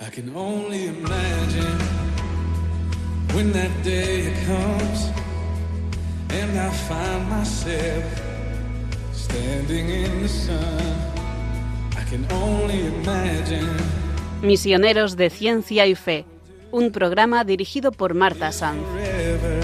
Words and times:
I 0.00 0.10
can 0.10 0.34
only 0.34 0.86
imagine 0.88 1.78
when 3.32 3.52
that 3.52 3.70
day 3.84 4.34
comes 4.46 5.10
and 6.30 6.58
I 6.58 6.70
find 6.88 7.28
myself 7.30 8.04
standing 9.12 9.88
in 9.88 10.22
the 10.22 10.28
sun. 10.28 10.80
I 11.96 12.02
can 12.10 12.26
only 12.32 12.86
imagine. 12.86 13.68
Misioneros 14.42 15.16
de 15.16 15.30
Ciencia 15.30 15.86
y 15.86 15.94
Fe, 15.94 16.24
un 16.72 16.90
programa 16.90 17.44
dirigido 17.44 17.92
por 17.92 18.14
Marta 18.14 18.50
Sanz. 18.50 18.82
Forever, 18.82 19.62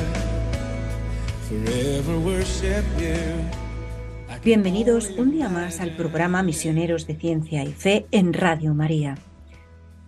forever 1.49 2.19
worship 2.19 2.85
you. 2.99 3.61
Bienvenidos 4.45 5.11
un 5.19 5.33
día 5.33 5.51
más 5.51 5.81
al 5.81 5.97
programa 5.97 6.43
Misioneros 6.43 7.07
de 7.07 7.15
Ciencia 7.17 7.63
y 7.65 7.73
Fe 7.73 8.07
en 8.11 8.33
Radio 8.33 8.73
María. 8.73 9.17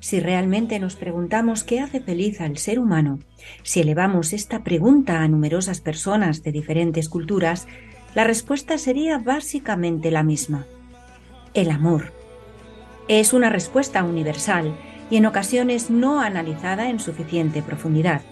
Si 0.03 0.19
realmente 0.19 0.81
nos 0.81 0.97
preguntamos 0.97 1.63
qué 1.63 1.79
hace 1.79 2.01
feliz 2.01 2.41
al 2.41 2.59
ser 2.59 2.81
humano, 2.81 3.21
si 3.63 3.83
elevamos 3.83 4.33
esta 4.33 4.65
pregunta 4.65 5.23
a 5.23 5.29
numerosas 5.29 5.81
personas 5.81 6.43
de 6.43 6.51
diferentes 6.51 7.09
culturas, 7.09 7.69
la 8.17 8.25
respuesta 8.25 8.79
sería 8.79 9.19
básicamente 9.19 10.11
la 10.11 10.25
misma. 10.25 10.67
El 11.55 11.71
amor. 11.71 12.13
Es 13.07 13.33
una 13.33 13.49
respuesta 13.49 14.03
universal 14.03 14.77
y 15.09 15.19
en 15.19 15.27
ocasiones 15.27 15.89
no 15.89 16.21
analizada 16.21 16.91
en 16.91 16.99
suficiente 16.99 17.63
profundidad. 17.63 18.23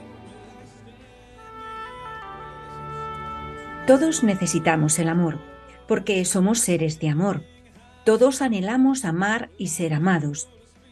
Todos 3.87 4.25
necesitamos 4.25 4.99
el 4.99 5.09
amor, 5.09 5.39
porque 5.87 6.25
somos 6.25 6.59
seres 6.59 6.99
de 6.99 7.11
amor. 7.11 7.45
Todos 8.05 8.43
anhelamos 8.43 9.05
amar 9.05 9.51
y 9.57 9.69
ser 9.69 9.95
amados, 9.95 10.49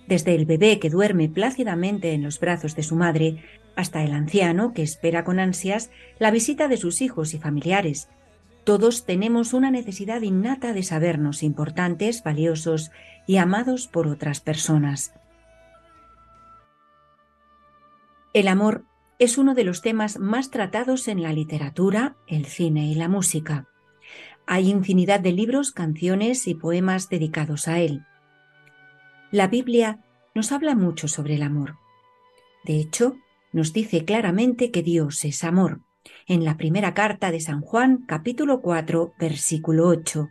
desde 0.08 0.34
el 0.34 0.46
bebé 0.46 0.78
que 0.80 0.88
duerme 0.88 1.28
plácidamente 1.28 2.12
en 2.12 2.22
los 2.22 2.40
brazos 2.40 2.74
de 2.74 2.82
su 2.82 2.96
madre 2.96 3.44
hasta 3.76 4.02
el 4.02 4.12
anciano 4.12 4.72
que 4.72 4.82
espera 4.82 5.22
con 5.22 5.38
ansias 5.38 5.90
la 6.18 6.30
visita 6.30 6.66
de 6.66 6.78
sus 6.78 7.02
hijos 7.02 7.34
y 7.34 7.38
familiares. 7.38 8.08
Todos 8.64 9.04
tenemos 9.04 9.52
una 9.52 9.70
necesidad 9.70 10.22
innata 10.22 10.72
de 10.72 10.82
sabernos 10.82 11.42
importantes, 11.42 12.22
valiosos 12.22 12.90
y 13.26 13.36
amados 13.36 13.86
por 13.86 14.08
otras 14.08 14.40
personas. 14.40 15.12
El 18.32 18.48
amor 18.48 18.84
es 19.18 19.36
uno 19.36 19.54
de 19.54 19.64
los 19.64 19.82
temas 19.82 20.18
más 20.18 20.50
tratados 20.50 21.06
en 21.08 21.22
la 21.22 21.32
literatura, 21.32 22.16
el 22.26 22.46
cine 22.46 22.86
y 22.86 22.94
la 22.94 23.08
música. 23.08 23.68
Hay 24.46 24.70
infinidad 24.70 25.20
de 25.20 25.32
libros, 25.32 25.72
canciones 25.72 26.46
y 26.46 26.54
poemas 26.54 27.08
dedicados 27.10 27.68
a 27.68 27.80
él. 27.80 28.06
La 29.30 29.46
Biblia 29.46 29.98
nos 30.34 30.52
habla 30.52 30.74
mucho 30.74 31.08
sobre 31.08 31.34
el 31.34 31.42
amor. 31.42 31.76
De 32.64 32.78
hecho, 32.78 33.16
nos 33.52 33.72
dice 33.72 34.04
claramente 34.04 34.70
que 34.70 34.82
Dios 34.82 35.24
es 35.24 35.42
amor, 35.44 35.80
en 36.26 36.44
la 36.44 36.56
primera 36.56 36.94
carta 36.94 37.30
de 37.30 37.40
San 37.40 37.60
Juan 37.60 38.04
capítulo 38.06 38.60
4 38.60 39.14
versículo 39.18 39.88
8. 39.88 40.28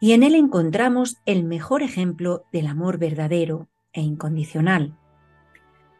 Y 0.00 0.12
en 0.12 0.22
él 0.22 0.34
encontramos 0.34 1.18
el 1.26 1.44
mejor 1.44 1.82
ejemplo 1.82 2.44
del 2.52 2.66
amor 2.66 2.98
verdadero 2.98 3.68
e 3.92 4.00
incondicional. 4.00 4.96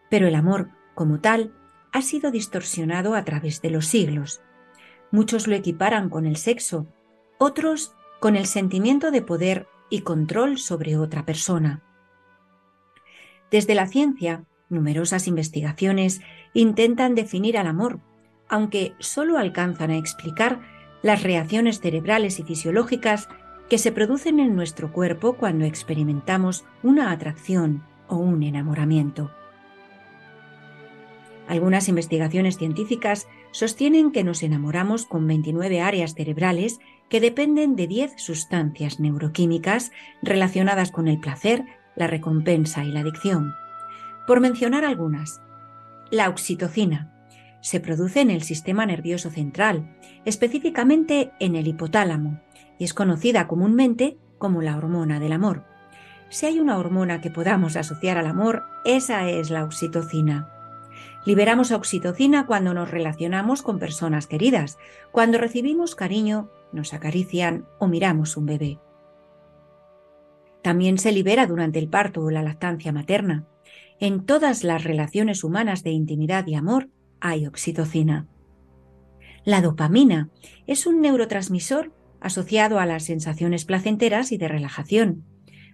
Pero 0.09 0.27
el 0.27 0.35
amor, 0.35 0.71
como 0.95 1.21
tal, 1.21 1.53
ha 1.93 2.03
sido 2.03 2.31
distorsionado 2.31 3.15
a 3.15 3.25
través 3.25 3.61
de 3.61 3.71
los 3.71 3.87
siglos. 3.87 4.41
Muchos 5.11 5.47
lo 5.47 5.55
equiparan 5.55 6.09
con 6.09 6.27
el 6.27 6.37
sexo, 6.37 6.87
otros 7.39 7.95
con 8.21 8.37
el 8.37 8.47
sentimiento 8.47 9.11
de 9.11 9.23
poder 9.23 9.67
y 9.91 10.03
control 10.03 10.59
sobre 10.59 10.97
otra 10.97 11.25
persona. 11.25 11.83
Desde 13.51 13.75
la 13.75 13.87
ciencia, 13.87 14.45
numerosas 14.69 15.27
investigaciones 15.27 16.21
intentan 16.55 17.15
definir 17.15 17.59
al 17.59 17.67
amor, 17.67 18.01
aunque 18.49 18.95
solo 18.99 19.39
alcanzan 19.39 19.91
a 19.91 19.97
explicar 19.97 20.61
las 21.03 21.23
reacciones 21.23 21.81
cerebrales 21.81 22.39
y 22.39 22.43
fisiológicas 22.43 23.29
que 23.69 23.79
se 23.79 23.93
producen 23.93 24.41
en 24.41 24.55
nuestro 24.55 24.93
cuerpo 24.93 25.35
cuando 25.35 25.65
experimentamos 25.65 26.65
una 26.83 27.11
atracción 27.11 27.85
o 28.09 28.17
un 28.17 28.43
enamoramiento. 28.43 29.31
Algunas 31.47 31.89
investigaciones 31.89 32.59
científicas 32.59 33.27
sostienen 33.51 34.13
que 34.13 34.23
nos 34.23 34.45
enamoramos 34.45 35.05
con 35.05 35.27
29 35.27 35.81
áreas 35.81 36.15
cerebrales 36.15 36.79
que 37.09 37.21
dependen 37.21 37.75
de 37.75 37.89
10 37.89 38.13
sustancias 38.17 39.01
neuroquímicas 39.01 39.91
relacionadas 40.23 40.93
con 40.93 41.09
el 41.09 41.19
placer, 41.19 41.65
la 42.01 42.07
recompensa 42.07 42.83
y 42.85 42.91
la 42.91 43.01
adicción. 43.01 43.55
Por 44.27 44.41
mencionar 44.41 44.87
algunas, 44.87 45.43
la 46.11 46.31
oxitocina 46.31 47.13
se 47.61 47.79
produce 47.79 48.23
en 48.23 48.31
el 48.31 48.43
sistema 48.43 48.87
nervioso 48.87 49.31
central, 49.31 49.95
específicamente 50.25 51.31
en 51.41 51.57
el 51.57 51.69
hipotálamo, 51.69 52.41
y 52.79 52.85
es 52.85 52.95
conocida 52.95 53.47
comúnmente 53.47 54.17
como 54.39 54.63
la 54.63 54.79
hormona 54.79 55.21
del 55.21 55.33
amor. 55.33 55.67
Si 56.31 56.47
hay 56.47 56.59
una 56.59 56.79
hormona 56.79 57.21
que 57.21 57.31
podamos 57.31 57.77
asociar 57.77 58.17
al 58.17 58.27
amor, 58.27 58.63
esa 58.87 59.29
es 59.29 59.51
la 59.51 59.63
oxitocina. 59.63 60.49
Liberamos 61.27 61.71
oxitocina 61.71 62.47
cuando 62.47 62.73
nos 62.73 62.91
relacionamos 62.91 63.61
con 63.61 63.79
personas 63.79 64.27
queridas, 64.27 64.79
cuando 65.13 65.37
recibimos 65.37 65.95
cariño, 65.95 66.49
nos 66.73 66.95
acarician 66.95 67.67
o 67.79 67.89
miramos 67.89 68.39
un 68.39 68.47
bebé. 68.47 68.79
También 70.63 70.99
se 70.99 71.13
libera 71.13 71.47
durante 71.47 71.79
el 71.79 71.89
parto 71.89 72.23
o 72.23 72.31
la 72.31 72.43
lactancia 72.43 72.93
materna. 72.93 73.47
En 73.99 74.25
todas 74.25 74.65
las 74.65 74.85
relaciones 74.85 75.45
humanas 75.45 75.83
de 75.83 75.91
intimidad 75.91 76.47
y 76.47 76.55
amor 76.55 76.89
hay 77.21 77.47
oxitocina. 77.47 78.27
La 79.45 79.63
dopamina 79.63 80.29
es 80.67 80.87
un 80.87 81.01
neurotransmisor 81.01 81.93
asociado 82.21 82.79
a 82.79 82.87
las 82.87 83.05
sensaciones 83.05 83.65
placenteras 83.65 84.33
y 84.33 84.37
de 84.37 84.49
relajación. 84.49 85.25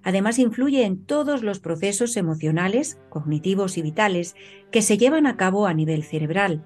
Además, 0.05 0.39
influye 0.39 0.85
en 0.85 1.05
todos 1.05 1.43
los 1.43 1.59
procesos 1.59 2.17
emocionales, 2.17 3.01
cognitivos 3.09 3.77
y 3.77 3.83
vitales 3.83 4.37
que 4.71 4.83
se 4.83 4.99
llevan 4.99 5.27
a 5.27 5.37
cabo 5.37 5.67
a 5.67 5.75
nivel 5.75 6.05
cerebral. 6.05 6.65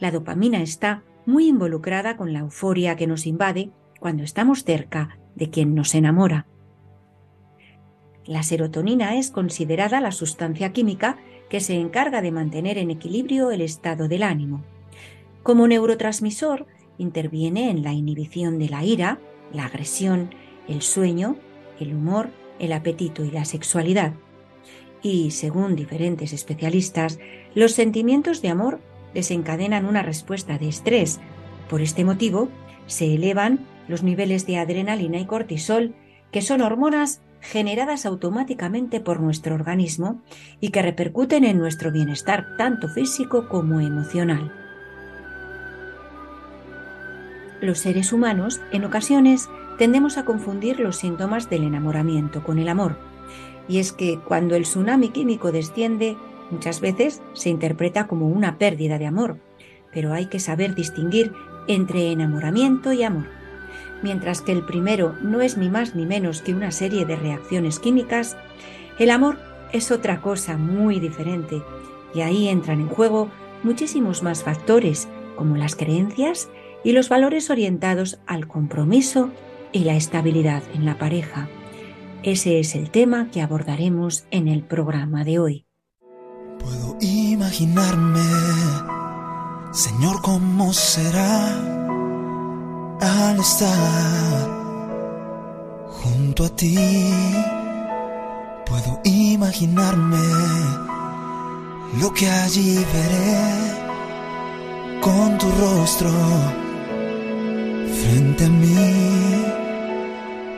La 0.00 0.10
dopamina 0.10 0.60
está 0.60 1.02
muy 1.24 1.48
involucrada 1.48 2.18
con 2.18 2.34
la 2.34 2.40
euforia 2.40 2.96
que 2.96 3.06
nos 3.06 3.26
invade 3.26 3.70
cuando 3.98 4.22
estamos 4.22 4.64
cerca 4.64 5.18
de 5.34 5.48
quien 5.48 5.74
nos 5.74 5.94
enamora. 5.94 6.46
La 8.28 8.42
serotonina 8.42 9.16
es 9.16 9.30
considerada 9.30 10.02
la 10.02 10.12
sustancia 10.12 10.70
química 10.74 11.16
que 11.48 11.60
se 11.60 11.80
encarga 11.80 12.20
de 12.20 12.30
mantener 12.30 12.76
en 12.76 12.90
equilibrio 12.90 13.50
el 13.50 13.62
estado 13.62 14.06
del 14.06 14.22
ánimo. 14.22 14.62
Como 15.42 15.66
neurotransmisor, 15.66 16.66
interviene 16.98 17.70
en 17.70 17.82
la 17.82 17.94
inhibición 17.94 18.58
de 18.58 18.68
la 18.68 18.84
ira, 18.84 19.18
la 19.50 19.64
agresión, 19.64 20.34
el 20.68 20.82
sueño, 20.82 21.36
el 21.80 21.94
humor, 21.94 22.28
el 22.58 22.74
apetito 22.74 23.24
y 23.24 23.30
la 23.30 23.46
sexualidad. 23.46 24.12
Y, 25.00 25.30
según 25.30 25.74
diferentes 25.74 26.34
especialistas, 26.34 27.18
los 27.54 27.72
sentimientos 27.72 28.42
de 28.42 28.50
amor 28.50 28.78
desencadenan 29.14 29.86
una 29.86 30.02
respuesta 30.02 30.58
de 30.58 30.68
estrés. 30.68 31.18
Por 31.70 31.80
este 31.80 32.04
motivo, 32.04 32.50
se 32.88 33.14
elevan 33.14 33.60
los 33.88 34.02
niveles 34.02 34.46
de 34.46 34.58
adrenalina 34.58 35.18
y 35.18 35.24
cortisol, 35.24 35.94
que 36.30 36.42
son 36.42 36.60
hormonas 36.60 37.22
generadas 37.40 38.06
automáticamente 38.06 39.00
por 39.00 39.20
nuestro 39.20 39.54
organismo 39.54 40.20
y 40.60 40.70
que 40.70 40.82
repercuten 40.82 41.44
en 41.44 41.58
nuestro 41.58 41.90
bienestar 41.92 42.56
tanto 42.56 42.88
físico 42.88 43.48
como 43.48 43.80
emocional. 43.80 44.52
Los 47.60 47.78
seres 47.78 48.12
humanos, 48.12 48.60
en 48.72 48.84
ocasiones, 48.84 49.48
tendemos 49.78 50.16
a 50.16 50.24
confundir 50.24 50.78
los 50.78 50.96
síntomas 50.96 51.50
del 51.50 51.64
enamoramiento 51.64 52.42
con 52.42 52.58
el 52.58 52.68
amor. 52.68 52.96
Y 53.68 53.78
es 53.78 53.92
que 53.92 54.18
cuando 54.18 54.54
el 54.54 54.62
tsunami 54.62 55.10
químico 55.10 55.52
desciende, 55.52 56.16
muchas 56.50 56.80
veces 56.80 57.20
se 57.34 57.50
interpreta 57.50 58.06
como 58.06 58.28
una 58.28 58.58
pérdida 58.58 58.98
de 58.98 59.06
amor, 59.06 59.38
pero 59.92 60.12
hay 60.12 60.26
que 60.26 60.40
saber 60.40 60.74
distinguir 60.74 61.32
entre 61.66 62.12
enamoramiento 62.12 62.92
y 62.92 63.02
amor 63.02 63.37
mientras 64.02 64.40
que 64.40 64.52
el 64.52 64.64
primero 64.64 65.14
no 65.22 65.40
es 65.40 65.56
ni 65.56 65.68
más 65.68 65.94
ni 65.94 66.06
menos 66.06 66.42
que 66.42 66.54
una 66.54 66.70
serie 66.70 67.04
de 67.04 67.16
reacciones 67.16 67.78
químicas, 67.78 68.36
el 68.98 69.10
amor 69.10 69.38
es 69.72 69.90
otra 69.90 70.20
cosa 70.20 70.56
muy 70.56 71.00
diferente 71.00 71.62
y 72.14 72.20
ahí 72.20 72.48
entran 72.48 72.80
en 72.80 72.88
juego 72.88 73.30
muchísimos 73.62 74.22
más 74.22 74.42
factores 74.42 75.08
como 75.36 75.56
las 75.56 75.76
creencias 75.76 76.48
y 76.84 76.92
los 76.92 77.08
valores 77.08 77.50
orientados 77.50 78.18
al 78.26 78.46
compromiso 78.46 79.30
y 79.72 79.80
la 79.80 79.94
estabilidad 79.94 80.62
en 80.74 80.84
la 80.84 80.98
pareja. 80.98 81.48
Ese 82.22 82.58
es 82.58 82.74
el 82.74 82.90
tema 82.90 83.30
que 83.30 83.42
abordaremos 83.42 84.26
en 84.30 84.48
el 84.48 84.62
programa 84.62 85.24
de 85.24 85.38
hoy. 85.38 85.66
Puedo 86.58 86.96
imaginarme, 87.00 88.20
Señor, 89.72 90.20
cómo 90.22 90.72
será 90.72 91.77
al 93.00 93.40
estar 93.40 94.48
junto 95.88 96.44
a 96.44 96.48
ti. 96.50 96.76
Puedo 98.66 99.00
imaginar 99.04 99.38
imaginarme 99.38 100.18
lo 102.00 102.12
que 102.12 102.28
allí 102.28 102.74
veré 102.76 103.58
con 105.00 105.38
tu 105.38 105.50
rostro 105.52 106.10
frente 108.00 108.44
a 108.44 108.48
mí. 108.48 109.44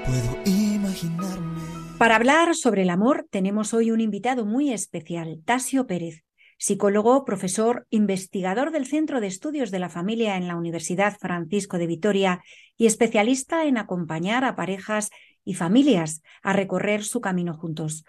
Puedo 0.06 0.30
imaginarme. 0.44 1.60
Para 1.98 2.16
hablar 2.16 2.54
sobre 2.56 2.82
el 2.82 2.90
amor 2.90 3.26
tenemos 3.30 3.74
hoy 3.74 3.90
un 3.90 4.00
invitado 4.00 4.44
muy 4.44 4.72
especial, 4.72 5.40
Tasio 5.44 5.86
Pérez, 5.86 6.24
psicólogo, 6.60 7.24
profesor, 7.24 7.86
investigador 7.88 8.70
del 8.70 8.86
Centro 8.86 9.22
de 9.22 9.26
Estudios 9.26 9.70
de 9.70 9.78
la 9.78 9.88
Familia 9.88 10.36
en 10.36 10.46
la 10.46 10.56
Universidad 10.56 11.16
Francisco 11.18 11.78
de 11.78 11.86
Vitoria 11.86 12.42
y 12.76 12.84
especialista 12.84 13.64
en 13.64 13.78
acompañar 13.78 14.44
a 14.44 14.56
parejas 14.56 15.08
y 15.42 15.54
familias 15.54 16.22
a 16.42 16.52
recorrer 16.52 17.02
su 17.02 17.22
camino 17.22 17.54
juntos. 17.54 18.04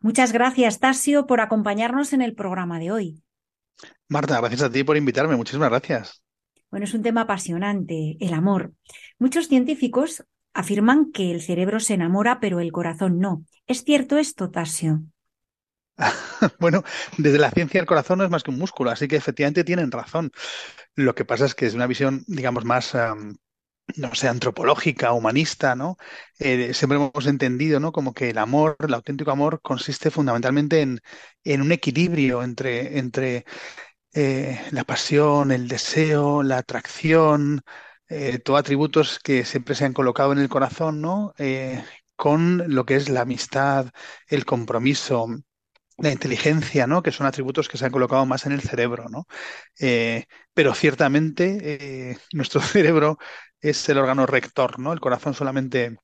Muchas 0.00 0.32
gracias, 0.32 0.80
Tasio, 0.80 1.26
por 1.26 1.40
acompañarnos 1.40 2.12
en 2.12 2.20
el 2.20 2.34
programa 2.34 2.78
de 2.78 2.92
hoy. 2.92 3.22
Marta, 4.08 4.38
gracias 4.38 4.62
a 4.62 4.70
ti 4.70 4.84
por 4.84 4.98
invitarme. 4.98 5.34
Muchísimas 5.34 5.70
gracias. 5.70 6.22
Bueno, 6.70 6.84
es 6.84 6.92
un 6.92 7.02
tema 7.02 7.22
apasionante, 7.22 8.18
el 8.20 8.34
amor. 8.34 8.74
Muchos 9.18 9.48
científicos 9.48 10.24
afirman 10.52 11.10
que 11.10 11.30
el 11.30 11.40
cerebro 11.40 11.80
se 11.80 11.94
enamora, 11.94 12.38
pero 12.38 12.60
el 12.60 12.70
corazón 12.70 13.18
no. 13.18 13.46
¿Es 13.66 13.82
cierto 13.82 14.18
esto, 14.18 14.50
Tasio? 14.50 15.04
bueno, 16.58 16.82
desde 17.18 17.38
la 17.38 17.50
ciencia 17.50 17.80
el 17.80 17.86
corazón 17.86 18.18
no 18.18 18.24
es 18.24 18.30
más 18.30 18.42
que 18.42 18.50
un 18.50 18.58
músculo, 18.58 18.90
así 18.90 19.08
que 19.08 19.16
efectivamente 19.16 19.64
tienen 19.64 19.90
razón. 19.90 20.30
Lo 20.96 21.14
que 21.14 21.24
pasa 21.24 21.46
es 21.46 21.54
que 21.54 21.66
es 21.66 21.74
una 21.74 21.86
visión, 21.86 22.24
digamos, 22.26 22.64
más, 22.64 22.94
no 23.96 24.14
sé, 24.14 24.28
antropológica, 24.28 25.12
humanista, 25.12 25.74
¿no? 25.76 25.96
Eh, 26.38 26.74
siempre 26.74 26.96
hemos 26.98 27.26
entendido, 27.26 27.80
¿no? 27.80 27.92
Como 27.92 28.12
que 28.14 28.30
el 28.30 28.38
amor, 28.38 28.76
el 28.80 28.94
auténtico 28.94 29.30
amor, 29.30 29.60
consiste 29.62 30.10
fundamentalmente 30.10 30.80
en, 30.82 31.00
un 31.62 31.72
equilibrio 31.72 32.42
entre, 32.42 32.98
entre 32.98 33.44
eh, 34.14 34.60
la 34.72 34.84
pasión, 34.84 35.52
el 35.52 35.68
deseo, 35.68 36.42
la 36.42 36.58
atracción, 36.58 37.62
eh, 38.08 38.38
todos 38.38 38.60
atributos 38.60 39.18
que 39.20 39.44
siempre 39.44 39.74
se 39.74 39.84
han 39.84 39.92
colocado 39.92 40.32
en 40.32 40.38
el 40.38 40.48
corazón, 40.48 41.00
¿no? 41.00 41.34
Eh, 41.38 41.82
con 42.16 42.74
lo 42.74 42.84
que 42.86 42.96
es 42.96 43.08
la 43.08 43.22
amistad, 43.22 43.90
el 44.28 44.44
compromiso, 44.44 45.26
la 45.98 46.10
inteligencia, 46.12 46.86
¿no? 46.86 47.02
Que 47.02 47.12
son 47.12 47.26
atributos 47.26 47.68
que 47.68 47.78
se 47.78 47.84
han 47.86 47.92
colocado 47.92 48.26
más 48.26 48.46
en 48.46 48.52
el 48.52 48.60
cerebro, 48.62 49.06
¿no? 49.08 49.26
pero 50.54 50.74
ciertamente 50.74 52.18
nuestro 52.32 52.60
cerebro 52.62 53.18
es 53.60 53.88
el 53.88 53.98
órgano 53.98 54.26
rector, 54.26 54.78
¿no? 54.78 54.92
El 54.92 55.00
corazón 55.00 55.34
solamente 55.34 55.96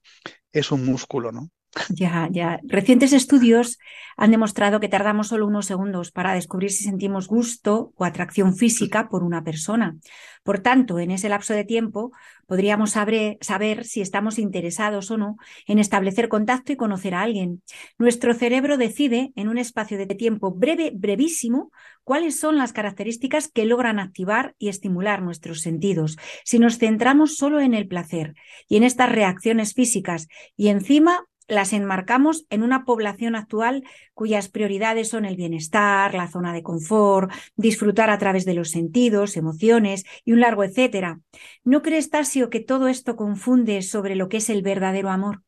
es 0.53 0.73
un 0.73 0.85
músculo, 0.87 1.33
¿no? 1.33 1.51
Ya, 1.89 2.29
ya. 2.33 2.59
Recientes 2.65 3.13
estudios 3.13 3.79
han 4.17 4.33
demostrado 4.33 4.81
que 4.81 4.89
tardamos 4.89 5.29
solo 5.29 5.47
unos 5.47 5.67
segundos 5.67 6.11
para 6.11 6.35
descubrir 6.35 6.73
si 6.73 6.83
sentimos 6.83 7.29
gusto 7.29 7.93
o 7.97 8.05
atracción 8.05 8.57
física 8.57 9.09
por 9.09 9.23
una 9.23 9.45
persona. 9.45 9.97
Por 10.43 10.59
tanto, 10.59 10.99
en 10.99 11.13
ese 11.13 11.29
lapso 11.29 11.55
de 11.55 11.65
tiempo 11.65 12.11
podríamos 12.47 12.91
saber, 12.91 13.39
si 13.85 14.01
estamos 14.01 14.41
interesados 14.41 15.13
o 15.13 15.17
no 15.17 15.37
en 15.67 15.79
establecer 15.79 16.29
contacto 16.29 16.73
y 16.73 16.77
conocer 16.77 17.15
a 17.15 17.23
alguien. 17.23 17.63
Nuestro 17.99 18.35
cerebro 18.35 18.77
decide 18.77 19.33
en 19.37 19.49
un 19.49 19.57
espacio 19.57 19.97
de 19.97 20.07
tiempo 20.07 20.53
breve, 20.53 20.91
brevísimo, 20.93 21.71
cuáles 22.03 22.41
son 22.41 22.59
las 22.59 22.73
características 22.73 23.47
que 23.47 23.65
logran 23.65 24.01
activar 24.01 24.57
y 24.59 24.69
estimular 24.69 25.23
nuestros 25.23 25.61
sentidos. 25.61 26.17
Si 26.45 26.59
nos 26.59 26.79
centramos 26.79 27.37
solo 27.37 27.61
en 27.61 27.75
el 27.75 27.87
placer 27.87 28.35
y 28.69 28.77
en 28.77 28.83
estas 28.83 29.13
reacciones 29.13 29.75
físicas 29.75 30.27
y 30.57 30.69
encima 30.69 31.25
las 31.51 31.73
enmarcamos 31.73 32.47
en 32.49 32.63
una 32.63 32.85
población 32.85 33.35
actual 33.35 33.85
cuyas 34.15 34.49
prioridades 34.49 35.09
son 35.09 35.25
el 35.25 35.37
bienestar, 35.37 36.15
la 36.15 36.29
zona 36.29 36.53
de 36.53 36.63
confort, 36.63 37.31
disfrutar 37.57 38.09
a 38.09 38.19
través 38.19 38.45
de 38.45 38.55
los 38.55 38.71
sentidos, 38.71 39.37
emociones 39.37 40.05
y 40.25 40.33
un 40.33 40.41
largo 40.41 40.65
etcétera. 40.65 41.21
¿No 41.65 41.83
crees, 41.83 42.09
Tasio, 42.09 42.51
que 42.51 42.61
todo 42.61 42.89
esto 42.89 43.17
confunde 43.17 43.83
sobre 43.83 44.15
lo 44.15 44.29
que 44.29 44.39
es 44.39 44.49
el 44.49 44.63
verdadero 44.63 45.11
amor? 45.11 45.43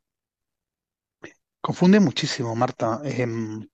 Confunde 1.61 2.01
muchísimo, 2.01 2.55
Marta. 2.57 3.01
Em, 3.05 3.69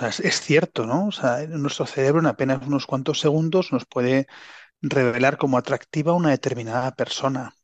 es, 0.00 0.20
es, 0.20 0.40
cierto, 0.40 0.84
¿no? 0.84 1.06
O 1.06 1.12
sea, 1.12 1.46
nuestro 1.46 1.86
cerebro 1.86 2.18
en 2.18 2.26
apenas 2.26 2.66
unos 2.66 2.86
cuantos 2.86 3.20
segundos 3.20 3.72
nos 3.72 3.86
puede 3.86 4.26
revelar 4.82 5.38
como 5.38 5.58
atractiva 5.58 6.12
una 6.12 6.30
determinada 6.30 6.94
persona. 6.94 7.54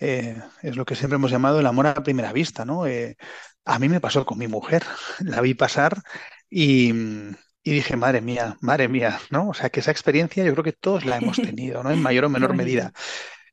Eh, 0.00 0.40
es 0.62 0.76
lo 0.76 0.84
que 0.84 0.94
siempre 0.94 1.16
hemos 1.16 1.30
llamado 1.30 1.60
el 1.60 1.66
amor 1.66 1.86
a 1.86 2.02
primera 2.02 2.32
vista, 2.32 2.64
¿no? 2.64 2.86
Eh, 2.86 3.16
a 3.64 3.78
mí 3.78 3.88
me 3.88 4.00
pasó 4.00 4.24
con 4.26 4.38
mi 4.38 4.48
mujer, 4.48 4.84
la 5.20 5.40
vi 5.40 5.54
pasar 5.54 6.02
y, 6.48 6.92
y, 7.62 7.72
dije, 7.72 7.96
madre 7.96 8.20
mía, 8.20 8.56
madre 8.60 8.88
mía, 8.88 9.18
¿no? 9.30 9.50
O 9.50 9.54
sea, 9.54 9.70
que 9.70 9.80
esa 9.80 9.90
experiencia 9.90 10.44
yo 10.44 10.52
creo 10.52 10.64
que 10.64 10.72
todos 10.72 11.04
la 11.04 11.16
hemos 11.16 11.36
tenido, 11.42 11.82
¿no? 11.82 11.90
En 11.90 12.02
mayor 12.02 12.26
o 12.26 12.30
menor 12.30 12.54
medida. 12.54 12.92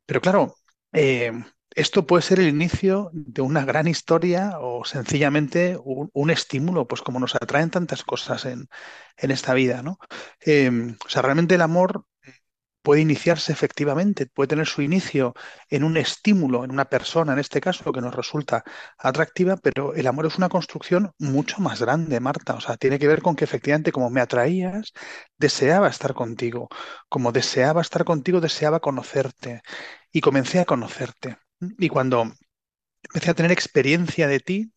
Pero 0.05 0.21
claro, 0.21 0.55
eh, 0.93 1.31
esto 1.73 2.05
puede 2.05 2.21
ser 2.21 2.39
el 2.39 2.49
inicio 2.49 3.09
de 3.13 3.41
una 3.41 3.63
gran 3.63 3.87
historia 3.87 4.59
o 4.59 4.83
sencillamente 4.83 5.77
un, 5.81 6.09
un 6.13 6.29
estímulo, 6.29 6.87
pues 6.87 7.01
como 7.01 7.19
nos 7.19 7.35
atraen 7.35 7.69
tantas 7.69 8.03
cosas 8.03 8.45
en, 8.45 8.67
en 9.17 9.31
esta 9.31 9.53
vida, 9.53 9.81
¿no? 9.81 9.97
o 10.01 11.09
sea, 11.09 11.21
realmente 11.21 11.55
el 11.55 11.61
amor 11.61 12.05
puede 12.81 13.01
iniciarse 13.01 13.51
efectivamente, 13.51 14.27
puede 14.27 14.47
tener 14.49 14.67
su 14.67 14.81
inicio 14.81 15.33
en 15.69 15.83
un 15.83 15.97
estímulo, 15.97 16.63
en 16.63 16.71
una 16.71 16.85
persona, 16.85 17.33
en 17.33 17.39
este 17.39 17.61
caso, 17.61 17.91
que 17.91 18.01
nos 18.01 18.15
resulta 18.15 18.63
atractiva, 18.97 19.57
pero 19.57 19.93
el 19.93 20.07
amor 20.07 20.25
es 20.25 20.37
una 20.37 20.49
construcción 20.49 21.11
mucho 21.19 21.61
más 21.61 21.81
grande, 21.81 22.19
Marta. 22.19 22.55
O 22.55 22.61
sea, 22.61 22.77
tiene 22.77 22.99
que 22.99 23.07
ver 23.07 23.21
con 23.21 23.35
que 23.35 23.45
efectivamente, 23.45 23.91
como 23.91 24.09
me 24.09 24.21
atraías, 24.21 24.93
deseaba 25.37 25.87
estar 25.89 26.13
contigo. 26.13 26.69
Como 27.09 27.31
deseaba 27.31 27.81
estar 27.81 28.03
contigo, 28.05 28.41
deseaba 28.41 28.79
conocerte. 28.79 29.61
Y 30.11 30.21
comencé 30.21 30.59
a 30.59 30.65
conocerte. 30.65 31.37
Y 31.77 31.89
cuando 31.89 32.31
empecé 33.03 33.31
a 33.31 33.33
tener 33.33 33.51
experiencia 33.51 34.27
de 34.27 34.39
ti, 34.39 34.71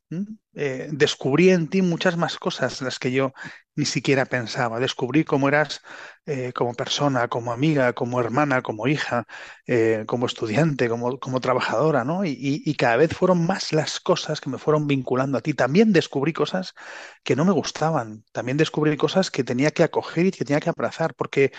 eh, 0.56 0.88
descubrí 0.92 1.50
en 1.50 1.68
ti 1.68 1.82
muchas 1.82 2.16
más 2.16 2.38
cosas 2.38 2.80
las 2.80 2.98
que 2.98 3.10
yo 3.12 3.32
ni 3.74 3.84
siquiera 3.86 4.24
pensaba. 4.26 4.78
Descubrí 4.78 5.24
cómo 5.24 5.48
eras 5.48 5.82
eh, 6.26 6.52
como 6.52 6.74
persona, 6.74 7.28
como 7.28 7.52
amiga, 7.52 7.92
como 7.92 8.20
hermana, 8.20 8.62
como 8.62 8.86
hija, 8.86 9.26
eh, 9.66 10.04
como 10.06 10.26
estudiante, 10.26 10.88
como, 10.88 11.18
como 11.18 11.40
trabajadora, 11.40 12.04
¿no? 12.04 12.24
Y, 12.24 12.62
y, 12.64 12.74
cada 12.76 12.96
vez 12.96 13.12
fueron 13.14 13.46
más 13.46 13.72
las 13.72 14.00
cosas 14.00 14.40
que 14.40 14.50
me 14.50 14.58
fueron 14.58 14.86
vinculando 14.86 15.38
a 15.38 15.40
ti. 15.40 15.54
También 15.54 15.92
descubrí 15.92 16.32
cosas 16.32 16.74
que 17.24 17.36
no 17.36 17.44
me 17.44 17.52
gustaban. 17.52 18.24
También 18.32 18.56
descubrí 18.56 18.96
cosas 18.96 19.30
que 19.30 19.44
tenía 19.44 19.70
que 19.72 19.82
acoger 19.82 20.26
y 20.26 20.30
que 20.32 20.44
tenía 20.44 20.60
que 20.60 20.70
abrazar, 20.70 21.14
porque 21.14 21.52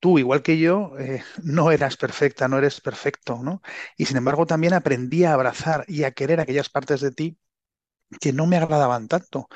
tú, 0.00 0.18
igual 0.18 0.42
que 0.42 0.58
yo, 0.58 0.92
no 1.44 1.70
eras 1.72 1.96
perfecta, 1.96 2.48
no 2.48 2.58
eres 2.58 2.80
perfecto, 2.80 3.40
¿no? 3.42 3.62
Y 3.96 4.06
sin 4.06 4.16
embargo 4.18 4.46
también 4.46 4.74
aprendí 4.74 5.24
a 5.24 5.34
abrazar 5.34 5.84
y 5.88 6.04
a 6.04 6.12
querer 6.12 6.40
aquellas 6.40 6.68
partes 6.70 7.00
de 7.00 7.12
ti 7.12 7.38
que 8.20 8.32
no 8.32 8.46
me 8.46 8.56
agradaban 8.56 9.08
tanto. 9.08 9.48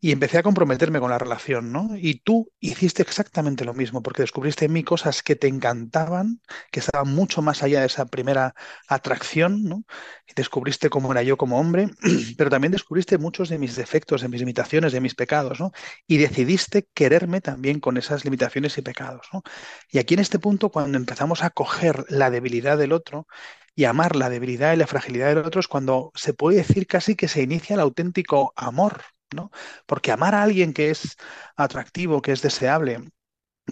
Y 0.00 0.12
empecé 0.12 0.38
a 0.38 0.42
comprometerme 0.42 1.00
con 1.00 1.10
la 1.10 1.18
relación, 1.18 1.72
¿no? 1.72 1.90
Y 1.96 2.20
tú 2.20 2.50
hiciste 2.60 3.02
exactamente 3.02 3.64
lo 3.64 3.74
mismo, 3.74 4.02
porque 4.02 4.22
descubriste 4.22 4.66
en 4.66 4.72
mí 4.72 4.84
cosas 4.84 5.22
que 5.22 5.36
te 5.36 5.48
encantaban, 5.48 6.40
que 6.70 6.80
estaban 6.80 7.12
mucho 7.14 7.42
más 7.42 7.62
allá 7.62 7.80
de 7.80 7.86
esa 7.86 8.06
primera 8.06 8.54
atracción, 8.88 9.64
¿no? 9.64 9.84
Y 10.26 10.34
descubriste 10.34 10.90
cómo 10.90 11.12
era 11.12 11.22
yo 11.22 11.36
como 11.36 11.58
hombre, 11.58 11.90
pero 12.38 12.50
también 12.50 12.72
descubriste 12.72 13.18
muchos 13.18 13.48
de 13.48 13.58
mis 13.58 13.76
defectos, 13.76 14.22
de 14.22 14.28
mis 14.28 14.40
limitaciones, 14.40 14.92
de 14.92 15.00
mis 15.00 15.14
pecados, 15.14 15.60
¿no? 15.60 15.72
Y 16.06 16.18
decidiste 16.18 16.88
quererme 16.94 17.40
también 17.40 17.80
con 17.80 17.96
esas 17.96 18.24
limitaciones 18.24 18.78
y 18.78 18.82
pecados, 18.82 19.26
¿no? 19.32 19.42
Y 19.90 19.98
aquí 19.98 20.14
en 20.14 20.20
este 20.20 20.38
punto, 20.38 20.70
cuando 20.70 20.98
empezamos 20.98 21.42
a 21.42 21.50
coger 21.50 22.04
la 22.08 22.30
debilidad 22.30 22.78
del 22.78 22.92
otro, 22.92 23.26
y 23.76 23.84
amar 23.84 24.16
la 24.16 24.30
debilidad 24.30 24.72
y 24.74 24.76
la 24.78 24.88
fragilidad 24.88 25.28
del 25.28 25.38
otro 25.46 25.60
es 25.60 25.68
cuando 25.68 26.12
se 26.16 26.34
puede 26.34 26.58
decir 26.58 26.86
casi 26.88 27.16
que 27.16 27.28
se 27.28 27.42
inicia 27.42 27.74
el 27.74 27.80
auténtico 27.80 28.52
amor, 28.56 29.02
¿no? 29.34 29.50
Porque 29.86 30.12
amar 30.12 30.34
a 30.34 30.42
alguien 30.42 30.72
que 30.74 30.90
es 30.90 31.16
atractivo, 31.56 32.22
que 32.22 32.32
es 32.32 32.42
deseable, 32.42 33.00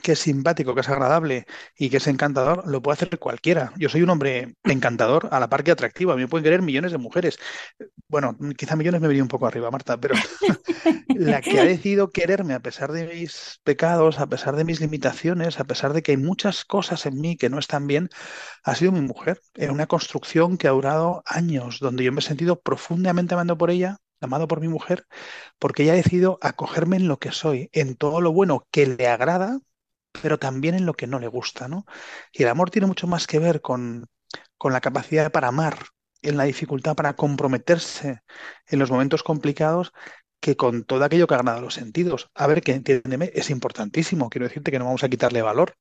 que 0.02 0.12
es 0.12 0.18
simpático, 0.18 0.74
que 0.74 0.80
es 0.80 0.88
agradable 0.88 1.46
y 1.76 1.88
que 1.88 1.98
es 1.98 2.06
encantador, 2.06 2.66
lo 2.66 2.82
puede 2.82 2.94
hacer 2.94 3.18
cualquiera. 3.18 3.72
Yo 3.76 3.88
soy 3.88 4.02
un 4.02 4.10
hombre 4.10 4.56
encantador 4.64 5.28
a 5.30 5.38
la 5.38 5.48
par 5.48 5.62
que 5.62 5.70
atractivo. 5.70 6.12
A 6.12 6.16
mí 6.16 6.22
me 6.22 6.28
pueden 6.28 6.44
querer 6.44 6.62
millones 6.62 6.92
de 6.92 6.98
mujeres. 6.98 7.38
Bueno, 8.08 8.36
quizá 8.56 8.76
millones 8.76 9.00
me 9.00 9.08
venía 9.08 9.22
un 9.22 9.28
poco 9.28 9.46
arriba, 9.46 9.70
Marta, 9.70 9.98
pero 9.98 10.14
la 11.08 11.40
que 11.40 11.60
ha 11.60 11.64
decidido 11.64 12.10
quererme 12.10 12.54
a 12.54 12.60
pesar 12.60 12.92
de 12.92 13.06
mis 13.06 13.60
pecados, 13.62 14.18
a 14.18 14.26
pesar 14.26 14.56
de 14.56 14.64
mis 14.64 14.80
limitaciones, 14.80 15.60
a 15.60 15.64
pesar 15.64 15.92
de 15.92 16.02
que 16.02 16.12
hay 16.12 16.18
muchas 16.18 16.64
cosas 16.64 17.06
en 17.06 17.20
mí 17.20 17.36
que 17.36 17.50
no 17.50 17.58
están 17.58 17.86
bien, 17.86 18.08
ha 18.64 18.74
sido 18.74 18.92
mi 18.92 19.00
mujer. 19.00 19.40
En 19.54 19.70
una 19.70 19.86
construcción 19.86 20.58
que 20.58 20.68
ha 20.68 20.72
durado 20.72 21.22
años, 21.26 21.78
donde 21.80 22.04
yo 22.04 22.12
me 22.12 22.20
he 22.20 22.22
sentido 22.22 22.60
profundamente 22.60 23.34
amando 23.34 23.56
por 23.56 23.70
ella, 23.70 23.98
amado 24.20 24.48
por 24.48 24.60
mi 24.60 24.68
mujer, 24.68 25.06
porque 25.58 25.84
ella 25.84 25.92
ha 25.92 25.96
decidido 25.96 26.38
acogerme 26.40 26.96
en 26.96 27.08
lo 27.08 27.18
que 27.18 27.32
soy, 27.32 27.68
en 27.72 27.96
todo 27.96 28.20
lo 28.20 28.32
bueno 28.32 28.66
que 28.70 28.86
le 28.86 29.06
agrada, 29.08 29.60
pero 30.22 30.38
también 30.38 30.74
en 30.74 30.86
lo 30.86 30.94
que 30.94 31.06
no 31.06 31.18
le 31.18 31.28
gusta, 31.28 31.68
¿no? 31.68 31.86
Y 32.32 32.42
el 32.42 32.48
amor 32.48 32.70
tiene 32.70 32.86
mucho 32.86 33.06
más 33.06 33.26
que 33.26 33.38
ver 33.38 33.60
con, 33.60 34.06
con 34.58 34.72
la 34.72 34.80
capacidad 34.80 35.30
para 35.32 35.48
amar, 35.48 35.78
en 36.22 36.36
la 36.36 36.44
dificultad 36.44 36.96
para 36.96 37.14
comprometerse 37.16 38.22
en 38.66 38.78
los 38.78 38.90
momentos 38.90 39.22
complicados, 39.22 39.92
que 40.40 40.56
con 40.56 40.84
todo 40.84 41.04
aquello 41.04 41.26
que 41.26 41.34
ha 41.34 41.38
ganado 41.38 41.60
los 41.62 41.74
sentidos. 41.74 42.30
A 42.34 42.46
ver, 42.46 42.62
que 42.62 42.72
entiéndeme, 42.72 43.30
es 43.34 43.50
importantísimo. 43.50 44.28
Quiero 44.30 44.46
decirte 44.46 44.70
que 44.70 44.78
no 44.78 44.86
vamos 44.86 45.04
a 45.04 45.08
quitarle 45.08 45.42
valor. 45.42 45.76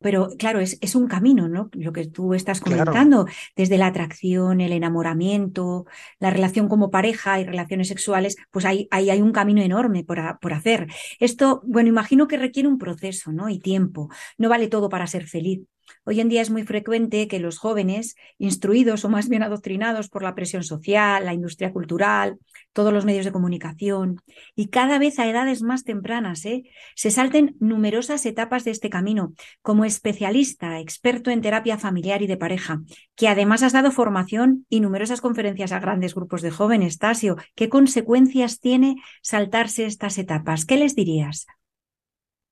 Pero 0.00 0.28
claro, 0.38 0.60
es, 0.60 0.78
es, 0.80 0.94
un 0.94 1.08
camino, 1.08 1.48
¿no? 1.48 1.70
Lo 1.72 1.92
que 1.92 2.06
tú 2.06 2.34
estás 2.34 2.60
comentando, 2.60 3.24
claro. 3.24 3.38
desde 3.56 3.78
la 3.78 3.88
atracción, 3.88 4.60
el 4.60 4.72
enamoramiento, 4.72 5.86
la 6.20 6.30
relación 6.30 6.68
como 6.68 6.90
pareja 6.90 7.40
y 7.40 7.44
relaciones 7.44 7.88
sexuales, 7.88 8.36
pues 8.50 8.64
ahí 8.64 8.86
hay, 8.90 9.10
hay, 9.10 9.22
un 9.22 9.32
camino 9.32 9.60
enorme 9.62 10.04
por, 10.04 10.20
a, 10.20 10.38
por, 10.38 10.52
hacer. 10.52 10.86
Esto, 11.18 11.62
bueno, 11.64 11.88
imagino 11.88 12.28
que 12.28 12.36
requiere 12.36 12.68
un 12.68 12.78
proceso, 12.78 13.32
¿no? 13.32 13.48
Y 13.48 13.58
tiempo. 13.58 14.08
No 14.36 14.48
vale 14.48 14.68
todo 14.68 14.88
para 14.88 15.06
ser 15.06 15.26
feliz. 15.26 15.62
Hoy 16.04 16.20
en 16.20 16.28
día 16.28 16.42
es 16.42 16.50
muy 16.50 16.64
frecuente 16.64 17.28
que 17.28 17.38
los 17.38 17.58
jóvenes, 17.58 18.16
instruidos 18.38 19.04
o 19.04 19.08
más 19.08 19.28
bien 19.28 19.42
adoctrinados 19.42 20.08
por 20.08 20.22
la 20.22 20.34
presión 20.34 20.62
social, 20.62 21.24
la 21.24 21.34
industria 21.34 21.72
cultural, 21.72 22.38
todos 22.72 22.92
los 22.92 23.04
medios 23.04 23.24
de 23.24 23.32
comunicación, 23.32 24.20
y 24.54 24.68
cada 24.68 24.98
vez 24.98 25.18
a 25.18 25.28
edades 25.28 25.62
más 25.62 25.84
tempranas, 25.84 26.44
¿eh? 26.44 26.64
se 26.94 27.10
salten 27.10 27.56
numerosas 27.60 28.24
etapas 28.26 28.64
de 28.64 28.70
este 28.70 28.90
camino. 28.90 29.34
Como 29.62 29.84
especialista, 29.84 30.78
experto 30.80 31.30
en 31.30 31.40
terapia 31.40 31.78
familiar 31.78 32.22
y 32.22 32.26
de 32.26 32.36
pareja, 32.36 32.82
que 33.14 33.28
además 33.28 33.62
has 33.62 33.72
dado 33.72 33.90
formación 33.90 34.66
y 34.68 34.80
numerosas 34.80 35.20
conferencias 35.20 35.72
a 35.72 35.80
grandes 35.80 36.14
grupos 36.14 36.42
de 36.42 36.50
jóvenes, 36.50 36.98
Tasio, 36.98 37.36
¿qué 37.54 37.68
consecuencias 37.68 38.60
tiene 38.60 38.96
saltarse 39.22 39.86
estas 39.86 40.18
etapas? 40.18 40.64
¿Qué 40.64 40.76
les 40.76 40.94
dirías? 40.94 41.46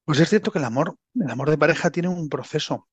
Pues 0.04 0.20
es 0.20 0.28
cierto 0.28 0.52
que 0.52 0.58
el 0.58 0.64
amor, 0.64 0.96
el 1.14 1.30
amor 1.30 1.50
de 1.50 1.58
pareja 1.58 1.90
tiene 1.90 2.08
un 2.08 2.28
proceso 2.28 2.86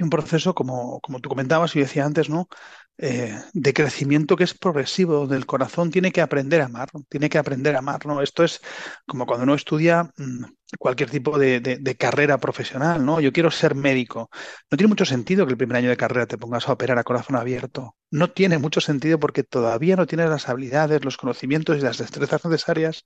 un 0.00 0.10
proceso, 0.10 0.54
como, 0.54 1.00
como 1.00 1.20
tú 1.20 1.28
comentabas 1.28 1.74
y 1.76 1.80
decía 1.80 2.04
antes, 2.04 2.28
¿no? 2.28 2.48
Eh, 2.96 3.36
de 3.52 3.72
crecimiento 3.74 4.36
que 4.36 4.44
es 4.44 4.54
progresivo, 4.54 5.14
donde 5.14 5.36
el 5.36 5.46
corazón 5.46 5.90
tiene 5.90 6.12
que 6.12 6.20
aprender 6.20 6.60
a 6.60 6.66
amar, 6.66 6.88
tiene 7.08 7.28
que 7.28 7.38
aprender 7.38 7.74
a 7.74 7.80
amar, 7.80 8.06
¿no? 8.06 8.22
Esto 8.22 8.44
es 8.44 8.60
como 9.06 9.26
cuando 9.26 9.42
uno 9.42 9.54
estudia 9.54 10.04
mm, 10.16 10.44
cualquier 10.78 11.10
tipo 11.10 11.36
de, 11.38 11.58
de, 11.60 11.78
de, 11.78 11.96
carrera 11.96 12.38
profesional, 12.38 13.04
¿no? 13.04 13.20
Yo 13.20 13.32
quiero 13.32 13.50
ser 13.50 13.74
médico. 13.74 14.30
No 14.70 14.76
tiene 14.78 14.88
mucho 14.88 15.04
sentido 15.04 15.44
que 15.44 15.52
el 15.52 15.58
primer 15.58 15.76
año 15.78 15.88
de 15.90 15.96
carrera 15.96 16.26
te 16.26 16.38
pongas 16.38 16.68
a 16.68 16.72
operar 16.72 16.98
a 16.98 17.04
corazón 17.04 17.36
abierto. 17.36 17.96
No 18.10 18.30
tiene 18.30 18.58
mucho 18.58 18.80
sentido 18.80 19.18
porque 19.18 19.42
todavía 19.42 19.96
no 19.96 20.06
tienes 20.06 20.30
las 20.30 20.48
habilidades, 20.48 21.04
los 21.04 21.16
conocimientos 21.16 21.76
y 21.76 21.80
las 21.80 21.98
destrezas 21.98 22.44
necesarias 22.44 23.04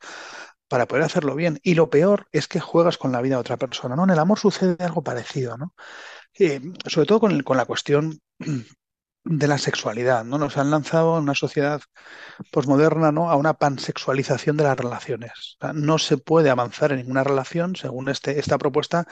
para 0.69 0.87
poder 0.87 1.05
hacerlo 1.05 1.35
bien. 1.35 1.59
Y 1.63 1.75
lo 1.75 1.91
peor 1.91 2.29
es 2.33 2.47
que 2.47 2.61
juegas 2.61 2.99
con 2.99 3.13
la 3.13 3.23
vida 3.23 3.37
de 3.37 3.41
otra 3.41 3.57
persona, 3.57 3.97
¿no? 3.97 4.05
En 4.05 4.11
el 4.11 4.19
amor 4.19 4.39
sucede 4.39 4.77
algo 4.85 5.03
parecido, 5.03 5.57
¿no? 5.57 5.75
Eh, 6.39 6.61
sobre 6.87 7.07
todo 7.07 7.21
con, 7.21 7.57
la 7.57 7.65
cuestión 7.65 8.21
de 9.25 9.47
la 9.49 9.59
sexualidad, 9.59 10.25
¿no? 10.25 10.39
Nos 10.39 10.57
han 10.57 10.71
lanzado 10.71 11.17
a 11.17 11.21
una 11.21 11.35
sociedad 11.35 11.83
posmoderna, 12.51 13.13
¿no? 13.13 13.31
A 13.31 13.37
una 13.37 13.55
pansexualización 13.55 14.57
de 14.57 14.65
las 14.65 14.79
relaciones. 14.79 15.59
No 15.75 15.99
se 15.99 16.17
puede 16.17 16.49
avanzar 16.51 16.93
en 16.93 16.99
ninguna 16.99 17.25
relación, 17.25 17.77
según 17.77 18.09
este, 18.09 18.39
esta 18.39 18.57
propuesta, 18.57 19.07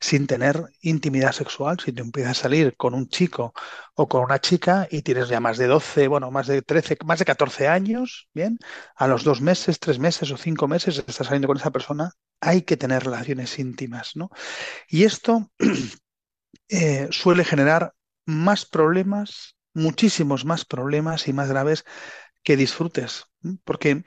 sin 0.00 0.26
tener 0.26 0.64
intimidad 0.82 1.32
sexual. 1.32 1.78
Si 1.80 1.92
te 1.92 2.02
empiezas 2.02 2.38
a 2.38 2.42
salir 2.42 2.76
con 2.76 2.92
un 2.92 3.08
chico 3.08 3.54
o 3.94 4.08
con 4.08 4.24
una 4.24 4.40
chica 4.40 4.88
y 4.90 5.02
tienes 5.02 5.28
ya 5.28 5.40
más 5.40 5.56
de 5.56 5.66
12, 5.66 6.08
bueno, 6.08 6.30
más 6.30 6.46
de 6.48 6.60
13, 6.60 6.98
más 7.04 7.20
de 7.20 7.24
14 7.24 7.68
años, 7.68 8.28
bien, 8.34 8.58
a 8.96 9.06
los 9.06 9.24
dos 9.24 9.40
meses, 9.40 9.78
tres 9.78 9.98
meses 9.98 10.30
o 10.30 10.36
cinco 10.36 10.68
meses 10.68 10.98
estás 10.98 11.26
saliendo 11.26 11.48
con 11.48 11.56
esa 11.56 11.70
persona, 11.70 12.10
hay 12.40 12.62
que 12.62 12.76
tener 12.76 13.04
relaciones 13.04 13.58
íntimas, 13.58 14.16
¿no? 14.16 14.30
Y 14.88 15.04
esto 15.04 15.50
eh, 16.68 17.08
suele 17.10 17.44
generar 17.44 17.94
más 18.26 18.66
problemas, 18.66 19.56
muchísimos 19.74 20.44
más 20.44 20.64
problemas 20.64 21.28
y 21.28 21.32
más 21.32 21.48
graves 21.48 21.84
que 22.42 22.56
disfrutes. 22.56 23.24
Porque, 23.64 24.04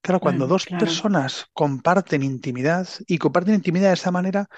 claro, 0.00 0.20
cuando 0.20 0.46
dos 0.46 0.64
claro. 0.64 0.84
personas 0.84 1.46
comparten 1.52 2.22
intimidad 2.22 2.88
y 3.06 3.18
comparten 3.18 3.54
intimidad 3.54 3.88
de 3.88 3.94
esa 3.94 4.10
manera, 4.10 4.48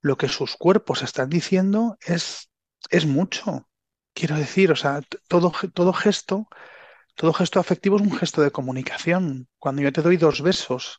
lo 0.00 0.16
que 0.16 0.28
sus 0.28 0.56
cuerpos 0.56 1.02
están 1.02 1.28
diciendo 1.28 1.96
es, 2.06 2.50
es 2.90 3.06
mucho. 3.06 3.68
Quiero 4.14 4.36
decir, 4.36 4.72
o 4.72 4.76
sea, 4.76 5.02
todo, 5.28 5.52
todo 5.72 5.92
gesto, 5.92 6.48
todo 7.14 7.32
gesto 7.32 7.60
afectivo 7.60 7.96
es 7.96 8.02
un 8.02 8.16
gesto 8.16 8.42
de 8.42 8.50
comunicación. 8.50 9.48
Cuando 9.58 9.82
yo 9.82 9.92
te 9.92 10.02
doy 10.02 10.16
dos 10.16 10.42
besos, 10.42 10.98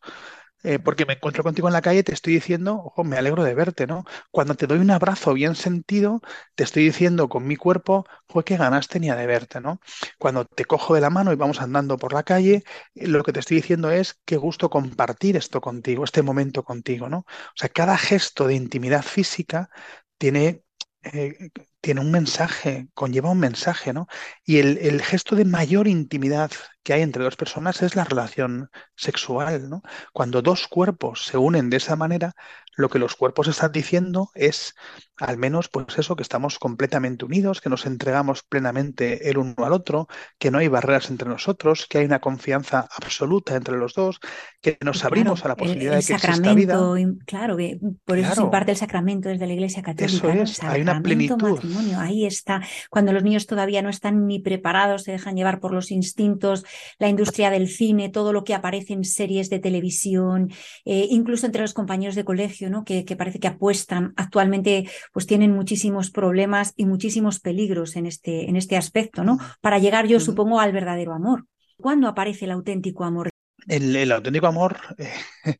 eh, 0.64 0.80
porque 0.80 1.06
me 1.06 1.14
encuentro 1.14 1.44
contigo 1.44 1.68
en 1.68 1.74
la 1.74 1.82
calle, 1.82 2.04
te 2.04 2.14
estoy 2.14 2.34
diciendo, 2.34 2.76
ojo, 2.86 3.04
me 3.04 3.18
alegro 3.18 3.44
de 3.44 3.54
verte, 3.56 3.88
¿no? 3.88 4.06
Cuando 4.32 4.56
te 4.56 4.68
doy 4.68 4.80
un 4.80 4.92
abrazo 4.92 5.34
bien 5.34 5.56
sentido, 5.56 6.22
te 6.56 6.64
estoy 6.64 6.84
diciendo 6.86 7.30
con 7.30 7.46
mi 7.48 7.56
cuerpo, 7.56 8.06
joder, 8.28 8.46
qué 8.46 8.58
ganas 8.58 8.88
tenía 8.88 9.16
de 9.16 9.26
verte, 9.28 9.62
¿no? 9.62 9.80
Cuando 10.20 10.46
te 10.46 10.66
cojo 10.66 10.94
de 10.96 11.02
la 11.02 11.10
mano 11.10 11.32
y 11.32 11.36
vamos 11.36 11.62
andando 11.62 11.98
por 11.98 12.14
la 12.14 12.24
calle, 12.24 12.64
eh, 12.96 13.08
lo 13.08 13.24
que 13.24 13.34
te 13.34 13.40
estoy 13.40 13.58
diciendo 13.58 13.92
es 13.92 14.20
qué 14.26 14.38
gusto 14.38 14.70
compartir 14.70 15.36
esto 15.38 15.62
contigo, 15.62 16.04
este 16.04 16.22
momento 16.22 16.64
contigo, 16.64 17.10
¿no? 17.10 17.20
O 17.20 17.26
sea, 17.56 17.70
cada 17.70 17.98
gesto 17.98 18.48
de 18.48 18.56
intimidad 18.56 19.04
física 19.04 19.70
tiene, 20.18 20.64
eh, 21.04 21.50
tiene 21.82 22.02
un 22.02 22.12
mensaje, 22.12 22.88
conlleva 22.94 23.32
un 23.32 23.40
mensaje, 23.40 23.94
¿no? 23.94 24.08
Y 24.46 24.60
el, 24.60 24.78
el 24.80 25.02
gesto 25.02 25.36
de 25.36 25.46
mayor 25.46 25.88
intimidad 25.88 26.52
que 26.84 26.94
hay 26.94 27.02
entre 27.02 27.24
dos 27.24 27.36
personas 27.36 27.82
es 27.82 27.96
la 27.96 28.04
relación 28.04 28.70
sexual, 28.96 29.70
¿no? 29.70 29.82
Cuando 30.14 30.42
dos 30.42 30.68
cuerpos 30.68 31.26
se 31.26 31.38
unen 31.38 31.70
de 31.70 31.78
esa 31.78 31.96
manera, 31.96 32.34
lo 32.78 32.90
que 32.90 33.00
los 33.00 33.16
cuerpos 33.16 33.48
están 33.48 33.72
diciendo 33.72 34.30
es, 34.36 34.76
al 35.18 35.38
menos, 35.38 35.70
pues 35.70 35.86
eso, 35.98 36.16
que 36.16 36.24
estamos 36.24 36.60
completamente 36.60 37.26
unidos, 37.26 37.62
que 37.62 37.70
nos 37.70 37.86
entregamos 37.86 38.44
plenamente 38.44 39.30
el 39.30 39.38
uno 39.38 39.56
al 39.66 39.74
otro, 39.74 40.08
que 40.40 40.52
no 40.52 40.60
hay 40.60 40.68
barreras 40.68 41.10
entre 41.10 41.30
nosotros, 41.30 41.86
que 41.88 42.00
hay 42.00 42.06
una 42.06 42.20
confianza 42.22 42.88
absoluta 42.98 43.56
entre 43.56 43.78
los 43.78 43.94
dos, 43.94 44.20
que 44.62 44.78
nos 44.82 45.04
Claro, 45.06 45.06
abrimos 45.06 45.46
a 45.46 45.50
la 45.50 45.56
el, 45.56 45.58
posibilidad 45.58 45.94
el 45.94 45.98
de 45.98 46.04
que 46.04 46.14
exista 46.14 46.54
vida. 46.54 46.90
sacramento, 46.90 47.24
claro, 47.26 47.58
que 47.58 47.80
por 48.06 48.18
eso 48.18 48.34
se 48.34 48.42
imparte 48.42 48.72
el 48.72 48.78
sacramento 48.78 49.30
desde 49.30 49.48
la 49.48 49.54
Iglesia 49.54 49.82
eso 49.98 50.18
Católica. 50.18 50.34
El 50.34 50.42
es, 50.44 50.64
hay 50.64 50.82
una 50.82 50.94
sacramento 50.94 51.04
plenitud. 51.04 51.40
matrimonio, 51.40 52.00
ahí 52.00 52.26
está. 52.26 52.62
Cuando 52.90 53.14
los 53.14 53.24
niños 53.24 53.48
todavía 53.48 53.82
no 53.82 53.90
están 53.90 54.28
ni 54.28 54.40
preparados, 54.40 55.04
se 55.04 55.12
dejan 55.12 55.36
llevar 55.36 55.60
por 55.60 55.74
los 55.74 55.92
instintos, 55.92 56.64
la 57.00 57.10
industria 57.10 57.50
del 57.52 57.68
cine, 57.70 58.10
todo 58.10 58.34
lo 58.34 58.44
que 58.44 58.54
aparece 58.56 58.94
en 58.94 59.04
series 59.04 59.50
de 59.50 59.60
televisión, 59.60 60.50
eh, 60.86 61.08
incluso 61.10 61.46
entre 61.46 61.62
los 61.62 61.74
compañeros 61.74 62.16
de 62.16 62.26
colegio, 62.26 62.61
¿no? 62.70 62.84
Que, 62.84 63.06
que 63.06 63.16
parece 63.16 63.40
que 63.40 63.48
apuestan. 63.48 64.14
Actualmente, 64.16 64.90
pues 65.12 65.26
tienen 65.26 65.52
muchísimos 65.52 66.12
problemas 66.12 66.74
y 66.76 66.86
muchísimos 66.86 67.40
peligros 67.40 67.96
en 67.96 68.06
este, 68.06 68.50
en 68.50 68.56
este 68.56 68.78
aspecto, 68.78 69.24
¿no? 69.24 69.38
Para 69.62 69.80
llegar, 69.80 70.08
yo 70.08 70.20
supongo, 70.20 70.60
al 70.60 70.72
verdadero 70.72 71.14
amor. 71.14 71.46
¿Cuándo 71.78 72.08
aparece 72.08 72.46
el 72.46 72.52
auténtico 72.52 73.04
amor? 73.04 73.30
El, 73.68 73.96
el 73.96 74.12
auténtico 74.12 74.48
amor, 74.48 74.78
eh, 74.98 75.14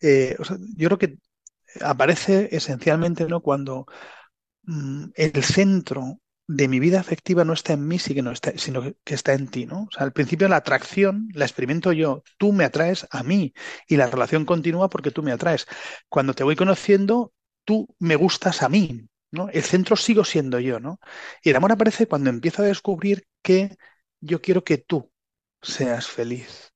eh, 0.00 0.36
o 0.38 0.44
sea, 0.44 0.56
yo 0.76 0.88
creo 0.88 0.98
que 0.98 1.18
aparece 1.80 2.48
esencialmente, 2.52 3.26
¿no? 3.26 3.40
Cuando 3.40 3.86
mm, 4.64 5.04
el 5.14 5.44
centro 5.44 6.20
de 6.48 6.66
mi 6.66 6.80
vida 6.80 6.98
afectiva 6.98 7.44
no 7.44 7.52
está 7.52 7.74
en 7.74 7.86
mí, 7.86 7.98
sino 7.98 8.32
que 9.04 9.14
está 9.14 9.34
en 9.34 9.48
ti, 9.48 9.66
¿no? 9.66 9.82
O 9.82 9.88
sea, 9.92 10.04
al 10.04 10.12
principio 10.12 10.48
la 10.48 10.56
atracción 10.56 11.28
la 11.34 11.44
experimento 11.44 11.92
yo, 11.92 12.24
tú 12.38 12.54
me 12.54 12.64
atraes 12.64 13.06
a 13.10 13.22
mí 13.22 13.52
y 13.86 13.96
la 13.96 14.06
relación 14.06 14.46
continúa 14.46 14.88
porque 14.88 15.10
tú 15.10 15.22
me 15.22 15.30
atraes. 15.30 15.66
Cuando 16.08 16.32
te 16.32 16.44
voy 16.44 16.56
conociendo, 16.56 17.34
tú 17.64 17.94
me 17.98 18.16
gustas 18.16 18.62
a 18.62 18.70
mí, 18.70 19.08
¿no? 19.30 19.50
El 19.50 19.62
centro 19.62 19.94
sigo 19.94 20.24
siendo 20.24 20.58
yo, 20.58 20.80
¿no? 20.80 21.00
Y 21.42 21.50
el 21.50 21.56
amor 21.56 21.72
aparece 21.72 22.08
cuando 22.08 22.30
empiezo 22.30 22.62
a 22.62 22.66
descubrir 22.66 23.26
que 23.42 23.76
yo 24.20 24.40
quiero 24.40 24.64
que 24.64 24.78
tú 24.78 25.12
seas 25.60 26.06
feliz. 26.06 26.72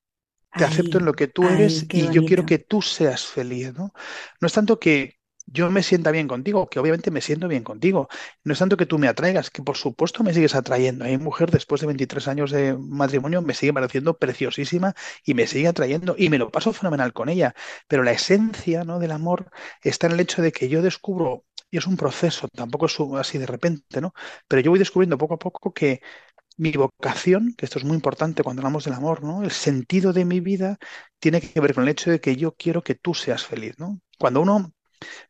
Te 0.54 0.64
acepto 0.64 0.98
en 0.98 1.06
lo 1.06 1.14
que 1.14 1.28
tú 1.28 1.48
eres 1.48 1.86
y 1.88 2.10
yo 2.10 2.26
quiero 2.26 2.44
que 2.44 2.58
tú 2.58 2.82
seas 2.82 3.24
feliz, 3.24 3.72
¿no? 3.72 3.94
No 4.38 4.46
es 4.46 4.52
tanto 4.52 4.78
que 4.78 5.16
yo 5.52 5.70
me 5.70 5.82
sienta 5.82 6.10
bien 6.10 6.28
contigo, 6.28 6.68
que 6.68 6.78
obviamente 6.80 7.10
me 7.10 7.20
siento 7.20 7.48
bien 7.48 7.62
contigo. 7.64 8.08
No 8.44 8.52
es 8.52 8.58
tanto 8.58 8.76
que 8.76 8.86
tú 8.86 8.98
me 8.98 9.08
atraigas, 9.08 9.50
que 9.50 9.62
por 9.62 9.76
supuesto 9.76 10.22
me 10.24 10.32
sigues 10.34 10.54
atrayendo. 10.54 11.04
Hay 11.04 11.18
mujer 11.18 11.50
después 11.50 11.80
de 11.80 11.86
23 11.88 12.28
años 12.28 12.50
de 12.50 12.74
matrimonio 12.78 13.42
me 13.42 13.54
sigue 13.54 13.72
pareciendo 13.72 14.16
preciosísima 14.18 14.94
y 15.24 15.34
me 15.34 15.46
sigue 15.46 15.68
atrayendo 15.68 16.14
y 16.18 16.30
me 16.30 16.38
lo 16.38 16.50
paso 16.50 16.72
fenomenal 16.72 17.12
con 17.12 17.28
ella. 17.28 17.54
Pero 17.88 18.02
la 18.02 18.12
esencia, 18.12 18.84
¿no? 18.84 18.98
del 18.98 19.12
amor 19.12 19.50
está 19.82 20.06
en 20.06 20.14
el 20.14 20.20
hecho 20.20 20.42
de 20.42 20.52
que 20.52 20.68
yo 20.68 20.82
descubro, 20.82 21.44
y 21.70 21.78
es 21.78 21.86
un 21.86 21.96
proceso, 21.96 22.48
tampoco 22.48 22.86
es 22.86 22.96
así 23.18 23.38
de 23.38 23.46
repente, 23.46 24.00
¿no? 24.00 24.12
Pero 24.46 24.60
yo 24.62 24.70
voy 24.70 24.78
descubriendo 24.78 25.16
poco 25.18 25.34
a 25.34 25.38
poco 25.38 25.72
que 25.72 26.00
mi 26.58 26.72
vocación, 26.72 27.54
que 27.56 27.64
esto 27.66 27.78
es 27.78 27.84
muy 27.84 27.94
importante 27.96 28.42
cuando 28.42 28.60
hablamos 28.60 28.84
del 28.84 28.94
amor, 28.94 29.22
¿no? 29.24 29.42
El 29.42 29.50
sentido 29.50 30.12
de 30.12 30.24
mi 30.24 30.40
vida 30.40 30.78
tiene 31.18 31.40
que 31.40 31.60
ver 31.60 31.74
con 31.74 31.84
el 31.84 31.90
hecho 31.90 32.10
de 32.10 32.20
que 32.20 32.36
yo 32.36 32.54
quiero 32.56 32.82
que 32.82 32.94
tú 32.94 33.14
seas 33.14 33.44
feliz, 33.46 33.74
¿no? 33.78 34.00
Cuando 34.18 34.40
uno, 34.42 34.72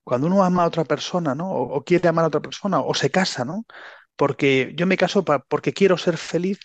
cuando 0.05 0.27
uno 0.27 0.43
ama 0.45 0.65
a 0.65 0.67
otra 0.67 0.85
persona, 0.85 1.35
¿no? 1.35 1.51
O, 1.51 1.85
quiere 1.85 2.09
amar 2.09 2.25
a 2.25 2.29
otra 2.29 2.41
persona, 2.43 2.81
o 2.81 2.95
se 2.95 3.11
casa, 3.11 3.45
¿no? 3.45 3.65
Porque 4.17 4.73
yo 4.77 4.87
me 4.87 4.97
caso 4.97 5.25
porque 5.25 5.73
quiero 5.73 5.99
ser 5.99 6.17
feliz, 6.17 6.59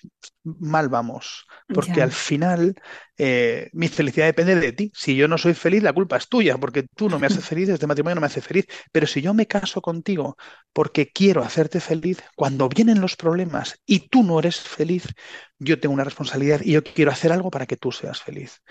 mal 0.44 0.90
vamos, 0.90 1.46
porque 1.72 2.02
Ya. 2.02 2.04
al 2.04 2.12
final 2.12 2.76
eh, 3.18 3.70
mi 3.74 3.88
felicidad 3.88 4.26
depende 4.28 4.56
de 4.56 4.74
ti. 4.74 4.92
Si 4.96 5.16
yo 5.16 5.28
no 5.28 5.38
soy 5.38 5.54
feliz, 5.54 5.84
la 5.84 5.94
culpa 5.94 6.18
es 6.18 6.28
tuya, 6.30 6.58
porque 6.58 6.84
tú 6.96 7.10
no 7.10 7.20
me 7.20 7.28
haces 7.28 7.46
feliz, 7.46 7.70
este 7.70 7.88
matrimonio 7.88 8.16
no 8.16 8.22
me 8.22 8.28
hace 8.28 8.42
feliz. 8.42 8.66
Pero 8.92 9.08
si 9.08 9.22
yo 9.22 9.34
me 9.34 9.48
caso 9.48 9.82
contigo 9.82 10.38
porque 10.74 11.12
quiero 11.12 11.44
hacerte 11.44 11.80
feliz, 11.80 12.20
cuando 12.36 12.70
vienen 12.70 13.02
los 13.02 13.16
problemas 13.16 13.80
y 13.86 14.10
tú 14.10 14.24
no 14.24 14.40
eres 14.40 14.60
feliz, 14.60 15.06
yo 15.60 15.80
tengo 15.80 15.94
una 15.94 16.04
responsabilidad 16.04 16.62
y 16.64 16.74
yo 16.74 16.84
quiero 16.84 17.12
hacer 17.12 17.32
algo 17.32 17.50
para 17.52 17.66
que 17.66 17.78
tú 17.78 17.92
seas 17.92 18.22
feliz. 18.22 18.62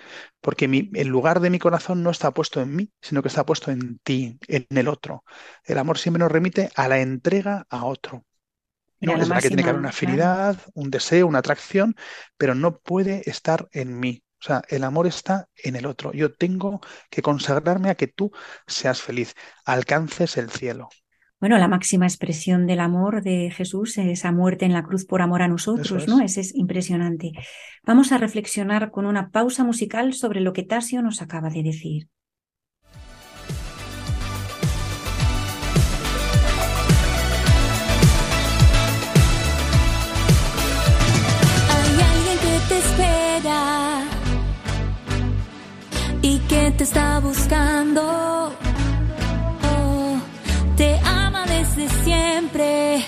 Porque 0.40 0.68
mi- 0.68 0.90
el 0.95 1.09
lugar 1.09 1.40
de 1.40 1.50
mi 1.50 1.59
corazón 1.59 2.02
no 2.02 2.11
está 2.11 2.33
puesto 2.33 2.61
en 2.61 2.76
mí, 2.76 2.90
sino 3.00 3.23
que 3.23 3.28
está 3.28 3.45
puesto 3.47 3.71
en 3.71 3.99
ti, 4.00 4.38
en 4.49 4.66
el 4.71 4.88
otro. 4.88 5.25
El 5.64 5.78
amor 5.78 5.99
siempre 5.99 6.21
nos 6.21 6.33
remite 6.33 6.71
a 6.76 6.88
la 6.88 7.00
entrega 7.00 7.66
a 7.71 7.85
otro. 7.87 8.25
No, 9.07 9.13
es 9.23 9.29
verdad 9.29 9.43
que 9.43 9.49
tiene 9.49 9.63
que 9.63 9.69
haber 9.69 9.81
una 9.81 9.91
claro. 9.91 9.97
afinidad, 9.97 10.57
un 10.75 10.91
deseo, 10.91 11.27
una 11.27 11.39
atracción, 11.39 11.95
pero 12.37 12.55
no 12.55 12.79
puede 12.79 13.29
estar 13.29 13.69
en 13.73 13.99
mí. 13.99 14.23
O 14.41 14.45
sea, 14.45 14.63
el 14.69 14.85
amor 14.85 15.07
está 15.07 15.49
en 15.57 15.77
el 15.77 15.87
otro. 15.87 16.13
Yo 16.13 16.35
tengo 16.35 16.81
que 17.11 17.23
consagrarme 17.23 17.91
a 17.91 17.95
que 17.95 18.07
tú 18.07 18.33
seas 18.67 19.01
feliz, 19.01 19.35
alcances 19.65 20.37
el 20.37 20.51
cielo. 20.51 20.89
Bueno, 21.39 21.59
la 21.59 21.69
máxima 21.69 22.07
expresión 22.07 22.67
del 22.67 22.81
amor 22.81 23.23
de 23.23 23.51
Jesús, 23.51 23.99
esa 23.99 24.33
muerte 24.33 24.65
en 24.65 24.73
la 24.73 24.83
cruz 24.83 25.05
por 25.05 25.21
amor 25.21 25.43
a 25.43 25.49
nosotros, 25.49 26.09
¿no? 26.09 26.21
es. 26.21 26.33
Ese 26.33 26.41
es 26.41 26.55
impresionante. 26.55 27.33
Vamos 27.85 28.11
a 28.13 28.19
reflexionar 28.19 28.91
con 28.91 29.05
una 29.05 29.31
pausa 29.31 29.63
musical 29.63 30.15
sobre 30.15 30.41
lo 30.41 30.53
que 30.53 30.63
Tasio 30.63 31.03
nos 31.03 31.21
acaba 31.21 31.51
de 31.51 31.63
decir. 31.63 32.09
Y 46.23 46.38
que 46.49 46.73
te 46.73 46.85
está 46.85 47.21
buscando. 47.21 48.53
Oh, 49.62 50.17
te 50.76 50.99
ama 51.05 51.45
desde 51.47 51.88
siempre. 52.05 53.05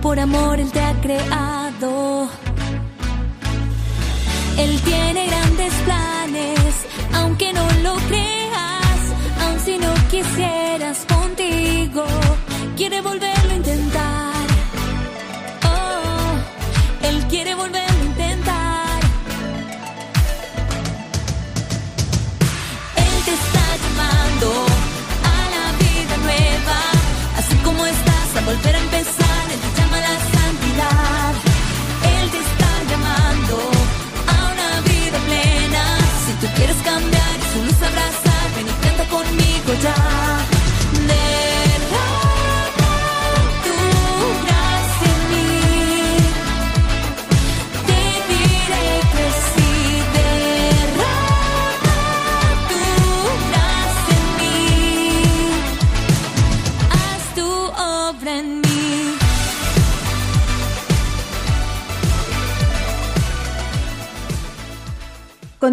Por 0.00 0.18
amor 0.18 0.60
Él 0.60 0.70
te 0.70 0.80
ha 0.80 0.92
creado. 1.00 2.28
Él 4.58 4.80
tiene 4.82 5.26
grandes 5.26 5.72
planes, 5.84 6.86
aunque 7.14 7.52
no 7.52 7.66
lo 7.82 7.94
creas, 8.08 8.31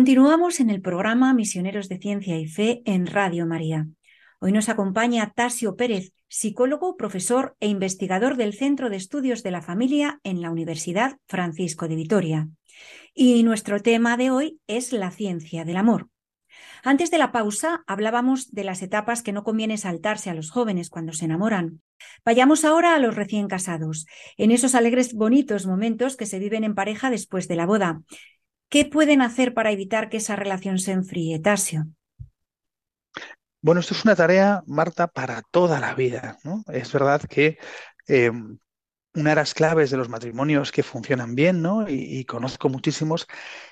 Continuamos 0.10 0.60
en 0.60 0.72
el 0.72 0.82
programa 0.82 1.36
Misioneros 1.36 1.88
de 1.88 2.00
Ciencia 2.00 2.40
y 2.40 2.48
Fe 2.48 2.82
en 2.86 3.06
Radio 3.06 3.46
María. 3.46 3.86
Hoy 4.40 4.52
nos 4.52 4.68
acompaña 4.68 5.34
Tasio 5.36 5.76
Pérez, 5.76 6.14
psicólogo, 6.28 6.98
profesor 6.98 7.56
e 7.60 7.68
investigador 7.68 8.36
del 8.36 8.56
Centro 8.56 8.90
de 8.90 8.96
Estudios 8.96 9.44
de 9.44 9.52
la 9.52 9.62
Familia 9.62 10.20
en 10.24 10.42
la 10.42 10.50
Universidad 10.50 11.20
Francisco 11.28 11.88
de 11.88 11.96
Vitoria. 11.96 12.50
Y 13.14 13.44
nuestro 13.44 13.84
tema 13.84 14.18
de 14.18 14.32
hoy 14.32 14.60
es 14.66 14.94
la 14.94 15.12
ciencia 15.12 15.64
del 15.64 15.78
amor. 15.78 16.10
Antes 16.84 17.12
de 17.12 17.20
la 17.20 17.32
pausa 17.32 17.84
hablábamos 17.86 18.50
de 18.52 18.64
las 18.64 18.82
etapas 18.82 19.22
que 19.22 19.32
no 19.32 19.44
conviene 19.44 19.78
saltarse 19.78 20.32
a 20.32 20.34
los 20.34 20.50
jóvenes 20.50 20.90
cuando 20.90 21.14
se 21.14 21.26
enamoran. 21.26 21.84
Vayamos 22.26 22.66
ahora 22.66 22.96
a 22.96 23.00
los 23.00 23.16
recién 23.16 23.48
casados, 23.48 24.08
en 24.38 24.50
esos 24.50 24.74
alegres, 24.74 25.14
bonitos 25.14 25.68
momentos 25.68 26.18
que 26.18 26.26
se 26.26 26.40
viven 26.40 26.64
en 26.64 26.74
pareja 26.74 27.12
después 27.12 27.48
de 27.48 27.58
la 27.58 27.68
boda. 27.68 28.02
¿Qué 28.70 28.86
pueden 28.86 29.22
hacer 29.22 29.56
para 29.56 29.72
evitar 29.72 30.10
que 30.10 30.18
esa 30.18 30.36
relación 30.36 30.78
se 30.78 30.92
enfríe, 30.92 31.40
Tasio? 31.40 31.88
Bueno, 33.62 33.82
esto 33.82 33.94
es 33.96 34.06
una 34.06 34.16
tarea, 34.16 34.64
Marta, 34.68 35.08
para 35.08 35.42
toda 35.52 35.80
la 35.80 35.96
vida, 35.96 36.38
¿no? 36.44 36.64
Es 36.72 36.94
verdad 36.94 37.22
que 37.22 37.58
eh, 38.08 38.32
una 39.16 39.30
de 39.32 39.36
las 39.36 39.54
claves 39.54 39.90
de 39.90 39.98
los 39.98 40.08
matrimonios 40.08 40.72
que 40.72 40.84
funcionan 40.84 41.34
bien, 41.36 41.62
¿no? 41.62 41.90
Y, 41.90 42.20
y 42.20 42.26
conozco 42.26 42.70
muchísimos, 42.70 43.28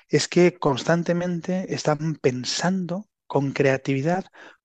es 0.08 0.28
que 0.28 0.58
constantemente 0.58 1.72
están 1.72 2.16
pensando 2.16 3.06
con 3.26 3.52
creatividad 3.52 4.24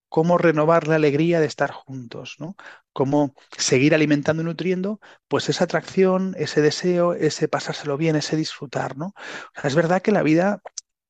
cómo 0.10 0.38
renovar 0.38 0.88
la 0.88 0.96
alegría 0.96 1.40
de 1.40 1.48
estar 1.48 1.72
juntos, 1.72 2.36
¿no? 2.40 2.56
Cómo 2.94 3.34
seguir 3.58 3.96
alimentando 3.96 4.44
y 4.44 4.46
nutriendo, 4.46 5.00
pues 5.28 5.50
esa 5.50 5.66
atracción, 5.66 6.36
ese 6.38 6.62
deseo, 6.62 7.14
ese 7.14 7.48
pasárselo 7.48 7.98
bien, 7.98 8.16
ese 8.16 8.36
disfrutar, 8.38 8.98
¿no? 8.98 9.08
O 9.08 9.62
sea, 9.62 9.68
es 9.68 9.76
verdad 9.76 10.02
que 10.02 10.12
la 10.12 10.24
vida 10.24 10.62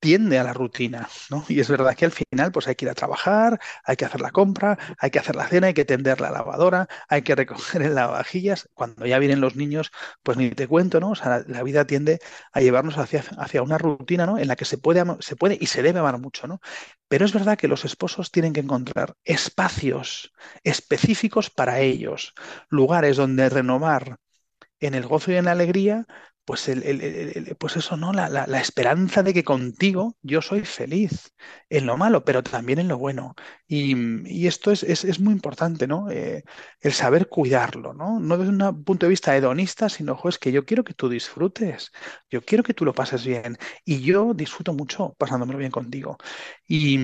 tiende 0.03 0.37
a 0.37 0.43
la 0.43 0.51
rutina, 0.53 1.07
¿no? 1.29 1.45
Y 1.47 1.61
es 1.61 1.69
verdad 1.69 1.95
que 1.95 2.03
al 2.03 2.11
final 2.11 2.51
pues 2.51 2.67
hay 2.67 2.75
que 2.75 2.83
ir 2.85 2.91
a 2.91 2.93
trabajar, 2.93 3.57
hay 3.85 3.95
que 3.95 4.03
hacer 4.03 4.19
la 4.19 4.31
compra, 4.31 4.77
hay 4.99 5.09
que 5.11 5.19
hacer 5.19 5.37
la 5.37 5.47
cena, 5.47 5.67
hay 5.67 5.73
que 5.73 5.85
tender 5.85 6.19
la 6.19 6.29
lavadora, 6.29 6.89
hay 7.07 7.21
que 7.21 7.35
recoger 7.35 7.81
el 7.83 7.95
lavavajillas. 7.95 8.67
Cuando 8.73 9.05
ya 9.05 9.17
vienen 9.19 9.39
los 9.39 9.55
niños, 9.55 9.91
pues 10.21 10.37
ni 10.37 10.49
te 10.51 10.67
cuento, 10.67 10.99
¿no? 10.99 11.11
O 11.11 11.15
sea, 11.15 11.29
la, 11.39 11.43
la 11.47 11.63
vida 11.63 11.85
tiende 11.87 12.19
a 12.51 12.59
llevarnos 12.59 12.97
hacia, 12.97 13.23
hacia 13.37 13.61
una 13.63 13.77
rutina, 13.77 14.25
¿no? 14.25 14.37
En 14.37 14.49
la 14.49 14.57
que 14.57 14.65
se 14.65 14.77
puede, 14.77 15.03
se 15.21 15.37
puede 15.37 15.57
y 15.59 15.67
se 15.67 15.81
debe 15.81 15.99
amar 15.99 16.19
mucho, 16.19 16.47
¿no? 16.47 16.59
Pero 17.07 17.23
es 17.25 17.31
verdad 17.33 17.57
que 17.57 17.69
los 17.69 17.85
esposos 17.85 18.29
tienen 18.31 18.51
que 18.53 18.59
encontrar 18.61 19.15
espacios 19.23 20.33
específicos 20.63 21.49
para 21.49 21.79
ellos, 21.79 22.33
lugares 22.69 23.15
donde 23.17 23.47
renovar 23.49 24.17
en 24.79 24.93
el 24.95 25.05
gozo 25.07 25.31
y 25.31 25.35
en 25.35 25.45
la 25.45 25.51
alegría, 25.51 26.05
pues, 26.45 26.67
el, 26.69 26.83
el- 26.83 27.55
pues 27.57 27.77
eso, 27.77 27.97
¿no? 27.97 28.13
La, 28.13 28.29
la- 28.29 28.47
la 28.47 28.59
esperanza 28.59 29.23
de 29.23 29.33
que 29.33 29.43
contigo 29.43 30.17
yo 30.21 30.41
soy 30.41 30.61
feliz 30.65 31.33
en 31.69 31.85
lo 31.85 31.97
malo, 31.97 32.25
pero 32.25 32.43
también 32.43 32.79
en 32.79 32.87
lo 32.87 32.97
bueno. 32.97 33.35
Y, 33.67 33.95
y 34.29 34.47
esto 34.47 34.71
es, 34.71 34.83
es- 34.83 35.03
es 35.05 35.19
muy 35.19 35.33
importante, 35.33 35.87
¿no? 35.87 36.09
Eh, 36.11 36.43
el 36.81 36.93
saber 36.93 37.27
cuidarlo, 37.29 37.93
¿no? 37.93 38.19
No 38.19 38.37
desde 38.37 38.51
un 38.51 38.83
punto 38.83 39.05
de 39.05 39.09
vista 39.11 39.35
hedonista, 39.35 39.89
sino, 39.89 40.15
"Jo, 40.15 40.29
es 40.29 40.37
que 40.39 40.51
yo 40.51 40.65
quiero 40.65 40.83
que 40.83 40.93
tú 40.93 41.09
disfrutes, 41.09 41.91
yo 42.29 42.41
quiero 42.43 42.63
que 42.63 42.73
tú 42.73 42.85
lo 42.85 42.93
pases 42.93 43.25
bien, 43.25 43.57
y 43.85 44.01
yo 44.01 44.33
disfruto 44.33 44.73
mucho 44.73 45.15
pasándomelo 45.17 45.59
bien 45.59 45.71
contigo. 45.71 46.17
Y, 46.67 46.97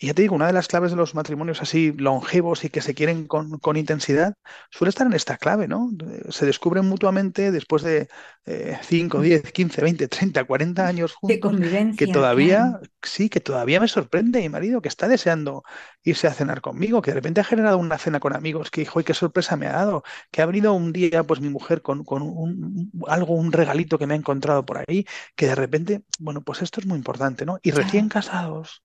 y 0.00 0.06
ya 0.06 0.14
te 0.14 0.22
digo, 0.22 0.34
una 0.34 0.46
de 0.46 0.52
las 0.52 0.68
claves 0.68 0.90
de 0.90 0.96
los 0.96 1.14
matrimonios 1.14 1.62
así 1.62 1.92
longevos 1.92 2.64
y 2.64 2.70
que 2.70 2.80
se 2.80 2.94
quieren 2.94 3.26
con, 3.26 3.58
con 3.58 3.76
intensidad 3.76 4.34
suele 4.70 4.90
estar 4.90 5.06
en 5.06 5.12
esta 5.14 5.36
clave, 5.36 5.68
¿no? 5.68 5.90
Eh, 6.10 6.24
Se 6.30 6.46
descubren 6.46 6.86
mutuamente 6.86 7.50
después 7.50 7.82
de 7.82 8.08
eh, 8.46 8.67
5, 8.82 9.20
10, 9.20 9.52
15, 9.52 9.82
20, 9.82 10.08
30, 10.08 10.44
40 10.44 10.86
años 10.86 11.14
De 11.22 11.38
juntos, 11.40 11.56
que 11.96 12.08
todavía, 12.08 12.78
claro. 12.78 12.82
sí, 13.02 13.28
que 13.28 13.40
todavía 13.40 13.80
me 13.80 13.88
sorprende 13.88 14.40
mi 14.40 14.48
marido, 14.48 14.80
que 14.82 14.88
está 14.88 15.08
deseando 15.08 15.62
irse 16.02 16.26
a 16.28 16.34
cenar 16.34 16.60
conmigo, 16.60 17.02
que 17.02 17.10
de 17.10 17.16
repente 17.16 17.40
ha 17.40 17.44
generado 17.44 17.78
una 17.78 17.98
cena 17.98 18.20
con 18.20 18.34
amigos, 18.34 18.70
que 18.70 18.82
hijo, 18.82 19.02
qué 19.04 19.14
sorpresa 19.14 19.56
me 19.56 19.66
ha 19.66 19.72
dado, 19.72 20.02
que 20.30 20.42
ha 20.42 20.46
venido 20.46 20.72
un 20.74 20.92
día, 20.92 21.24
pues 21.24 21.40
mi 21.40 21.48
mujer 21.48 21.82
con, 21.82 22.04
con 22.04 22.22
un, 22.22 22.90
algo, 23.08 23.34
un 23.34 23.52
regalito 23.52 23.98
que 23.98 24.06
me 24.06 24.14
ha 24.14 24.16
encontrado 24.16 24.64
por 24.64 24.78
ahí, 24.78 25.06
que 25.36 25.46
de 25.46 25.54
repente, 25.54 26.02
bueno, 26.18 26.42
pues 26.42 26.62
esto 26.62 26.80
es 26.80 26.86
muy 26.86 26.98
importante, 26.98 27.44
¿no? 27.46 27.58
Y 27.62 27.70
recién 27.72 28.08
Claro. 28.08 28.08
casados 28.08 28.84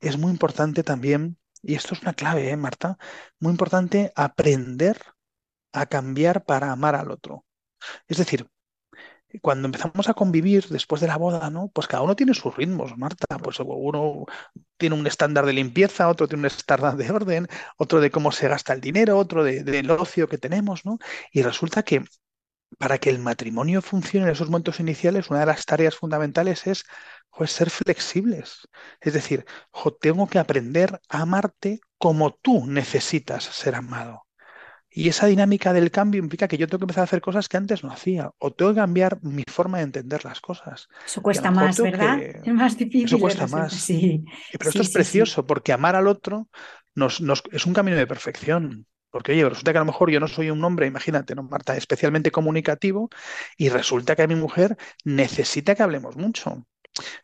es 0.00 0.18
muy 0.18 0.30
importante 0.32 0.82
también, 0.82 1.38
y 1.62 1.74
esto 1.74 1.94
es 1.94 2.02
una 2.02 2.14
clave, 2.14 2.50
¿eh, 2.50 2.56
Marta? 2.56 2.98
Muy 3.40 3.50
importante 3.52 4.12
aprender 4.16 4.98
a 5.72 5.86
cambiar 5.86 6.44
para 6.44 6.72
amar 6.72 6.94
al 6.96 7.10
otro. 7.10 7.44
Es 8.08 8.18
decir, 8.18 8.48
cuando 9.42 9.66
empezamos 9.66 10.08
a 10.08 10.14
convivir 10.14 10.68
después 10.68 11.00
de 11.00 11.08
la 11.08 11.16
boda, 11.16 11.50
¿no? 11.50 11.68
Pues 11.68 11.86
cada 11.86 12.02
uno 12.02 12.16
tiene 12.16 12.34
sus 12.34 12.56
ritmos, 12.56 12.96
Marta. 12.96 13.38
Pues 13.38 13.58
uno 13.60 14.24
tiene 14.76 14.94
un 14.96 15.06
estándar 15.06 15.46
de 15.46 15.52
limpieza, 15.52 16.08
otro 16.08 16.28
tiene 16.28 16.42
un 16.42 16.46
estándar 16.46 16.96
de 16.96 17.10
orden, 17.10 17.48
otro 17.76 18.00
de 18.00 18.10
cómo 18.10 18.32
se 18.32 18.48
gasta 18.48 18.72
el 18.72 18.80
dinero, 18.80 19.18
otro 19.18 19.44
de, 19.44 19.62
del 19.64 19.90
ocio 19.90 20.28
que 20.28 20.38
tenemos, 20.38 20.84
¿no? 20.84 20.98
Y 21.32 21.42
resulta 21.42 21.82
que 21.82 22.04
para 22.78 22.98
que 22.98 23.10
el 23.10 23.18
matrimonio 23.18 23.80
funcione 23.82 24.26
en 24.26 24.32
esos 24.32 24.48
momentos 24.48 24.80
iniciales, 24.80 25.30
una 25.30 25.40
de 25.40 25.46
las 25.46 25.64
tareas 25.64 25.96
fundamentales 25.96 26.66
es 26.66 26.84
pues, 27.30 27.52
ser 27.52 27.70
flexibles. 27.70 28.68
Es 29.00 29.12
decir, 29.12 29.44
jo, 29.70 29.94
tengo 29.94 30.26
que 30.28 30.38
aprender 30.38 31.00
a 31.08 31.22
amarte 31.22 31.80
como 31.98 32.34
tú 32.34 32.66
necesitas 32.66 33.44
ser 33.44 33.74
amado. 33.74 34.25
Y 34.96 35.08
esa 35.08 35.26
dinámica 35.26 35.74
del 35.74 35.90
cambio 35.90 36.20
implica 36.22 36.48
que 36.48 36.56
yo 36.56 36.66
tengo 36.66 36.78
que 36.80 36.84
empezar 36.84 37.02
a 37.02 37.04
hacer 37.04 37.20
cosas 37.20 37.48
que 37.48 37.58
antes 37.58 37.84
no 37.84 37.92
hacía, 37.92 38.30
o 38.38 38.52
tengo 38.52 38.72
que 38.72 38.80
cambiar 38.80 39.18
mi 39.22 39.44
forma 39.46 39.78
de 39.78 39.84
entender 39.84 40.24
las 40.24 40.40
cosas. 40.40 40.88
Eso 41.04 41.20
a 41.20 41.22
cuesta 41.22 41.50
más, 41.50 41.80
¿verdad? 41.80 42.16
que... 42.18 42.40
Es 42.44 42.54
más 42.54 42.76
difícil. 42.78 43.04
Eso 43.04 43.18
cuesta 43.18 43.46
más. 43.46 43.72
Sí, 43.74 44.24
Pero 44.58 44.70
esto 44.70 44.80
es 44.82 44.86
sí, 44.88 44.92
sí. 44.92 44.94
precioso 44.94 45.46
porque 45.46 45.72
amar 45.74 45.96
al 45.96 46.06
otro 46.08 46.48
nos, 46.94 47.20
nos- 47.20 47.42
es 47.52 47.66
un 47.66 47.74
camino 47.74 47.96
de 47.98 48.06
perfección. 48.06 48.86
Porque, 49.10 49.32
oye, 49.32 49.48
resulta 49.48 49.72
que 49.72 49.78
a 49.78 49.80
lo 49.82 49.86
mejor 49.86 50.10
yo 50.10 50.20
no 50.20 50.28
soy 50.28 50.50
un 50.50 50.62
hombre, 50.64 50.86
imagínate, 50.86 51.34
¿no, 51.34 51.42
Marta? 51.42 51.76
Especialmente 51.76 52.30
comunicativo 52.30 53.08
y 53.56 53.68
resulta 53.68 54.16
que 54.16 54.26
mi 54.28 54.34
mujer 54.34 54.76
necesita 55.04 55.74
que 55.74 55.82
hablemos 55.82 56.16
mucho. 56.16 56.66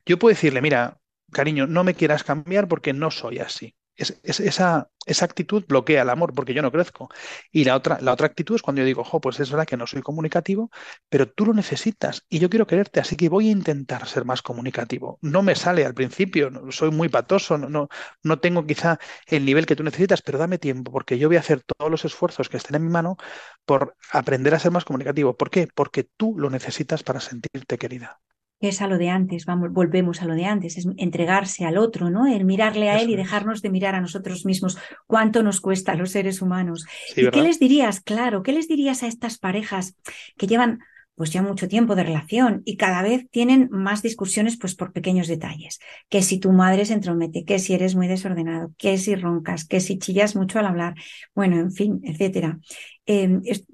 Yo 0.06 0.18
puedo 0.18 0.34
decirle, 0.34 0.62
mira, 0.62 0.98
cariño, 1.32 1.66
no 1.66 1.84
me 1.84 1.94
quieras 1.94 2.24
cambiar 2.24 2.68
porque 2.68 2.92
no 2.92 3.10
soy 3.10 3.40
así. 3.40 3.74
Es- 3.96 4.18
es- 4.22 4.40
esa, 4.40 4.90
esa 5.06 5.24
actitud 5.26 5.64
bloquea 5.68 6.02
el 6.02 6.10
amor 6.10 6.32
porque 6.34 6.54
yo 6.54 6.62
no 6.62 6.72
crezco. 6.72 7.08
Y 7.50 7.64
la 7.64 7.76
otra, 7.76 8.00
la 8.00 8.12
otra 8.12 8.26
actitud 8.26 8.54
es 8.56 8.62
cuando 8.62 8.80
yo 8.80 8.86
digo, 8.86 9.04
jo, 9.04 9.20
pues 9.20 9.38
es 9.40 9.50
verdad 9.50 9.66
que 9.66 9.76
no 9.76 9.86
soy 9.86 10.00
comunicativo, 10.02 10.70
pero 11.08 11.28
tú 11.30 11.46
lo 11.46 11.52
necesitas 11.54 12.24
y 12.28 12.38
yo 12.38 12.48
quiero 12.50 12.66
quererte, 12.66 13.00
así 13.00 13.16
que 13.16 13.28
voy 13.28 13.48
a 13.48 13.52
intentar 13.52 14.06
ser 14.08 14.24
más 14.24 14.40
comunicativo. 14.42 15.18
No 15.20 15.42
me 15.42 15.54
sale 15.54 15.84
al 15.84 15.94
principio, 15.94 16.50
soy 16.70 16.90
muy 16.90 17.08
patoso, 17.10 17.58
no, 17.58 17.68
no, 17.68 17.88
no 18.22 18.40
tengo 18.40 18.66
quizá 18.66 18.98
el 19.26 19.44
nivel 19.44 19.66
que 19.66 19.76
tú 19.76 19.82
necesitas, 19.84 20.22
pero 20.22 20.38
dame 20.38 20.58
tiempo 20.58 20.90
porque 20.92 21.18
yo 21.18 21.28
voy 21.28 21.36
a 21.36 21.40
hacer 21.40 21.62
todos 21.62 21.90
los 21.90 22.04
esfuerzos 22.04 22.48
que 22.48 22.56
estén 22.56 22.76
en 22.76 22.84
mi 22.86 22.90
mano 22.90 23.16
por 23.64 23.96
aprender 24.12 24.54
a 24.54 24.58
ser 24.58 24.72
más 24.72 24.84
comunicativo. 24.84 25.36
¿Por 25.36 25.50
qué? 25.50 25.68
Porque 25.74 26.04
tú 26.16 26.34
lo 26.38 26.50
necesitas 26.50 27.02
para 27.02 27.20
sentirte 27.20 27.78
querida. 27.78 28.20
Es 28.62 28.80
a 28.80 28.86
lo 28.86 28.96
de 28.96 29.10
antes, 29.10 29.44
vamos, 29.44 29.72
volvemos 29.72 30.22
a 30.22 30.26
lo 30.26 30.34
de 30.34 30.46
antes, 30.46 30.78
es 30.78 30.86
entregarse 30.96 31.64
al 31.66 31.76
otro, 31.78 32.10
¿no? 32.10 32.26
El 32.26 32.44
mirarle 32.46 32.88
a 32.90 33.00
él 33.00 33.10
y 33.10 33.16
dejarnos 33.16 33.60
de 33.60 33.70
mirar 33.70 33.94
a 33.96 34.00
nosotros 34.00 34.46
mismos. 34.46 34.78
¿Cuánto 35.06 35.42
nos 35.42 35.60
cuesta 35.60 35.92
a 35.92 35.96
los 35.96 36.12
seres 36.12 36.40
humanos? 36.42 36.86
Sí, 37.04 37.22
¿Y 37.24 37.30
qué 37.30 37.42
les 37.42 37.58
dirías? 37.58 38.00
Claro, 38.00 38.42
¿qué 38.42 38.52
les 38.52 38.68
dirías 38.68 39.02
a 39.02 39.08
estas 39.08 39.38
parejas 39.38 39.96
que 40.38 40.46
llevan 40.46 40.78
pues 41.14 41.30
ya 41.30 41.42
mucho 41.42 41.68
tiempo 41.68 41.94
de 41.94 42.04
relación 42.04 42.62
y 42.64 42.76
cada 42.78 43.02
vez 43.02 43.28
tienen 43.30 43.68
más 43.70 44.00
discusiones 44.02 44.56
pues 44.58 44.74
por 44.74 44.92
pequeños 44.92 45.28
detalles? 45.28 45.80
Que 46.08 46.22
si 46.22 46.38
tu 46.38 46.52
madre 46.52 46.86
se 46.86 46.94
entromete, 46.94 47.44
que 47.44 47.58
si 47.58 47.74
eres 47.74 47.94
muy 47.96 48.08
desordenado, 48.08 48.72
que 48.78 48.96
si 48.98 49.14
roncas, 49.16 49.66
que 49.66 49.80
si 49.80 49.98
chillas 49.98 50.36
mucho 50.36 50.58
al 50.58 50.66
hablar, 50.66 50.94
bueno, 51.34 51.56
en 51.58 51.72
fin, 51.72 52.00
etcétera. 52.04 52.58
Eh, 53.06 53.40
es- 53.44 53.64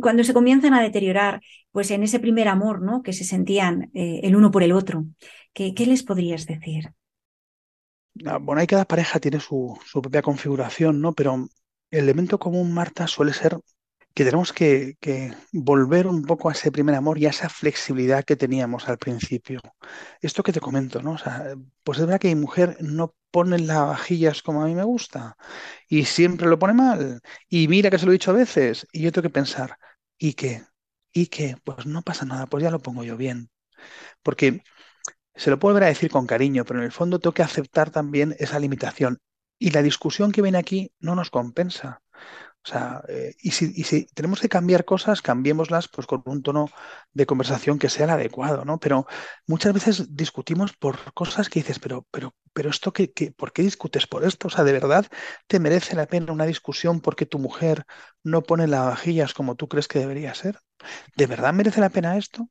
cuando 0.00 0.24
se 0.24 0.34
comienzan 0.34 0.74
a 0.74 0.82
deteriorar, 0.82 1.40
pues 1.72 1.90
en 1.90 2.02
ese 2.02 2.20
primer 2.20 2.48
amor, 2.48 2.82
¿no? 2.82 3.02
Que 3.02 3.12
se 3.12 3.24
sentían 3.24 3.90
eh, 3.94 4.20
el 4.22 4.36
uno 4.36 4.50
por 4.50 4.62
el 4.62 4.72
otro, 4.72 5.06
¿qué, 5.52 5.72
les 5.86 6.02
podrías 6.02 6.46
decir? 6.46 6.92
Ah, 8.26 8.38
Bueno, 8.38 8.60
ahí 8.60 8.66
cada 8.66 8.84
pareja 8.84 9.20
tiene 9.20 9.40
su 9.40 9.78
propia 9.92 10.22
configuración, 10.22 11.00
¿no? 11.00 11.12
Pero 11.12 11.48
el 11.90 11.98
elemento 12.04 12.38
común, 12.38 12.72
Marta, 12.72 13.06
suele 13.06 13.32
ser 13.32 13.58
que 14.14 14.24
tenemos 14.24 14.52
que, 14.52 14.96
volver 15.52 16.06
un 16.06 16.22
poco 16.24 16.48
a 16.48 16.52
ese 16.52 16.72
primer 16.72 16.94
amor 16.94 17.18
y 17.18 17.26
a 17.26 17.30
esa 17.30 17.48
flexibilidad 17.48 18.24
que 18.24 18.36
teníamos 18.36 18.88
al 18.88 18.98
principio. 18.98 19.60
Esto 20.20 20.42
que 20.42 20.52
te 20.52 20.60
comento, 20.60 21.02
¿no? 21.02 21.12
O 21.12 21.18
sea, 21.18 21.54
pues 21.84 21.98
es 21.98 22.06
verdad 22.06 22.20
que 22.20 22.34
mi 22.34 22.40
mujer 22.40 22.76
no 22.80 23.14
pone 23.30 23.58
las 23.58 23.86
vajillas 23.86 24.42
como 24.42 24.62
a 24.62 24.66
mí 24.66 24.74
me 24.74 24.84
gusta 24.84 25.36
y 25.88 26.04
siempre 26.04 26.48
lo 26.48 26.58
pone 26.58 26.74
mal. 26.74 27.20
Y 27.48 27.68
mira 27.68 27.90
que 27.90 27.98
se 27.98 28.06
lo 28.06 28.12
he 28.12 28.14
dicho 28.14 28.32
a 28.32 28.34
veces 28.34 28.86
y 28.92 29.02
yo 29.02 29.12
tengo 29.12 29.24
que 29.28 29.30
pensar, 29.32 29.78
¿y 30.18 30.34
qué? 30.34 30.64
¿Y 31.12 31.26
qué? 31.28 31.56
Pues 31.64 31.86
no 31.86 32.02
pasa 32.02 32.24
nada, 32.24 32.46
pues 32.46 32.62
ya 32.62 32.70
lo 32.70 32.80
pongo 32.80 33.04
yo 33.04 33.16
bien. 33.16 33.50
Porque 34.22 34.62
se 35.34 35.50
lo 35.50 35.58
puedo 35.58 35.74
volver 35.74 35.84
a 35.84 35.88
decir 35.88 36.10
con 36.10 36.26
cariño, 36.26 36.64
pero 36.64 36.80
en 36.80 36.86
el 36.86 36.92
fondo 36.92 37.18
tengo 37.20 37.34
que 37.34 37.42
aceptar 37.42 37.90
también 37.90 38.36
esa 38.38 38.58
limitación. 38.58 39.18
Y 39.58 39.70
la 39.70 39.82
discusión 39.82 40.32
que 40.32 40.42
viene 40.42 40.58
aquí 40.58 40.92
no 41.00 41.14
nos 41.14 41.30
compensa. 41.30 42.02
O 42.64 42.68
sea, 42.68 43.02
eh, 43.08 43.34
y 43.40 43.52
si, 43.52 43.72
y 43.74 43.84
si 43.84 44.06
tenemos 44.14 44.40
que 44.40 44.48
cambiar 44.50 44.84
cosas, 44.84 45.22
cambiémoslas 45.22 45.88
pues 45.88 46.06
con 46.06 46.22
un 46.26 46.42
tono 46.42 46.68
de 47.12 47.24
conversación 47.26 47.78
que 47.78 47.88
sea 47.88 48.04
el 48.04 48.10
adecuado, 48.10 48.64
¿no? 48.66 48.78
Pero 48.78 49.06
muchas 49.46 49.72
veces 49.72 50.14
discutimos 50.14 50.74
por 50.76 51.12
cosas 51.14 51.48
que 51.48 51.60
dices, 51.60 51.78
pero, 51.78 52.06
pero, 52.10 52.34
pero 52.52 52.68
esto 52.70 52.92
que, 52.92 53.12
que, 53.12 53.32
¿por 53.32 53.52
qué 53.52 53.62
discutes 53.62 54.06
por 54.06 54.24
esto? 54.24 54.48
O 54.48 54.50
sea, 54.50 54.64
¿de 54.64 54.72
verdad 54.72 55.06
te 55.46 55.58
merece 55.58 55.96
la 55.96 56.06
pena 56.06 56.32
una 56.32 56.46
discusión 56.46 57.00
porque 57.00 57.24
tu 57.26 57.38
mujer 57.38 57.84
no 58.22 58.42
pone 58.42 58.66
las 58.66 58.84
vajillas 58.86 59.32
como 59.34 59.56
tú 59.56 59.66
crees 59.68 59.88
que 59.88 59.98
debería 60.00 60.34
ser? 60.34 60.58
¿De 61.16 61.26
verdad 61.26 61.54
merece 61.54 61.80
la 61.80 61.90
pena 61.90 62.18
esto? 62.18 62.48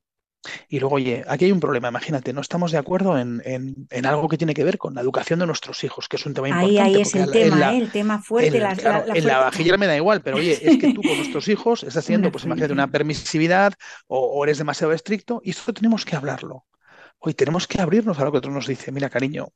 Y 0.68 0.80
luego, 0.80 0.96
oye, 0.96 1.22
aquí 1.28 1.44
hay 1.44 1.52
un 1.52 1.60
problema, 1.60 1.88
imagínate, 1.88 2.32
no 2.32 2.40
estamos 2.40 2.72
de 2.72 2.78
acuerdo 2.78 3.18
en, 3.18 3.42
en- 3.44 3.86
en 3.90 4.06
algo 4.06 4.28
que 4.28 4.38
tiene 4.38 4.54
que 4.54 4.64
ver 4.64 4.78
con 4.78 4.94
la 4.94 5.00
educación 5.02 5.38
de 5.40 5.46
nuestros 5.46 5.84
hijos, 5.84 6.08
que 6.08 6.16
es 6.16 6.24
un 6.26 6.34
tema 6.34 6.48
Ahí, 6.48 6.78
importante, 6.78 6.96
ahí 6.96 7.02
es 7.02 7.14
el 7.14 7.30
tema, 7.30 7.58
la, 7.58 7.72
¿eh? 7.72 7.78
El 7.78 7.90
tema 7.90 8.22
fuerte, 8.22 8.56
en, 8.56 8.62
la, 8.62 8.74
claro, 8.74 8.98
la- 9.00 9.06
la 9.06 9.14
en 9.14 9.26
la 9.26 9.38
vajilla 9.38 9.76
me 9.76 9.86
da 9.86 9.96
igual, 9.96 10.22
pero 10.22 10.36
oye, 10.38 10.52
es 10.52 10.76
que 10.78 10.94
tú 10.94 11.02
con 11.02 11.16
nuestros 11.16 11.46
hijos 11.48 11.82
estás 11.84 12.08
Una 12.08 12.30
pues 12.30 12.44
imagínate, 12.44 12.72
una 12.72 12.90
permisividad 12.90 13.74
o, 14.06 14.18
o 14.18 14.44
eres 14.44 14.58
demasiado 14.58 14.92
estricto 14.92 15.40
y 15.44 15.50
esto 15.50 15.72
tenemos 15.74 16.04
que 16.04 16.16
hablarlo. 16.16 16.64
Hoy 17.18 17.34
tenemos 17.34 17.66
que 17.66 17.80
abrirnos 17.80 18.18
a 18.18 18.24
lo 18.24 18.32
que 18.32 18.38
otro 18.38 18.50
nos 18.50 18.66
dice. 18.66 18.92
Mira, 18.92 19.10
cariño, 19.10 19.48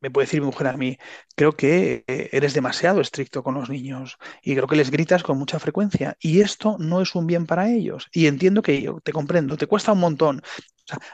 me 0.00 0.10
puede 0.10 0.26
decir 0.26 0.40
mi 0.40 0.46
mujer 0.46 0.68
a 0.68 0.76
mí, 0.76 0.98
creo 1.36 1.56
que 1.56 2.04
eh, 2.06 2.28
eres 2.32 2.54
demasiado 2.54 3.00
estricto 3.00 3.42
con 3.42 3.54
los 3.54 3.68
niños 3.70 4.16
y 4.42 4.54
creo 4.54 4.66
que 4.66 4.76
les 4.76 4.90
gritas 4.90 5.22
con 5.22 5.38
mucha 5.38 5.58
frecuencia 5.58 6.16
y 6.20 6.40
esto 6.40 6.76
no 6.78 7.00
es 7.00 7.14
un 7.14 7.26
bien 7.26 7.46
para 7.46 7.70
ellos. 7.70 8.08
Y 8.12 8.26
entiendo 8.26 8.62
que 8.62 8.80
yo 8.82 9.00
te 9.00 9.12
comprendo, 9.12 9.56
te 9.56 9.66
cuesta 9.66 9.92
un 9.92 10.00
montón. 10.00 10.42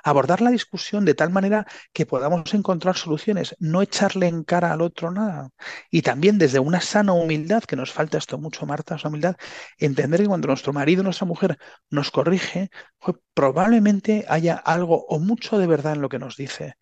Abordar 0.04 0.40
la 0.40 0.50
discusión 0.50 1.04
de 1.04 1.14
tal 1.14 1.30
manera 1.30 1.66
que 1.92 2.06
podamos 2.06 2.54
encontrar 2.54 2.96
soluciones, 2.96 3.56
no 3.58 3.82
echarle 3.82 4.28
en 4.28 4.44
cara 4.44 4.72
al 4.72 4.80
otro 4.80 5.10
nada. 5.10 5.50
Y 5.90 6.02
también 6.02 6.38
desde 6.38 6.60
una 6.60 6.80
sana 6.80 7.12
humildad, 7.12 7.64
que 7.64 7.74
nos 7.76 7.92
falta 7.92 8.18
esto 8.18 8.38
mucho, 8.38 8.66
Marta, 8.66 8.94
esa 8.94 9.08
humildad, 9.08 9.36
entender 9.78 10.20
que 10.20 10.28
cuando 10.28 10.48
nuestro 10.48 10.72
marido 10.72 11.02
nuestra 11.02 11.26
mujer 11.26 11.58
nos 11.90 12.10
corrige, 12.12 12.70
pues, 13.00 13.16
probablemente 13.34 14.24
haya 14.28 14.54
algo 14.54 15.06
o 15.08 15.18
mucho 15.18 15.58
de 15.58 15.66
verdad 15.66 15.94
en 15.94 16.02
lo 16.02 16.08
que 16.08 16.18
nos 16.20 16.36
dice. 16.36 16.74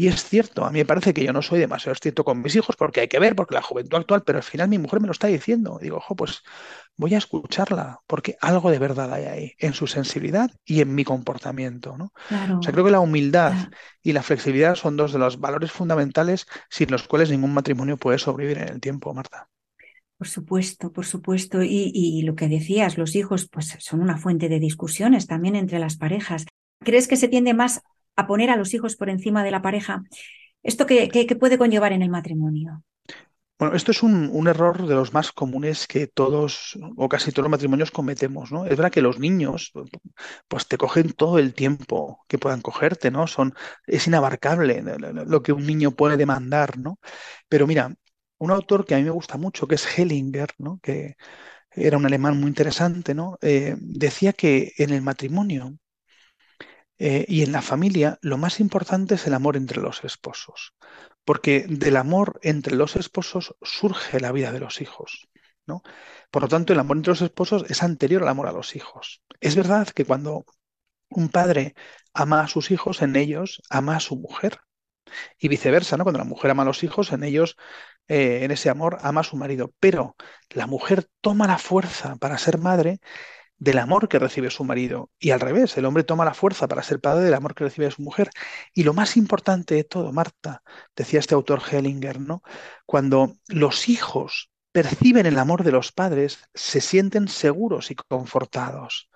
Y 0.00 0.08
es 0.08 0.24
cierto, 0.24 0.64
a 0.64 0.70
mí 0.70 0.78
me 0.78 0.86
parece 0.86 1.12
que 1.12 1.22
yo 1.22 1.30
no 1.34 1.42
soy 1.42 1.58
demasiado 1.58 1.92
estricto 1.92 2.24
con 2.24 2.40
mis 2.40 2.56
hijos 2.56 2.74
porque 2.74 3.00
hay 3.02 3.08
que 3.08 3.18
ver, 3.18 3.36
porque 3.36 3.54
la 3.54 3.60
juventud 3.60 3.98
actual, 3.98 4.22
pero 4.24 4.38
al 4.38 4.42
final 4.42 4.66
mi 4.66 4.78
mujer 4.78 4.98
me 4.98 5.06
lo 5.06 5.12
está 5.12 5.26
diciendo. 5.26 5.78
Digo, 5.78 5.98
ojo, 5.98 6.16
pues 6.16 6.40
voy 6.96 7.14
a 7.14 7.18
escucharla 7.18 7.98
porque 8.06 8.34
algo 8.40 8.70
de 8.70 8.78
verdad 8.78 9.12
hay 9.12 9.24
ahí, 9.26 9.52
en 9.58 9.74
su 9.74 9.86
sensibilidad 9.86 10.48
y 10.64 10.80
en 10.80 10.94
mi 10.94 11.04
comportamiento, 11.04 11.98
¿no? 11.98 12.14
Claro, 12.28 12.58
O 12.60 12.62
sea, 12.62 12.72
creo 12.72 12.86
que 12.86 12.90
la 12.92 13.00
humildad 13.00 13.52
claro. 13.52 13.70
y 14.02 14.12
la 14.14 14.22
flexibilidad 14.22 14.74
son 14.74 14.96
dos 14.96 15.12
de 15.12 15.18
los 15.18 15.38
valores 15.38 15.70
fundamentales 15.70 16.46
sin 16.70 16.90
los 16.90 17.06
cuales 17.06 17.30
ningún 17.30 17.52
matrimonio 17.52 17.98
puede 17.98 18.16
sobrevivir 18.18 18.56
en 18.56 18.68
el 18.68 18.80
tiempo, 18.80 19.12
Marta. 19.12 19.50
Por 20.16 20.28
supuesto, 20.28 20.92
por 20.92 21.04
supuesto. 21.04 21.62
Y, 21.62 21.90
y 21.94 22.22
lo 22.22 22.34
que 22.36 22.48
decías, 22.48 22.96
los 22.98 23.14
hijos, 23.16 23.48
pues 23.50 23.76
son 23.80 24.00
una 24.00 24.16
fuente 24.16 24.48
de 24.48 24.60
discusiones 24.60 25.26
también 25.26 25.56
entre 25.56 25.78
las 25.78 25.96
parejas. 25.96 26.46
¿Crees 26.82 27.06
que 27.06 27.16
se 27.16 27.28
tiende 27.28 27.52
más 27.54 27.82
a 28.16 28.26
poner 28.26 28.50
a 28.50 28.56
los 28.56 28.74
hijos 28.74 28.96
por 28.96 29.08
encima 29.08 29.44
de 29.44 29.50
la 29.50 29.62
pareja? 29.62 30.02
¿Esto 30.62 30.86
qué, 30.86 31.36
puede 31.38 31.58
conllevar 31.58 31.92
en 31.92 32.02
el 32.02 32.10
matrimonio? 32.10 32.82
Bueno, 33.58 33.76
esto 33.76 33.90
es 33.90 34.02
un, 34.02 34.48
error 34.48 34.86
de 34.86 34.94
los 34.94 35.12
más 35.12 35.32
comunes 35.32 35.86
que 35.86 36.06
todos 36.06 36.78
o 36.96 37.08
casi 37.10 37.30
todos 37.30 37.44
los 37.44 37.50
matrimonios 37.50 37.90
cometemos, 37.90 38.50
¿no? 38.52 38.64
Es 38.64 38.70
verdad 38.70 38.90
que 38.90 39.02
los 39.02 39.18
niños, 39.18 39.72
pues 40.48 40.66
te 40.66 40.78
cogen 40.78 41.12
todo 41.12 41.38
el 41.38 41.52
tiempo 41.52 42.24
que 42.26 42.38
puedan 42.38 42.62
cogerte, 42.62 43.10
¿no? 43.10 43.26
Son, 43.26 43.54
es 43.86 44.06
inabarcable 44.06 44.82
lo 45.26 45.42
que 45.42 45.52
un 45.52 45.66
niño 45.66 45.90
puede 45.90 46.16
demandar, 46.16 46.78
¿no? 46.78 46.98
Pero 47.48 47.66
mira, 47.66 47.94
un 48.38 48.50
autor 48.50 48.86
que 48.86 48.94
a 48.94 48.98
mí 48.98 49.04
me 49.04 49.10
gusta 49.10 49.36
mucho, 49.36 49.68
que 49.68 49.74
es 49.74 49.86
Hellinger, 49.98 50.48
¿no? 50.58 50.78
Que 50.82 51.16
era 51.70 51.98
un 51.98 52.06
alemán 52.06 52.38
muy 52.40 52.48
interesante, 52.48 53.14
¿no? 53.14 53.38
Eh, 53.42 53.76
decía 53.78 54.32
que 54.32 54.72
en 54.78 54.90
el 54.90 55.02
matrimonio 55.02 55.76
eh, 57.00 57.24
y 57.28 57.42
en 57.42 57.52
la 57.52 57.62
familia 57.62 58.18
lo 58.20 58.36
más 58.36 58.60
importante 58.60 59.14
es 59.14 59.26
el 59.26 59.32
amor 59.32 59.56
entre 59.56 59.80
los 59.80 60.04
esposos, 60.04 60.74
porque 61.24 61.64
del 61.66 61.96
amor 61.96 62.38
entre 62.42 62.76
los 62.76 62.94
esposos 62.94 63.56
surge 63.62 64.20
la 64.20 64.32
vida 64.32 64.52
de 64.52 64.60
los 64.60 64.82
hijos, 64.82 65.28
¿no? 65.66 65.82
Por 66.30 66.42
lo 66.42 66.48
tanto, 66.48 66.74
el 66.74 66.78
amor 66.78 66.98
entre 66.98 67.12
los 67.12 67.22
esposos 67.22 67.64
es 67.70 67.82
anterior 67.82 68.22
al 68.22 68.28
amor 68.28 68.48
a 68.48 68.52
los 68.52 68.76
hijos. 68.76 69.22
Es 69.40 69.56
verdad 69.56 69.88
que 69.88 70.04
cuando 70.04 70.44
un 71.08 71.30
padre 71.30 71.74
ama 72.12 72.42
a 72.42 72.48
sus 72.48 72.70
hijos, 72.70 73.00
en 73.00 73.16
ellos 73.16 73.62
ama 73.70 73.96
a 73.96 74.00
su 74.00 74.16
mujer. 74.16 74.58
Y 75.38 75.48
viceversa, 75.48 75.96
¿no? 75.96 76.04
Cuando 76.04 76.18
la 76.18 76.24
mujer 76.24 76.50
ama 76.50 76.62
a 76.64 76.66
los 76.66 76.84
hijos, 76.84 77.12
en 77.12 77.24
ellos, 77.24 77.56
eh, 78.08 78.44
en 78.44 78.50
ese 78.50 78.68
amor, 78.70 78.98
ama 79.00 79.22
a 79.22 79.24
su 79.24 79.36
marido. 79.36 79.72
Pero 79.80 80.16
la 80.50 80.66
mujer 80.66 81.08
toma 81.22 81.46
la 81.46 81.58
fuerza 81.58 82.16
para 82.16 82.38
ser 82.38 82.58
madre 82.58 83.00
del 83.60 83.78
amor 83.78 84.08
que 84.08 84.18
recibe 84.18 84.50
su 84.50 84.64
marido. 84.64 85.10
Y 85.20 85.30
al 85.30 85.40
revés, 85.40 85.76
el 85.76 85.84
hombre 85.84 86.02
toma 86.02 86.24
la 86.24 86.34
fuerza 86.34 86.66
para 86.66 86.82
ser 86.82 87.00
padre 87.00 87.24
del 87.24 87.34
amor 87.34 87.54
que 87.54 87.64
recibe 87.64 87.90
su 87.90 88.02
mujer. 88.02 88.30
Y 88.74 88.82
lo 88.82 88.94
más 88.94 89.16
importante 89.16 89.76
de 89.76 89.84
todo, 89.84 90.12
Marta, 90.12 90.62
decía 90.96 91.20
este 91.20 91.34
autor 91.34 91.62
Hellinger, 91.70 92.20
¿no? 92.20 92.42
Cuando 92.86 93.36
los 93.46 93.88
hijos 93.88 94.50
perciben 94.72 95.26
el 95.26 95.38
amor 95.38 95.62
de 95.62 95.72
los 95.72 95.92
padres, 95.92 96.38
se 96.54 96.80
sienten 96.80 97.28
seguros 97.28 97.90
y 97.90 97.94
confortados. 97.94 99.10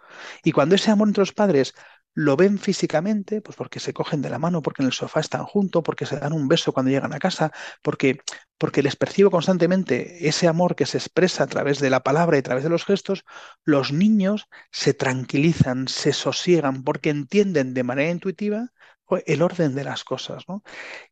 Y 0.45 0.53
cuando 0.53 0.75
ese 0.75 0.91
amor 0.91 1.09
entre 1.09 1.23
los 1.23 1.33
padres 1.33 1.75
lo 2.15 2.37
ven 2.37 2.59
físicamente, 2.59 3.41
pues 3.41 3.57
porque 3.57 3.81
se 3.81 3.93
cogen 3.93 4.23
de 4.23 4.31
la 4.31 4.39
mano, 4.39 4.63
porque 4.63 4.83
en 4.83 4.87
el 4.87 4.93
sofá 4.93 5.21
están 5.21 5.45
juntos, 5.45 5.83
porque 5.85 6.07
se 6.07 6.19
dan 6.19 6.33
un 6.33 6.49
beso 6.49 6.73
cuando 6.73 6.91
llegan 6.91 7.13
a 7.13 7.19
casa, 7.19 7.53
porque, 7.83 8.21
porque 8.59 8.83
les 8.83 8.97
percibo 8.97 9.31
constantemente 9.31 10.29
ese 10.29 10.49
amor 10.49 10.77
que 10.77 10.87
se 10.87 10.99
expresa 10.99 11.45
a 11.45 11.47
través 11.49 11.81
de 11.81 11.91
la 11.91 12.01
palabra 12.03 12.37
y 12.37 12.41
a 12.41 12.43
través 12.43 12.65
de 12.65 12.71
los 12.71 12.85
gestos, 12.85 13.25
los 13.65 13.93
niños 13.93 14.49
se 14.71 14.95
tranquilizan, 14.95 15.89
se 15.89 16.13
sosiegan, 16.13 16.85
porque 16.85 17.11
entienden 17.11 17.75
de 17.75 17.83
manera 17.85 18.11
intuitiva 18.11 18.71
el 19.27 19.43
orden 19.43 19.75
de 19.75 19.85
las 19.85 20.05
cosas, 20.05 20.45
¿no? 20.49 20.63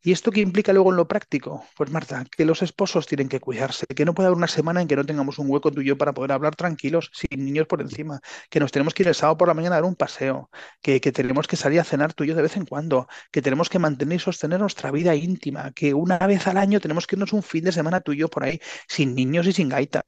¿Y 0.01 0.11
esto 0.11 0.31
qué 0.31 0.41
implica 0.41 0.73
luego 0.73 0.91
en 0.91 0.97
lo 0.97 1.07
práctico? 1.07 1.65
Pues 1.75 1.91
Marta, 1.91 2.25
que 2.35 2.45
los 2.45 2.61
esposos 2.61 3.07
tienen 3.07 3.29
que 3.29 3.39
cuidarse, 3.39 3.85
que 3.87 4.05
no 4.05 4.13
puede 4.13 4.27
haber 4.27 4.37
una 4.37 4.47
semana 4.47 4.81
en 4.81 4.87
que 4.87 4.95
no 4.95 5.05
tengamos 5.05 5.39
un 5.39 5.49
hueco 5.49 5.71
tuyo 5.71 5.97
para 5.97 6.13
poder 6.13 6.31
hablar 6.31 6.55
tranquilos, 6.55 7.11
sin 7.13 7.45
niños 7.45 7.67
por 7.67 7.81
encima, 7.81 8.19
que 8.49 8.59
nos 8.59 8.71
tenemos 8.71 8.93
que 8.93 9.03
ir 9.03 9.09
el 9.09 9.15
sábado 9.15 9.37
por 9.37 9.47
la 9.47 9.53
mañana 9.53 9.75
a 9.75 9.81
dar 9.81 9.85
un 9.85 9.95
paseo, 9.95 10.49
que, 10.81 10.99
que 11.01 11.11
tenemos 11.11 11.47
que 11.47 11.55
salir 11.55 11.79
a 11.79 11.83
cenar 11.83 12.13
tú 12.13 12.23
y 12.23 12.27
yo 12.27 12.35
de 12.35 12.41
vez 12.41 12.57
en 12.57 12.65
cuando, 12.65 13.07
que 13.31 13.41
tenemos 13.41 13.69
que 13.69 13.79
mantener 13.79 14.17
y 14.17 14.19
sostener 14.19 14.59
nuestra 14.59 14.91
vida 14.91 15.15
íntima, 15.15 15.71
que 15.71 15.93
una 15.93 16.17
vez 16.19 16.47
al 16.47 16.57
año 16.57 16.79
tenemos 16.79 17.07
que 17.07 17.15
irnos 17.15 17.33
un 17.33 17.43
fin 17.43 17.63
de 17.63 17.71
semana 17.71 18.01
tú 18.01 18.13
y 18.13 18.17
yo 18.17 18.29
por 18.29 18.43
ahí, 18.43 18.59
sin 18.87 19.15
niños 19.15 19.47
y 19.47 19.53
sin 19.53 19.69
gaitas, 19.69 20.03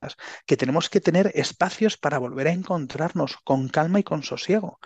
que 0.45 0.57
tenemos 0.57 0.89
que 0.89 1.01
tener 1.01 1.31
espacios 1.35 1.97
para 1.97 2.17
volver 2.17 2.47
a 2.47 2.51
encontrarnos 2.51 3.37
con 3.43 3.69
calma 3.69 3.99
y 3.99 4.03
con 4.03 4.23
sosiego. 4.23 4.79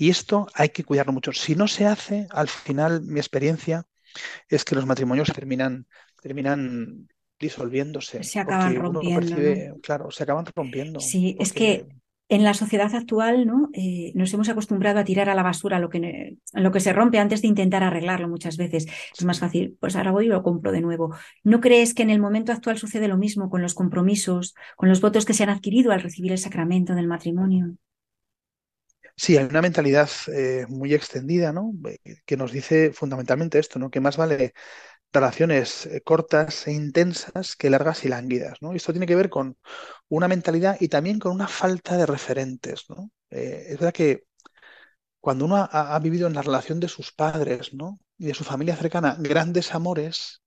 Y 0.00 0.08
esto 0.10 0.46
hay 0.54 0.70
que 0.70 0.84
cuidarlo 0.84 1.12
mucho. 1.12 1.32
Si 1.32 1.54
no 1.54 1.68
se 1.68 1.86
hace, 1.86 2.26
al 2.30 2.48
final 2.48 3.02
mi 3.02 3.20
experiencia 3.20 3.84
es 4.48 4.64
que 4.64 4.74
los 4.74 4.86
matrimonios 4.86 5.32
terminan, 5.32 5.86
terminan 6.22 7.08
disolviéndose. 7.38 8.22
Se 8.24 8.38
acaban 8.40 8.74
rompiendo, 8.76 9.20
percibe- 9.20 9.68
¿no? 9.68 9.80
claro, 9.80 10.10
se 10.10 10.22
acaban 10.24 10.46
rompiendo. 10.54 11.00
Sí, 11.00 11.36
es 11.38 11.52
que 11.52 11.86
en 12.28 12.44
la 12.44 12.54
sociedad 12.54 12.94
actual, 12.94 13.46
¿no? 13.46 13.70
Eh, 13.72 14.12
nos 14.14 14.32
hemos 14.32 14.48
acostumbrado 14.48 15.00
a 15.00 15.04
tirar 15.04 15.28
a 15.28 15.34
la 15.34 15.42
basura 15.42 15.80
lo 15.80 15.90
que, 15.90 16.36
lo 16.52 16.70
que 16.70 16.80
se 16.80 16.92
rompe 16.92 17.18
antes 17.18 17.42
de 17.42 17.48
intentar 17.48 17.82
arreglarlo 17.82 18.28
muchas 18.28 18.56
veces. 18.56 18.86
Es 19.18 19.24
más 19.24 19.40
fácil, 19.40 19.76
pues 19.80 19.96
ahora 19.96 20.12
voy 20.12 20.26
y 20.26 20.28
lo 20.28 20.42
compro 20.42 20.70
de 20.72 20.80
nuevo. 20.80 21.14
¿No 21.44 21.60
crees 21.60 21.92
que 21.92 22.04
en 22.04 22.10
el 22.10 22.20
momento 22.20 22.52
actual 22.52 22.78
sucede 22.78 23.08
lo 23.08 23.18
mismo 23.18 23.50
con 23.50 23.62
los 23.62 23.74
compromisos, 23.74 24.54
con 24.76 24.88
los 24.88 25.00
votos 25.00 25.24
que 25.24 25.34
se 25.34 25.42
han 25.42 25.50
adquirido 25.50 25.92
al 25.92 26.02
recibir 26.02 26.32
el 26.32 26.38
sacramento 26.38 26.94
del 26.94 27.08
matrimonio? 27.08 27.74
Sí, 29.22 29.36
hay 29.36 29.44
una 29.44 29.60
mentalidad 29.60 30.08
eh, 30.28 30.64
muy 30.70 30.94
extendida, 30.94 31.52
¿no? 31.52 31.72
Eh, 31.84 32.16
Que 32.24 32.38
nos 32.38 32.52
dice 32.52 32.90
fundamentalmente 32.92 33.58
esto, 33.58 33.78
¿no? 33.78 33.90
Que 33.90 34.00
más 34.00 34.16
vale 34.16 34.54
relaciones 35.12 35.86
eh, 35.86 36.02
cortas 36.02 36.66
e 36.68 36.72
intensas 36.72 37.56
que 37.56 37.70
largas 37.70 38.04
y 38.06 38.08
lánguidas, 38.08 38.58
esto 38.74 38.92
tiene 38.92 39.06
que 39.06 39.16
ver 39.16 39.30
con 39.30 39.58
una 40.08 40.28
mentalidad 40.28 40.78
y 40.80 40.88
también 40.88 41.18
con 41.18 41.32
una 41.32 41.48
falta 41.48 41.96
de 41.98 42.06
referentes, 42.06 42.86
¿no? 42.88 43.10
Es 43.30 43.78
verdad 43.78 43.92
que 43.92 44.24
cuando 45.20 45.44
uno 45.46 45.56
ha, 45.70 45.98
vivido 46.00 46.26
en 46.28 46.34
la 46.34 46.42
relación 46.42 46.80
de 46.80 46.88
sus 46.88 47.12
padres, 47.12 47.74
¿no? 47.74 48.00
Y 48.18 48.26
de 48.26 48.34
su 48.34 48.44
familia 48.44 48.76
cercana, 48.76 49.16
grandes 49.18 49.74
amores, 49.74 50.42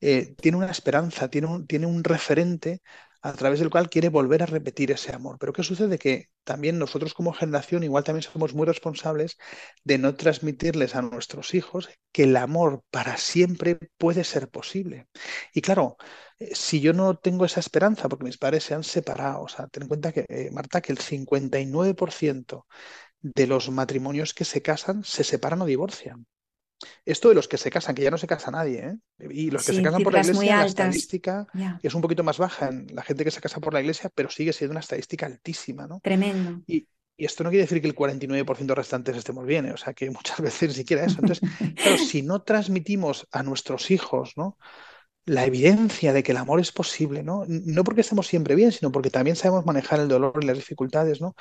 tiene 0.00 0.56
una 0.56 0.70
esperanza, 0.70 1.28
tiene 1.28 1.86
un 1.86 2.04
referente 2.04 2.82
a 3.22 3.32
través 3.32 3.60
del 3.60 3.70
cual 3.70 3.90
quiere 3.90 4.08
volver 4.08 4.42
a 4.42 4.46
repetir 4.46 4.90
ese 4.92 5.14
amor. 5.14 5.36
Pero 5.38 5.52
¿qué 5.52 5.62
sucede? 5.62 5.98
Que 5.98 6.28
también 6.44 6.78
nosotros 6.78 7.14
como 7.14 7.32
generación 7.32 7.82
igual 7.84 8.04
también 8.04 8.22
somos 8.22 8.54
muy 8.54 8.66
responsables 8.66 9.36
de 9.84 9.98
no 9.98 10.14
transmitirles 10.14 10.94
a 10.94 11.02
nuestros 11.02 11.54
hijos 11.54 11.88
que 12.12 12.24
el 12.24 12.36
amor 12.36 12.82
para 12.90 13.16
siempre 13.16 13.78
puede 13.98 14.24
ser 14.24 14.48
posible. 14.48 15.08
Y 15.52 15.60
claro, 15.60 15.96
eh, 16.38 16.54
si 16.54 16.80
yo 16.80 16.92
no 16.92 17.16
tengo 17.18 17.44
esa 17.44 17.60
esperanza 17.60 18.08
porque 18.08 18.24
mis 18.24 18.38
padres 18.38 18.64
se 18.64 18.74
han 18.74 18.84
separado, 18.84 19.42
o 19.42 19.48
sea, 19.48 19.66
ten 19.68 19.84
en 19.84 19.88
cuenta 19.88 20.12
que, 20.12 20.24
eh, 20.28 20.50
Marta, 20.52 20.80
que 20.80 20.92
el 20.92 20.98
59% 20.98 22.66
de 23.20 23.46
los 23.46 23.70
matrimonios 23.70 24.34
que 24.34 24.44
se 24.44 24.62
casan 24.62 25.04
se 25.04 25.24
separan 25.24 25.62
o 25.62 25.66
divorcian. 25.66 26.26
Esto 27.04 27.28
de 27.28 27.34
los 27.34 27.48
que 27.48 27.58
se 27.58 27.70
casan, 27.70 27.94
que 27.94 28.02
ya 28.02 28.10
no 28.10 28.18
se 28.18 28.26
casa 28.26 28.50
nadie, 28.50 28.78
¿eh? 28.86 28.96
Y 29.30 29.50
los 29.50 29.64
que 29.64 29.72
Sí, 29.72 29.78
se 29.78 29.82
casan 29.82 30.02
por 30.02 30.12
la 30.12 30.20
iglesia, 30.20 30.58
la 30.58 30.66
estadística 30.66 31.46
Ya, 31.54 31.80
es 31.82 31.94
un 31.94 32.02
poquito 32.02 32.22
más 32.22 32.38
baja 32.38 32.68
en 32.68 32.86
la 32.94 33.02
gente 33.02 33.24
que 33.24 33.30
se 33.30 33.40
casa 33.40 33.60
por 33.60 33.72
la 33.74 33.80
iglesia, 33.80 34.10
pero 34.14 34.30
sigue 34.30 34.52
siendo 34.52 34.72
una 34.72 34.80
estadística 34.80 35.26
altísima, 35.26 35.86
¿no? 35.86 36.00
tremendo. 36.00 36.62
Y, 36.66 36.86
y 37.16 37.24
esto 37.24 37.42
no 37.42 37.50
quiere 37.50 37.64
decir 37.64 37.80
que 37.80 37.88
el 37.88 37.96
49% 37.96 38.74
restantes 38.76 39.16
estemos 39.16 39.44
bien, 39.44 39.66
¿eh? 39.66 39.72
O 39.72 39.76
sea, 39.76 39.92
que 39.92 40.08
muchas 40.10 40.40
veces 40.40 40.68
ni 40.68 40.74
siquiera 40.74 41.04
eso. 41.04 41.20
Entonces, 41.20 41.40
claro, 41.74 41.98
si 41.98 42.22
no 42.22 42.42
transmitimos 42.42 43.26
a 43.32 43.42
nuestros 43.42 43.90
hijos, 43.90 44.34
¿no? 44.36 44.56
La 45.26 45.44
evidencia 45.44 46.12
de 46.14 46.22
que 46.22 46.32
el 46.32 46.38
amor 46.38 46.60
es 46.60 46.72
posible, 46.72 47.22
¿no? 47.22 47.44
No 47.46 47.84
porque 47.84 48.00
estemos 48.00 48.26
siempre 48.26 48.54
bien, 48.54 48.72
sino 48.72 48.90
porque 48.92 49.10
también 49.10 49.36
sabemos 49.36 49.66
manejar 49.66 50.00
el 50.00 50.08
dolor 50.08 50.38
y 50.42 50.46
las 50.46 50.56
dificultades, 50.56 51.20
¿no? 51.20 51.34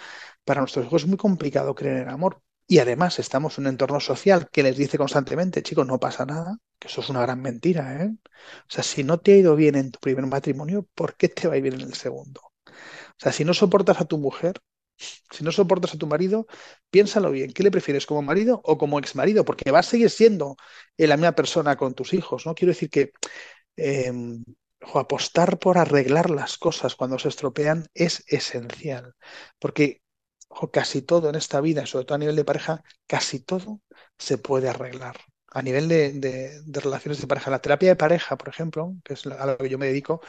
Para 0.43 0.61
nuestros 0.61 0.85
hijos 0.85 1.03
es 1.03 1.07
muy 1.07 1.17
complicado 1.17 1.73
creer 1.75 1.97
en 1.97 2.03
el 2.03 2.09
amor. 2.09 2.41
Y 2.67 2.79
además 2.79 3.19
estamos 3.19 3.57
en 3.57 3.65
un 3.65 3.69
entorno 3.71 3.99
social 3.99 4.49
que 4.51 4.63
les 4.63 4.75
dice 4.77 4.97
constantemente, 4.97 5.63
chicos, 5.63 5.87
no 5.87 5.99
pasa 5.99 6.25
nada, 6.25 6.57
que 6.79 6.87
eso 6.89 7.01
es 7.01 7.09
una 7.09 7.21
gran 7.21 7.41
mentira, 7.41 8.03
¿eh? 8.03 8.09
O 8.09 8.69
sea, 8.69 8.83
si 8.83 9.03
no 9.03 9.19
te 9.19 9.33
ha 9.33 9.37
ido 9.37 9.55
bien 9.55 9.75
en 9.75 9.91
tu 9.91 9.99
primer 9.99 10.25
matrimonio, 10.27 10.87
¿por 10.93 11.15
qué 11.15 11.29
te 11.29 11.47
va 11.47 11.53
a 11.55 11.57
ir 11.57 11.63
bien 11.63 11.75
en 11.75 11.87
el 11.87 11.93
segundo? 11.93 12.41
O 12.43 13.19
sea, 13.19 13.31
si 13.31 13.45
no 13.45 13.53
soportas 13.53 14.01
a 14.01 14.05
tu 14.05 14.17
mujer, 14.17 14.55
si 14.97 15.43
no 15.43 15.51
soportas 15.51 15.93
a 15.93 15.97
tu 15.97 16.07
marido, 16.07 16.47
piénsalo 16.89 17.31
bien. 17.31 17.53
¿Qué 17.53 17.63
le 17.63 17.71
prefieres, 17.71 18.05
como 18.05 18.21
marido 18.21 18.61
o 18.63 18.77
como 18.77 18.99
exmarido? 18.99 19.45
Porque 19.45 19.71
vas 19.71 19.87
a 19.87 19.91
seguir 19.91 20.09
siendo 20.09 20.57
la 20.97 21.17
misma 21.17 21.33
persona 21.33 21.77
con 21.77 21.93
tus 21.93 22.13
hijos, 22.13 22.45
¿no? 22.45 22.55
Quiero 22.55 22.73
decir 22.73 22.89
que 22.89 23.11
eh, 23.77 24.11
ojo, 24.81 24.99
apostar 24.99 25.59
por 25.59 25.77
arreglar 25.77 26.29
las 26.29 26.57
cosas 26.57 26.95
cuando 26.95 27.19
se 27.19 27.29
estropean 27.29 27.87
es 27.93 28.23
esencial. 28.27 29.13
Porque 29.59 30.01
casi 30.71 31.01
todo 31.01 31.29
en 31.29 31.35
esta 31.35 31.61
vida, 31.61 31.85
sobre 31.85 32.05
todo 32.05 32.15
a 32.15 32.19
nivel 32.19 32.35
de 32.35 32.45
pareja, 32.45 32.83
casi 33.07 33.39
todo 33.39 33.81
se 34.17 34.37
puede 34.37 34.69
arreglar. 34.69 35.17
A 35.51 35.61
nivel 35.61 35.87
de, 35.87 36.11
de- 36.13 36.61
de 36.63 36.79
relaciones 36.81 37.21
de 37.21 37.27
pareja, 37.27 37.51
la 37.51 37.59
terapia 37.61 37.89
de 37.89 37.95
pareja, 37.95 38.37
por 38.37 38.49
ejemplo, 38.49 38.95
que 39.03 39.13
es 39.13 39.25
a 39.25 39.45
lo 39.45 39.57
que 39.57 39.69
yo 39.69 39.77
me 39.77 39.87
dedico, 39.87 40.21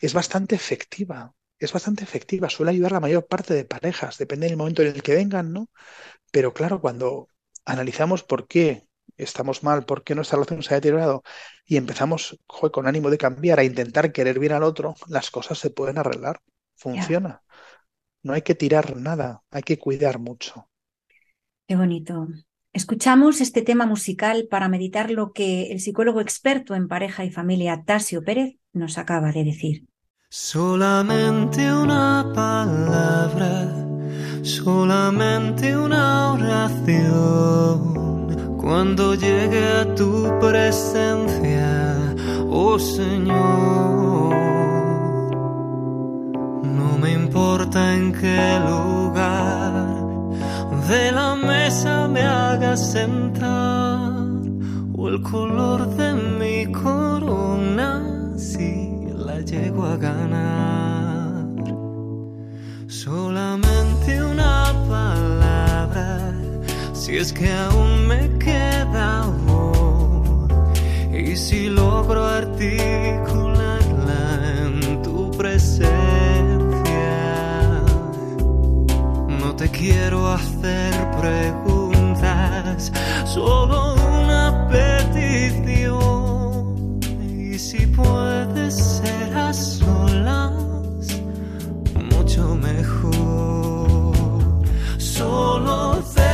es 0.00 0.14
bastante 0.14 0.54
efectiva. 0.54 1.34
Es 1.58 1.72
bastante 1.72 2.02
efectiva, 2.04 2.50
suele 2.50 2.72
ayudar 2.72 2.92
a 2.92 2.96
la 2.96 3.00
mayor 3.00 3.26
parte 3.26 3.54
de 3.54 3.64
parejas, 3.64 4.18
depende 4.18 4.48
del 4.48 4.56
momento 4.56 4.82
en 4.82 4.88
el 4.88 5.02
que 5.02 5.14
vengan, 5.14 5.52
¿no? 5.52 5.70
Pero 6.32 6.54
claro, 6.54 6.80
cuando 6.80 7.28
analizamos 7.66 8.22
por 8.24 8.46
qué 8.48 8.88
estamos 9.16 9.62
mal, 9.62 9.84
por 9.86 10.04
qué 10.04 10.14
nuestra 10.16 10.36
relación 10.36 10.62
se 10.64 10.74
ha 10.74 10.78
deteriorado 10.78 11.22
y 11.66 11.76
empezamos, 11.76 12.40
joder, 12.48 12.72
con 12.72 12.86
ánimo 12.88 13.10
de 13.10 13.18
cambiar, 13.18 13.60
a 13.60 13.64
intentar 13.64 14.12
querer 14.12 14.38
bien 14.40 14.52
al 14.52 14.64
otro, 14.64 14.96
las 15.08 15.30
cosas 15.30 15.58
se 15.58 15.70
pueden 15.70 15.98
arreglar. 15.98 16.40
Funciona. 16.76 17.43
No 18.24 18.32
hay 18.32 18.42
que 18.42 18.56
tirar 18.56 18.96
nada, 18.96 19.44
hay 19.50 19.62
que 19.62 19.78
cuidar 19.78 20.18
mucho. 20.18 20.68
Qué 21.68 21.76
bonito. 21.76 22.26
Escuchamos 22.72 23.40
este 23.42 23.62
tema 23.62 23.86
musical 23.86 24.48
para 24.50 24.68
meditar 24.68 25.10
lo 25.10 25.32
que 25.32 25.70
el 25.70 25.78
psicólogo 25.78 26.20
experto 26.20 26.74
en 26.74 26.88
pareja 26.88 27.24
y 27.24 27.30
familia 27.30 27.84
Tasio 27.84 28.24
Pérez 28.24 28.56
nos 28.72 28.98
acaba 28.98 29.30
de 29.30 29.44
decir. 29.44 29.86
Solamente 30.30 31.72
una 31.72 32.32
palabra, 32.34 33.68
solamente 34.42 35.76
una 35.76 36.32
oración. 36.32 37.94
Cuando 38.56 39.14
llegue 39.14 39.62
a 39.62 39.94
tu 39.94 40.32
presencia, 40.40 42.14
oh 42.48 42.78
Señor, 42.78 44.53
me 47.04 47.12
importa 47.12 47.80
en 47.96 48.12
qué 48.12 48.58
lugar 48.66 49.74
de 50.88 51.12
la 51.12 51.34
mesa 51.36 52.08
me 52.08 52.22
hagas 52.22 52.80
sentar 52.92 54.24
o 54.96 55.08
el 55.08 55.20
color 55.20 55.80
de 55.98 56.14
mi 56.40 56.72
corona 56.72 57.90
si 58.38 58.70
la 59.26 59.38
llego 59.40 59.84
a 59.84 59.96
ganar. 59.98 61.44
Solamente 62.86 64.10
una 64.22 64.72
palabra, 64.88 66.32
si 66.94 67.18
es 67.18 67.34
que 67.34 67.52
aún 67.52 68.06
me 68.06 68.22
queda 68.38 69.26
voz 69.46 70.48
y 71.12 71.36
si 71.36 71.68
logro 71.68 72.24
articularla 72.24 73.53
quiero 79.78 80.32
hacer 80.32 80.92
preguntas, 81.20 82.92
solo 83.24 83.94
una 83.94 84.68
petición. 84.68 85.80
Y 87.38 87.58
si 87.58 87.86
puedes 87.86 88.74
ser 88.74 89.36
a 89.36 89.52
solas, 89.52 90.52
mucho 92.12 92.54
mejor. 92.56 94.14
Solo 94.98 96.02
te 96.14 96.33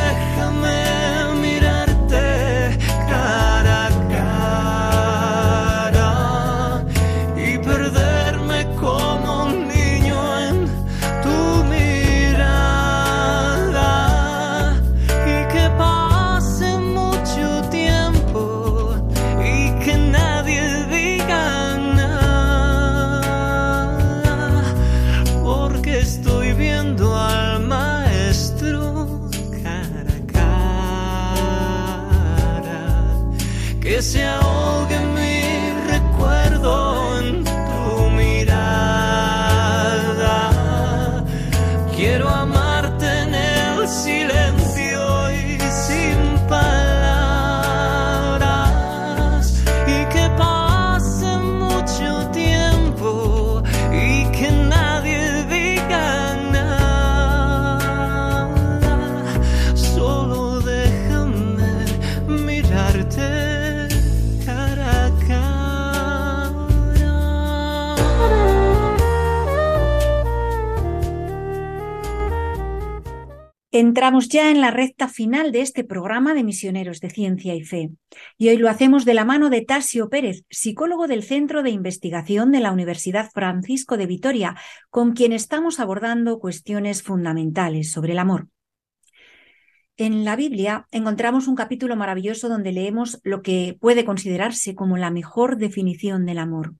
Entramos 74.00 74.30
ya 74.30 74.50
en 74.50 74.62
la 74.62 74.70
recta 74.70 75.08
final 75.08 75.52
de 75.52 75.60
este 75.60 75.84
programa 75.84 76.32
de 76.32 76.42
Misioneros 76.42 77.00
de 77.00 77.10
Ciencia 77.10 77.54
y 77.54 77.64
Fe. 77.64 77.90
Y 78.38 78.48
hoy 78.48 78.56
lo 78.56 78.70
hacemos 78.70 79.04
de 79.04 79.12
la 79.12 79.26
mano 79.26 79.50
de 79.50 79.60
Tasio 79.60 80.08
Pérez, 80.08 80.42
psicólogo 80.48 81.06
del 81.06 81.22
Centro 81.22 81.62
de 81.62 81.68
Investigación 81.68 82.50
de 82.50 82.60
la 82.60 82.72
Universidad 82.72 83.30
Francisco 83.30 83.98
de 83.98 84.06
Vitoria, 84.06 84.56
con 84.88 85.12
quien 85.12 85.34
estamos 85.34 85.80
abordando 85.80 86.38
cuestiones 86.38 87.02
fundamentales 87.02 87.92
sobre 87.92 88.12
el 88.12 88.20
amor. 88.20 88.48
En 89.98 90.24
la 90.24 90.34
Biblia 90.34 90.86
encontramos 90.92 91.46
un 91.46 91.54
capítulo 91.54 91.94
maravilloso 91.94 92.48
donde 92.48 92.72
leemos 92.72 93.20
lo 93.22 93.42
que 93.42 93.76
puede 93.82 94.06
considerarse 94.06 94.74
como 94.74 94.96
la 94.96 95.10
mejor 95.10 95.58
definición 95.58 96.24
del 96.24 96.38
amor. 96.38 96.72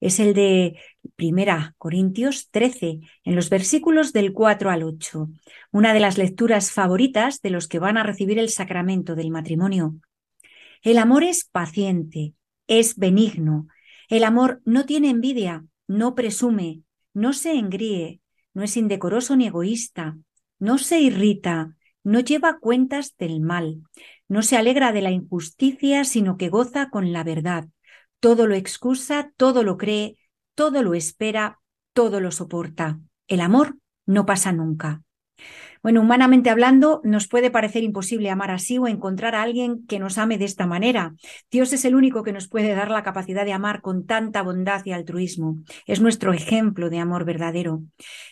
Es 0.00 0.18
el 0.18 0.32
de 0.32 0.78
Primera 1.16 1.74
Corintios 1.78 2.50
13, 2.50 3.00
en 3.24 3.34
los 3.36 3.50
versículos 3.50 4.12
del 4.12 4.32
4 4.32 4.70
al 4.70 4.82
8, 4.82 5.28
una 5.72 5.94
de 5.94 6.00
las 6.00 6.18
lecturas 6.18 6.70
favoritas 6.72 7.40
de 7.40 7.50
los 7.50 7.68
que 7.68 7.78
van 7.78 7.96
a 7.96 8.02
recibir 8.02 8.38
el 8.38 8.48
sacramento 8.48 9.14
del 9.14 9.30
matrimonio. 9.30 9.96
El 10.82 10.98
amor 10.98 11.24
es 11.24 11.44
paciente, 11.44 12.34
es 12.66 12.96
benigno. 12.96 13.68
El 14.08 14.24
amor 14.24 14.60
no 14.64 14.84
tiene 14.84 15.10
envidia, 15.10 15.64
no 15.86 16.14
presume, 16.14 16.82
no 17.14 17.32
se 17.32 17.54
engríe, 17.54 18.20
no 18.52 18.62
es 18.62 18.76
indecoroso 18.76 19.36
ni 19.36 19.46
egoísta, 19.46 20.18
no 20.58 20.78
se 20.78 21.00
irrita, 21.00 21.76
no 22.02 22.20
lleva 22.20 22.58
cuentas 22.58 23.16
del 23.16 23.40
mal, 23.40 23.82
no 24.28 24.42
se 24.42 24.56
alegra 24.56 24.92
de 24.92 25.02
la 25.02 25.10
injusticia, 25.10 26.04
sino 26.04 26.36
que 26.36 26.48
goza 26.48 26.90
con 26.90 27.12
la 27.12 27.24
verdad. 27.24 27.68
Todo 28.20 28.46
lo 28.46 28.54
excusa, 28.54 29.32
todo 29.36 29.62
lo 29.62 29.76
cree, 29.76 30.18
todo 30.54 30.82
lo 30.82 30.94
espera, 30.94 31.60
todo 31.92 32.20
lo 32.20 32.30
soporta. 32.30 33.00
El 33.28 33.40
amor 33.40 33.78
no 34.06 34.26
pasa 34.26 34.52
nunca. 34.52 35.02
Bueno, 35.82 36.00
humanamente 36.00 36.48
hablando, 36.48 37.02
nos 37.04 37.28
puede 37.28 37.50
parecer 37.50 37.82
imposible 37.82 38.30
amar 38.30 38.50
así 38.50 38.78
o 38.78 38.88
encontrar 38.88 39.34
a 39.34 39.42
alguien 39.42 39.86
que 39.86 39.98
nos 39.98 40.16
ame 40.16 40.38
de 40.38 40.46
esta 40.46 40.66
manera. 40.66 41.14
Dios 41.50 41.74
es 41.74 41.84
el 41.84 41.94
único 41.94 42.22
que 42.22 42.32
nos 42.32 42.48
puede 42.48 42.74
dar 42.74 42.90
la 42.90 43.02
capacidad 43.02 43.44
de 43.44 43.52
amar 43.52 43.82
con 43.82 44.06
tanta 44.06 44.40
bondad 44.40 44.80
y 44.86 44.92
altruismo. 44.92 45.58
Es 45.84 46.00
nuestro 46.00 46.32
ejemplo 46.32 46.88
de 46.88 47.00
amor 47.00 47.26
verdadero. 47.26 47.82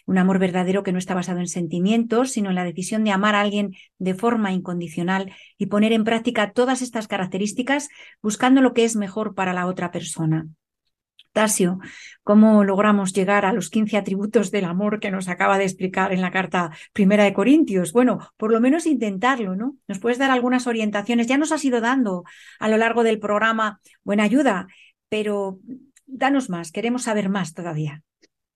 Un 0.07 0.17
amor 0.17 0.39
verdadero 0.39 0.83
que 0.83 0.93
no 0.93 0.99
está 0.99 1.13
basado 1.15 1.41
en 1.41 1.47
sentimientos, 1.47 2.31
sino 2.31 2.49
en 2.49 2.55
la 2.55 2.65
decisión 2.65 3.05
de 3.05 3.11
amar 3.11 3.35
a 3.35 3.43
alguien 3.43 3.75
de 3.99 4.15
forma 4.15 4.53
incondicional 4.53 5.31
y 5.59 5.67
poner 5.67 5.93
en 5.93 6.05
práctica 6.05 6.53
todas 6.53 6.81
estas 6.81 7.07
características 7.07 7.91
buscando 8.23 8.63
lo 8.63 8.73
que 8.73 8.85
es 8.85 8.97
mejor 8.97 9.35
para 9.35 9.53
la 9.53 9.67
otra 9.67 9.91
persona. 9.91 10.47
Tasio, 11.33 11.79
¿cómo 12.23 12.63
logramos 12.63 13.13
llegar 13.13 13.47
a 13.47 13.53
los 13.53 13.71
15 13.71 13.97
atributos 13.97 14.51
del 14.51 14.67
amor 14.67 15.01
que 15.01 15.11
nos 15.11 15.29
acaba 15.29 15.59
de 15.59 15.65
explicar 15.65 16.13
en 16.13 16.21
la 16.21 16.31
carta 16.31 16.71
primera 16.93 17.25
de 17.25 17.33
Corintios? 17.33 17.93
Bueno, 17.93 18.19
por 18.37 18.53
lo 18.53 18.61
menos 18.61 18.87
intentarlo, 18.87 19.57
¿no? 19.57 19.77
¿Nos 19.89 19.99
puedes 19.99 20.19
dar 20.19 20.31
algunas 20.31 20.67
orientaciones? 20.67 21.27
Ya 21.27 21.39
nos 21.39 21.51
has 21.51 21.65
ido 21.65 21.81
dando 21.81 22.25
a 22.61 22.69
lo 22.69 22.77
largo 22.77 23.03
del 23.03 23.19
programa 23.19 23.81
buena 24.05 24.25
ayuda, 24.25 24.67
pero 25.09 25.59
danos 26.07 26.51
más, 26.51 26.71
queremos 26.71 27.05
saber 27.05 27.31
más 27.31 27.55
todavía. 27.55 28.03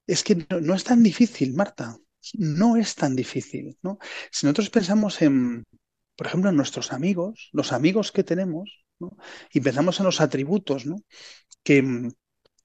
Es 0.07 0.23
que 0.23 0.47
no, 0.61 0.75
es 0.75 0.85
tan 0.85 1.03
difícil, 1.03 1.55
Marta. 1.55 1.97
No 2.35 2.77
es 2.77 2.95
tan 2.95 3.17
difícil, 3.17 3.79
¿no? 3.83 3.99
Si 4.31 4.47
nosotros 4.47 4.69
pensamos 4.69 5.23
en, 5.23 5.65
por 6.17 6.27
ejemplo, 6.27 6.51
en 6.51 6.57
nuestros 6.57 6.93
amigos, 6.93 7.49
los 7.53 7.73
amigos 7.73 8.13
que 8.13 8.25
tenemos, 8.25 8.85
¿no? 8.99 9.17
Y 9.53 9.61
pensamos 9.61 9.99
en 10.01 10.07
los 10.07 10.21
atributos, 10.21 10.87
¿no? 10.87 10.97
Que, 11.63 12.11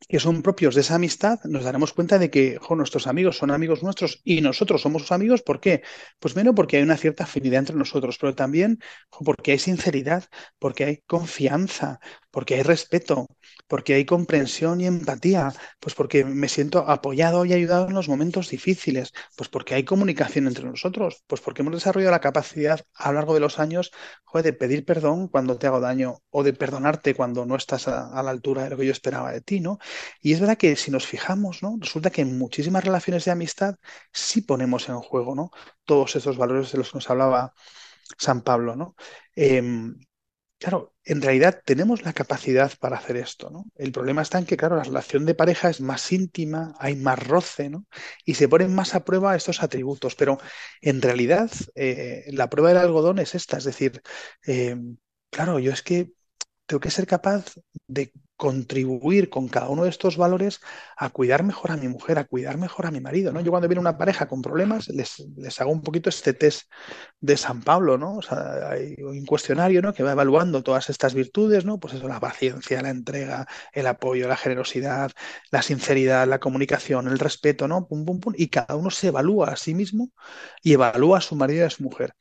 que 0.07 0.19
son 0.19 0.41
propios 0.41 0.75
de 0.75 0.81
esa 0.81 0.95
amistad, 0.95 1.39
nos 1.45 1.63
daremos 1.63 1.93
cuenta 1.93 2.19
de 2.19 2.29
que 2.29 2.59
nuestros 2.69 3.07
amigos 3.07 3.37
son 3.37 3.51
amigos 3.51 3.83
nuestros 3.83 4.21
y 4.23 4.41
nosotros 4.41 4.81
somos 4.81 5.03
sus 5.03 5.11
amigos. 5.11 5.41
¿Por 5.41 5.59
qué? 5.59 5.83
Pues 6.19 6.35
menos 6.35 6.55
porque 6.55 6.77
hay 6.77 6.83
una 6.83 6.97
cierta 6.97 7.23
afinidad 7.25 7.59
entre 7.59 7.75
nosotros, 7.75 8.17
pero 8.19 8.35
también 8.35 8.79
porque 9.23 9.51
hay 9.51 9.59
sinceridad, 9.59 10.25
porque 10.59 10.85
hay 10.85 10.97
confianza, 11.07 11.99
porque 12.31 12.55
hay 12.55 12.63
respeto, 12.63 13.27
porque 13.67 13.93
hay 13.93 14.05
comprensión 14.05 14.81
y 14.81 14.87
empatía, 14.87 15.53
pues 15.79 15.95
porque 15.95 16.25
me 16.25 16.49
siento 16.49 16.79
apoyado 16.89 17.45
y 17.45 17.53
ayudado 17.53 17.87
en 17.87 17.93
los 17.93 18.09
momentos 18.09 18.49
difíciles, 18.49 19.13
pues 19.35 19.49
porque 19.49 19.75
hay 19.75 19.83
comunicación 19.83 20.47
entre 20.47 20.65
nosotros, 20.65 21.23
pues 21.27 21.41
porque 21.41 21.61
hemos 21.61 21.73
desarrollado 21.73 22.11
la 22.11 22.19
capacidad 22.19 22.81
a 22.95 23.09
lo 23.09 23.15
largo 23.15 23.33
de 23.33 23.39
los 23.41 23.59
años 23.59 23.91
de 24.41 24.53
pedir 24.53 24.85
perdón 24.85 25.27
cuando 25.27 25.57
te 25.57 25.67
hago 25.67 25.81
daño 25.81 26.19
o 26.29 26.43
de 26.43 26.53
perdonarte 26.53 27.13
cuando 27.13 27.45
no 27.45 27.55
estás 27.55 27.87
a, 27.89 28.07
a, 28.07 28.23
la 28.23 28.31
altura 28.31 28.63
de 28.63 28.69
lo 28.69 28.77
que 28.77 28.85
yo 28.85 28.91
esperaba 28.93 29.31
de 29.33 29.41
ti, 29.41 29.59
¿no? 29.59 29.77
Y 30.21 30.33
es 30.33 30.39
verdad 30.39 30.57
que 30.57 30.75
si 30.75 30.91
nos 30.91 31.07
fijamos, 31.07 31.63
¿no? 31.63 31.77
Resulta 31.79 32.09
que 32.11 32.21
en 32.21 32.37
muchísimas 32.37 32.83
relaciones 32.83 33.25
de 33.25 33.31
amistad 33.31 33.75
sí 34.13 34.41
ponemos 34.41 34.89
en 34.89 34.97
juego, 34.99 35.35
¿no? 35.35 35.51
Todos 35.85 36.15
esos 36.15 36.37
valores 36.37 36.71
de 36.71 36.77
los 36.79 36.91
que 36.91 36.97
nos 36.97 37.09
hablaba 37.09 37.53
San 38.17 38.41
Pablo, 38.43 38.75
¿no? 38.75 38.95
Eh, 39.35 39.61
Claro, 40.59 40.93
en 41.05 41.23
realidad 41.23 41.59
tenemos 41.65 42.03
la 42.03 42.13
capacidad 42.13 42.71
para 42.79 42.97
hacer 42.97 43.17
esto, 43.17 43.49
¿no? 43.49 43.65
El 43.75 43.91
problema 43.91 44.21
está 44.21 44.37
en 44.37 44.45
que, 44.45 44.57
claro, 44.57 44.75
la 44.75 44.83
relación 44.83 45.25
de 45.25 45.33
pareja 45.33 45.71
es 45.71 45.81
más 45.81 46.11
íntima, 46.11 46.75
hay 46.77 46.95
más 46.95 47.17
roce, 47.27 47.69
¿no? 47.71 47.85
Y 48.25 48.35
se 48.35 48.47
ponen 48.47 48.75
más 48.75 48.93
a 48.93 49.03
prueba 49.03 49.35
estos 49.35 49.63
atributos, 49.63 50.13
pero 50.15 50.37
en 50.81 51.01
realidad 51.01 51.49
eh, 51.73 52.25
la 52.27 52.47
prueba 52.49 52.69
del 52.69 52.77
algodón 52.77 53.17
es 53.17 53.33
esta, 53.33 53.57
es 53.57 53.63
decir, 53.63 54.03
eh, 54.45 54.77
claro, 55.31 55.57
yo 55.57 55.71
es 55.71 55.81
que 55.81 56.11
tengo 56.67 56.79
que 56.79 56.91
ser 56.91 57.07
capaz 57.07 57.55
de 57.87 58.13
contribuir 58.41 59.29
con 59.29 59.47
cada 59.47 59.69
uno 59.69 59.83
de 59.83 59.91
estos 59.91 60.17
valores 60.17 60.61
a 60.97 61.11
cuidar 61.11 61.43
mejor 61.43 61.69
a 61.69 61.77
mi 61.77 61.87
mujer, 61.87 62.17
a 62.17 62.23
cuidar 62.23 62.57
mejor 62.57 62.87
a 62.87 62.91
mi 62.91 62.99
marido, 62.99 63.31
¿no? 63.31 63.39
Yo 63.39 63.51
cuando 63.51 63.67
viene 63.67 63.81
una 63.81 63.99
pareja 63.99 64.27
con 64.27 64.41
problemas, 64.41 64.87
les, 64.87 65.19
les 65.37 65.61
hago 65.61 65.71
un 65.71 65.83
poquito 65.83 66.09
este 66.09 66.33
test 66.33 66.63
de 67.19 67.37
San 67.37 67.61
Pablo, 67.61 67.99
¿no? 67.99 68.15
O 68.15 68.21
sea, 68.23 68.71
hay 68.71 68.95
un 69.03 69.27
cuestionario, 69.27 69.83
¿no? 69.83 69.93
Que 69.93 70.01
va 70.01 70.13
evaluando 70.13 70.63
todas 70.63 70.89
estas 70.89 71.13
virtudes, 71.13 71.65
¿no? 71.65 71.79
Pues 71.79 71.93
eso, 71.93 72.07
la 72.07 72.19
paciencia, 72.19 72.81
la 72.81 72.89
entrega, 72.89 73.45
el 73.73 73.85
apoyo, 73.85 74.27
la 74.27 74.37
generosidad, 74.37 75.11
la 75.51 75.61
sinceridad, 75.61 76.27
la 76.27 76.39
comunicación, 76.39 77.07
el 77.09 77.19
respeto, 77.19 77.67
¿no? 77.67 77.87
Pum, 77.87 78.05
pum, 78.05 78.19
pum. 78.19 78.33
Y 78.35 78.47
cada 78.47 78.75
uno 78.75 78.89
se 78.89 79.09
evalúa 79.09 79.49
a 79.49 79.55
sí 79.55 79.75
mismo 79.75 80.09
y 80.63 80.73
evalúa 80.73 81.19
a 81.19 81.21
su 81.21 81.35
marido 81.35 81.61
y 81.61 81.65
a 81.67 81.69
su 81.69 81.83
mujer. 81.83 82.15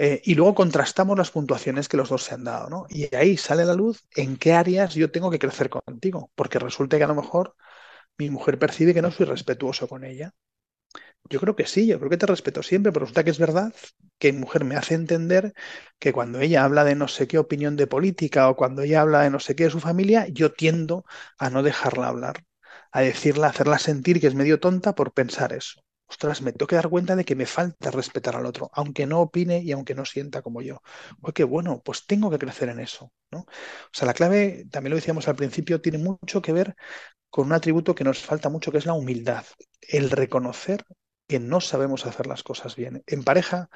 Eh, 0.00 0.22
y 0.24 0.34
luego 0.36 0.54
contrastamos 0.54 1.18
las 1.18 1.30
puntuaciones 1.32 1.88
que 1.88 1.96
los 1.96 2.08
dos 2.10 2.22
se 2.24 2.34
han 2.34 2.44
dado, 2.44 2.70
¿no? 2.70 2.86
Y 2.88 3.14
ahí 3.16 3.36
sale 3.36 3.64
la 3.64 3.74
luz 3.74 4.04
en 4.16 4.36
qué 4.36 4.52
áreas 4.52 4.94
yo 4.94 5.10
tengo 5.10 5.30
que 5.30 5.40
crecer 5.40 5.68
contigo, 5.70 6.30
porque 6.36 6.58
resulta 6.60 6.98
que 6.98 7.04
a 7.04 7.08
lo 7.08 7.16
mejor 7.16 7.56
mi 8.18 8.30
mujer 8.30 8.58
percibe 8.58 8.94
que 8.94 9.02
no 9.02 9.10
soy 9.12 9.26
respetuoso 9.26 9.88
con 9.88 10.04
ella. 10.04 10.34
Yo 11.30 11.40
creo 11.40 11.56
que 11.56 11.66
sí, 11.66 11.86
yo 11.86 11.98
creo 11.98 12.10
que 12.10 12.16
te 12.16 12.26
respeto 12.26 12.62
siempre, 12.62 12.92
pero 12.92 13.04
resulta 13.04 13.24
que 13.24 13.30
es 13.30 13.38
verdad 13.38 13.72
que 14.18 14.32
mi 14.32 14.40
mujer 14.40 14.64
me 14.64 14.76
hace 14.76 14.94
entender 14.94 15.54
que 15.98 16.12
cuando 16.12 16.40
ella 16.40 16.64
habla 16.64 16.84
de 16.84 16.94
no 16.96 17.08
sé 17.08 17.28
qué 17.28 17.38
opinión 17.38 17.76
de 17.76 17.86
política 17.86 18.48
o 18.50 18.56
cuando 18.56 18.82
ella 18.82 19.02
habla 19.02 19.22
de 19.22 19.30
no 19.30 19.40
sé 19.40 19.54
qué 19.56 19.64
de 19.64 19.70
su 19.70 19.80
familia, 19.80 20.26
yo 20.28 20.52
tiendo 20.52 21.04
a 21.38 21.50
no 21.50 21.62
dejarla 21.62 22.08
hablar, 22.08 22.44
a 22.92 23.00
decirla, 23.02 23.48
a 23.48 23.50
hacerla 23.50 23.78
sentir 23.78 24.20
que 24.20 24.26
es 24.28 24.34
medio 24.34 24.60
tonta 24.60 24.94
por 24.94 25.12
pensar 25.12 25.52
eso 25.52 25.80
ostras, 26.08 26.42
me 26.42 26.52
tengo 26.52 26.66
que 26.66 26.76
dar 26.76 26.88
cuenta 26.88 27.16
de 27.16 27.24
que 27.24 27.34
me 27.36 27.46
falta 27.46 27.90
respetar 27.90 28.36
al 28.36 28.46
otro, 28.46 28.70
aunque 28.72 29.06
no 29.06 29.20
opine 29.20 29.60
y 29.62 29.72
aunque 29.72 29.94
no 29.94 30.04
sienta 30.04 30.42
como 30.42 30.62
yo. 30.62 30.82
Pues 31.20 31.34
qué 31.34 31.44
bueno, 31.44 31.82
pues 31.84 32.06
tengo 32.06 32.30
que 32.30 32.38
crecer 32.38 32.68
en 32.70 32.80
eso, 32.80 33.12
¿no? 33.30 33.40
O 33.40 33.46
sea, 33.92 34.06
la 34.06 34.14
clave, 34.14 34.66
también 34.70 34.90
lo 34.90 34.96
decíamos 34.96 35.28
al 35.28 35.36
principio, 35.36 35.80
tiene 35.80 35.98
mucho 35.98 36.42
que 36.42 36.52
ver 36.52 36.76
con 37.30 37.46
un 37.46 37.52
atributo 37.52 37.94
que 37.94 38.04
nos 38.04 38.20
falta 38.20 38.48
mucho, 38.48 38.72
que 38.72 38.78
es 38.78 38.86
la 38.86 38.94
humildad, 38.94 39.44
el 39.82 40.10
reconocer 40.10 40.84
que 41.28 41.38
no 41.38 41.60
sabemos 41.60 42.06
hacer 42.06 42.26
las 42.26 42.42
cosas 42.42 42.74
bien. 42.74 43.02
En 43.06 43.22
pareja, 43.22 43.68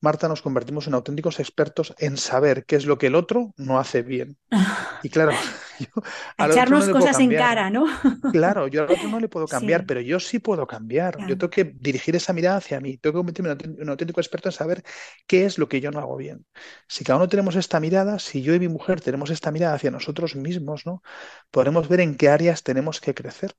Marta, 0.00 0.28
nos 0.28 0.42
convertimos 0.42 0.86
en 0.86 0.94
auténticos 0.94 1.40
expertos 1.40 1.94
en 1.98 2.18
saber 2.18 2.66
qué 2.66 2.76
es 2.76 2.84
lo 2.84 2.98
que 2.98 3.06
el 3.06 3.14
otro 3.14 3.54
no 3.56 3.78
hace 3.78 4.02
bien. 4.02 4.36
Y 5.02 5.10
claro, 5.10 5.32
Yo 6.38 6.44
A 6.44 6.46
no 6.46 6.52
echarnos 6.52 6.88
cosas 6.88 7.18
en 7.20 7.34
cara, 7.34 7.70
¿no? 7.70 7.86
Claro, 8.30 8.68
yo 8.68 8.82
al 8.82 8.90
otro 8.90 9.08
no 9.08 9.20
le 9.20 9.28
puedo 9.28 9.48
cambiar, 9.48 9.80
Sí, 9.80 9.86
pero 9.86 10.00
yo 10.02 10.20
sí 10.20 10.38
puedo 10.38 10.66
cambiar. 10.66 11.22
Yo 11.24 11.38
tengo 11.38 11.48
que 11.50 11.64
dirigir 11.64 12.14
esa 12.14 12.34
mirada 12.34 12.58
hacia 12.58 12.78
mí. 12.78 12.98
Tengo 12.98 13.14
que 13.14 13.18
convertirme 13.18 13.52
en 13.52 13.82
un 13.82 13.88
auténtico 13.88 14.20
experto 14.20 14.48
en 14.50 14.52
saber 14.52 14.82
qué 15.26 15.46
es 15.46 15.56
lo 15.58 15.66
que 15.68 15.80
yo 15.80 15.90
no 15.90 15.98
hago 15.98 16.16
bien. 16.16 16.44
Si 16.86 17.04
cada 17.04 17.16
uno 17.16 17.28
tenemos 17.28 17.56
esta 17.56 17.80
mirada, 17.80 18.18
si 18.18 18.42
yo 18.42 18.54
y 18.54 18.60
mi 18.60 18.68
mujer 18.68 19.00
tenemos 19.00 19.30
esta 19.30 19.50
mirada 19.50 19.74
hacia 19.76 19.90
nosotros 19.90 20.36
mismos, 20.36 20.84
¿no? 20.84 21.02
Podremos 21.50 21.88
ver 21.88 22.00
en 22.00 22.16
qué 22.16 22.28
áreas 22.28 22.62
tenemos 22.62 23.00
que 23.00 23.14
crecer. 23.14 23.54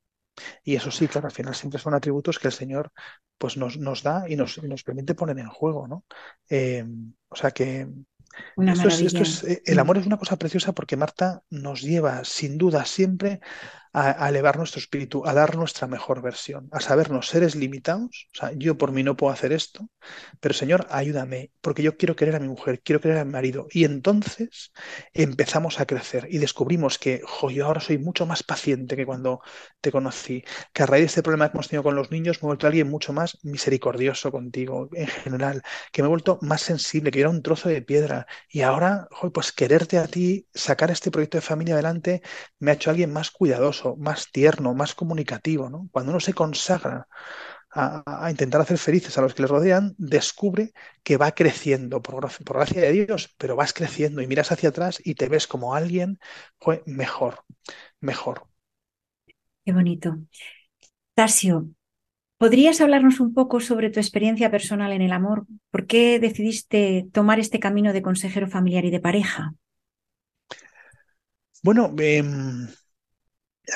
Y 0.64 0.76
eso 0.76 0.92
sí, 0.92 1.08
claro, 1.08 1.28
al 1.28 1.34
final 1.34 1.56
siempre 1.56 1.80
son 1.80 1.94
atributos 1.94 2.40
que 2.40 2.48
el 2.48 2.54
Señor 2.54 2.92
pues 3.38 3.58
nos, 3.58 3.78
nos 3.78 4.04
da 4.04 4.30
y 4.30 4.36
nos, 4.36 4.62
nos 4.64 4.84
permite 4.84 5.16
poner 5.16 5.40
en 5.40 5.50
juego, 5.50 5.88
¿no? 5.88 6.06
Eh, 6.50 6.86
o 7.30 7.36
sea 7.36 7.52
que 7.52 7.88
Una 8.56 8.74
esto 8.74 8.88
es, 8.88 9.02
esto 9.02 9.22
maravilla. 9.22 9.24
es, 9.24 9.44
eh, 9.44 9.62
el 9.66 9.80
amor 9.80 9.98
es 9.98 10.06
una 10.06 10.18
cosa 10.18 10.38
preciosa 10.38 10.74
porque 10.74 10.98
Marta 10.98 11.44
nos 11.50 11.82
lleva 11.82 12.24
sin 12.26 12.58
duda 12.58 12.86
siempre 12.86 13.42
a, 13.94 14.26
a 14.26 14.30
elevar 14.30 14.58
nuestro 14.58 14.80
espíritu, 14.80 15.26
a 15.26 15.34
dar 15.34 15.56
nuestra 15.56 15.88
mejor 15.88 16.22
versión, 16.22 16.70
a 16.72 16.80
sabernos 16.80 17.28
seres 17.28 17.56
limitados. 17.56 18.30
O 18.34 18.38
sea, 18.40 18.52
yo 18.54 18.78
por 18.78 18.92
mí 18.92 19.04
no 19.04 19.16
puedo 19.18 19.34
hacer 19.34 19.52
esto, 19.54 19.90
pero 20.40 20.54
Señor, 20.54 20.88
ayúdame, 20.90 21.52
porque 21.62 21.84
yo 21.84 21.98
quiero 21.98 22.16
querer 22.16 22.36
a 22.36 22.40
mi 22.40 22.48
mujer, 22.48 22.82
quiero 22.82 23.02
querer 23.02 23.18
a 23.18 23.26
mi 23.26 23.32
marido. 23.32 23.68
Y 23.72 23.86
entonces 23.86 24.72
empezamos 25.14 25.80
a 25.80 25.86
crecer 25.86 26.28
y 26.30 26.38
descubrimos 26.38 26.98
que, 27.00 27.22
jo, 27.26 27.50
yo 27.50 27.66
ahora 27.66 27.82
soy 27.82 27.98
mucho 27.98 28.26
más 28.26 28.44
paciente 28.44 28.96
que 28.96 29.06
cuando 29.06 29.42
te 29.82 29.92
conocí, 29.92 30.44
que 30.74 30.84
a 30.84 30.86
raíz 30.86 31.02
de 31.04 31.06
este 31.08 31.24
problema 31.24 31.50
que 31.50 31.58
hemos 31.58 31.68
tenido 31.68 31.84
con 31.84 31.96
los 31.96 32.12
niños 32.12 32.42
me 32.42 32.48
he 32.48 32.50
vuelto 32.50 32.68
alguien 32.68 32.90
mucho 32.90 33.14
más 33.14 33.38
misericordioso 33.44 34.32
contigo 34.32 34.90
en 34.94 35.08
general, 35.08 35.62
que 35.92 36.02
me 36.02 36.08
he 36.08 36.10
vuelto 36.10 36.40
más 36.42 36.62
sensible, 36.62 37.12
que 37.12 37.20
yo 37.20 37.24
era 37.24 37.30
un 37.30 37.42
trozo 37.44 37.70
de 37.70 37.82
piedra. 37.82 38.28
Y 38.50 38.62
ahora, 38.62 39.08
jo, 39.12 39.32
pues 39.32 39.52
quererte 39.52 39.98
a 39.98 40.08
ti, 40.08 40.48
sacar 40.54 40.92
este 40.92 41.12
proyecto 41.12 41.38
de 41.38 41.42
familia 41.42 41.76
adelante, 41.76 42.22
me 42.60 42.72
ha 42.72 42.74
hecho 42.76 42.90
alguien 42.90 43.12
más 43.14 43.32
cuidadoso, 43.32 43.79
más 43.98 44.32
tierno, 44.32 44.74
más 44.74 44.96
comunicativo, 44.96 45.70
¿no? 45.70 45.90
Cuando 45.92 46.12
uno 46.12 46.20
se 46.20 46.34
consagra 46.34 47.08
a, 47.72 48.26
a 48.26 48.32
intentar 48.32 48.62
hacer 48.62 48.78
felices 48.78 49.18
a 49.18 49.22
los 49.22 49.34
que 49.34 49.44
le 49.44 49.48
rodean, 49.50 49.96
descubre 49.98 50.74
que 51.04 51.18
va 51.18 51.32
creciendo 51.34 52.02
por, 52.02 52.16
gra- 52.16 52.44
por 52.46 52.58
gracia 52.58 52.82
de 52.82 52.92
Dios, 52.94 53.36
pero 53.38 53.56
vas 53.56 53.74
creciendo 53.74 54.22
y 54.22 54.28
miras 54.28 54.52
hacia 54.52 54.70
atrás 54.70 55.02
y 55.04 55.16
te 55.16 55.30
ves 55.30 55.48
como 55.48 55.76
alguien 55.76 56.20
jo, 56.60 56.74
mejor, 56.86 57.44
mejor. 58.02 58.48
Qué 59.66 59.74
bonito. 59.74 60.18
Tasio, 61.16 61.70
¿podrías 62.38 62.82
hablarnos 62.82 63.20
un 63.22 63.34
poco 63.36 63.60
sobre 63.62 63.90
tu 63.92 64.00
experiencia 64.02 64.52
personal 64.52 64.94
en 64.94 65.02
el 65.04 65.14
amor? 65.14 65.48
¿Por 65.72 65.88
qué 65.88 66.20
decidiste 66.20 67.08
tomar 67.14 67.40
este 67.40 67.60
camino 67.60 67.94
de 67.94 68.04
consejero 68.04 68.48
familiar 68.50 68.86
y 68.86 68.92
de 68.92 69.02
pareja? 69.02 69.54
Bueno, 71.64 71.94
em, 72.00 72.68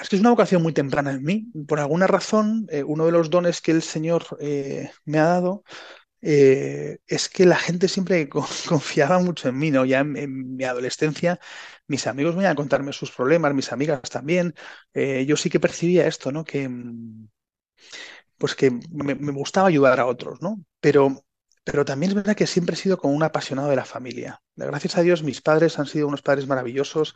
es 0.01 0.09
que 0.09 0.15
es 0.15 0.21
una 0.21 0.29
vocación 0.31 0.61
muy 0.63 0.73
temprana 0.73 1.11
en 1.11 1.23
mí. 1.23 1.51
Por 1.67 1.79
alguna 1.79 2.07
razón, 2.07 2.67
eh, 2.69 2.83
uno 2.83 3.05
de 3.05 3.11
los 3.11 3.29
dones 3.29 3.61
que 3.61 3.71
el 3.71 3.81
Señor 3.81 4.25
eh, 4.39 4.91
me 5.05 5.19
ha 5.19 5.25
dado 5.25 5.63
eh, 6.21 6.99
es 7.07 7.29
que 7.29 7.45
la 7.47 7.57
gente 7.57 7.87
siempre 7.89 8.29
co- 8.29 8.47
confiaba 8.69 9.19
mucho 9.19 9.49
en 9.49 9.59
mí, 9.59 9.71
¿no? 9.71 9.85
Ya 9.85 10.01
en, 10.01 10.55
mi 10.57 10.65
adolescencia, 10.65 11.39
mis 11.87 12.07
amigos 12.07 12.35
venían 12.35 12.53
a 12.53 12.55
contarme 12.55 12.93
sus 12.93 13.11
problemas, 13.11 13.53
mis 13.55 13.71
amigas 13.73 14.01
también. 14.11 14.55
Yo 15.27 15.37
sí 15.37 15.49
que 15.51 15.59
percibía 15.61 16.07
esto, 16.07 16.31
¿no? 16.33 16.45
Que, 16.45 16.69
mm, 16.69 17.27
pues 18.37 18.55
que 18.55 18.71
me, 18.91 19.15
me 19.15 19.31
gustaba 19.31 19.67
ayudar 19.67 19.99
a 19.99 20.05
otros, 20.05 20.41
¿no? 20.41 20.63
Pero, 20.79 21.25
pero 21.63 21.85
también 21.85 22.11
es 22.11 22.15
verdad 22.15 22.35
que 22.35 22.47
siempre 22.47 22.75
he 22.75 22.77
sido 22.77 22.97
como 22.97 23.13
un 23.15 23.23
apasionado 23.23 23.69
de 23.69 23.75
la 23.77 23.85
familia. 23.85 24.42
Gracias 24.55 24.97
a 24.97 25.01
Dios, 25.01 25.23
mis 25.23 25.41
padres 25.41 25.79
han 25.79 25.87
sido 25.87 26.07
unos 26.07 26.21
padres 26.21 26.47
maravillosos, 26.47 27.15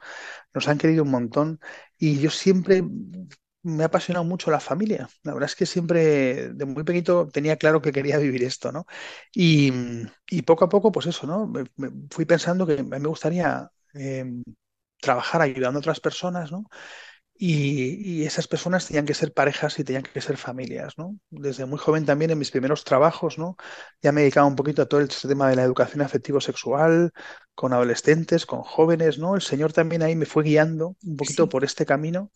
nos 0.53 0.67
han 0.67 0.77
querido 0.79 1.03
un 1.03 1.11
montón 1.11 1.59
y 1.97 2.19
yo 2.19 2.31
siempre 2.31 2.83
me 3.63 3.83
ha 3.83 3.87
apasionado 3.87 4.25
mucho 4.25 4.49
la 4.51 4.59
familia. 4.59 5.09
La 5.23 5.33
verdad 5.33 5.49
es 5.49 5.55
que 5.55 5.65
siempre, 5.67 6.49
de 6.53 6.65
muy 6.65 6.83
pequeñito, 6.83 7.27
tenía 7.29 7.57
claro 7.57 7.81
que 7.81 7.91
quería 7.91 8.17
vivir 8.17 8.43
esto, 8.43 8.71
¿no? 8.71 8.87
Y, 9.33 9.71
y 10.29 10.41
poco 10.43 10.65
a 10.65 10.69
poco, 10.69 10.91
pues 10.91 11.07
eso, 11.07 11.27
¿no? 11.27 11.47
Me, 11.47 11.65
fui 12.09 12.25
pensando 12.25 12.65
que 12.65 12.81
me 12.83 12.99
gustaría 12.99 13.69
eh, 13.93 14.25
trabajar 15.01 15.41
ayudando 15.41 15.77
a 15.79 15.81
otras 15.81 15.99
personas, 15.99 16.51
¿no? 16.51 16.65
Y, 17.39 18.21
y 18.21 18.25
esas 18.25 18.47
personas 18.47 18.87
tenían 18.87 19.05
que 19.05 19.13
ser 19.13 19.31
parejas 19.33 19.77
y 19.79 19.83
tenían 19.83 20.03
que 20.03 20.21
ser 20.21 20.37
familias, 20.37 20.97
¿no? 20.97 21.17
Desde 21.29 21.65
muy 21.65 21.77
joven 21.77 22.05
también 22.05 22.31
en 22.31 22.39
mis 22.39 22.49
primeros 22.51 22.83
trabajos, 22.83 23.37
¿no? 23.37 23.55
Ya 24.01 24.11
me 24.11 24.21
dedicaba 24.21 24.47
un 24.47 24.55
poquito 24.55 24.81
a 24.81 24.87
todo 24.87 25.01
el 25.01 25.09
tema 25.09 25.49
de 25.49 25.55
la 25.55 25.63
educación 25.63 26.01
afectivo-sexual, 26.01 27.11
con 27.53 27.73
adolescentes, 27.73 28.45
con 28.47 28.61
jóvenes, 28.63 29.19
¿no? 29.19 29.35
El 29.35 29.41
Señor 29.41 29.71
también 29.73 30.01
ahí 30.03 30.15
me 30.15 30.25
fue 30.25 30.43
guiando 30.43 30.95
un 31.03 31.15
poquito 31.17 31.47
Sí. 31.47 31.49
por 31.49 31.63
este 31.63 31.85
camino, 31.85 32.31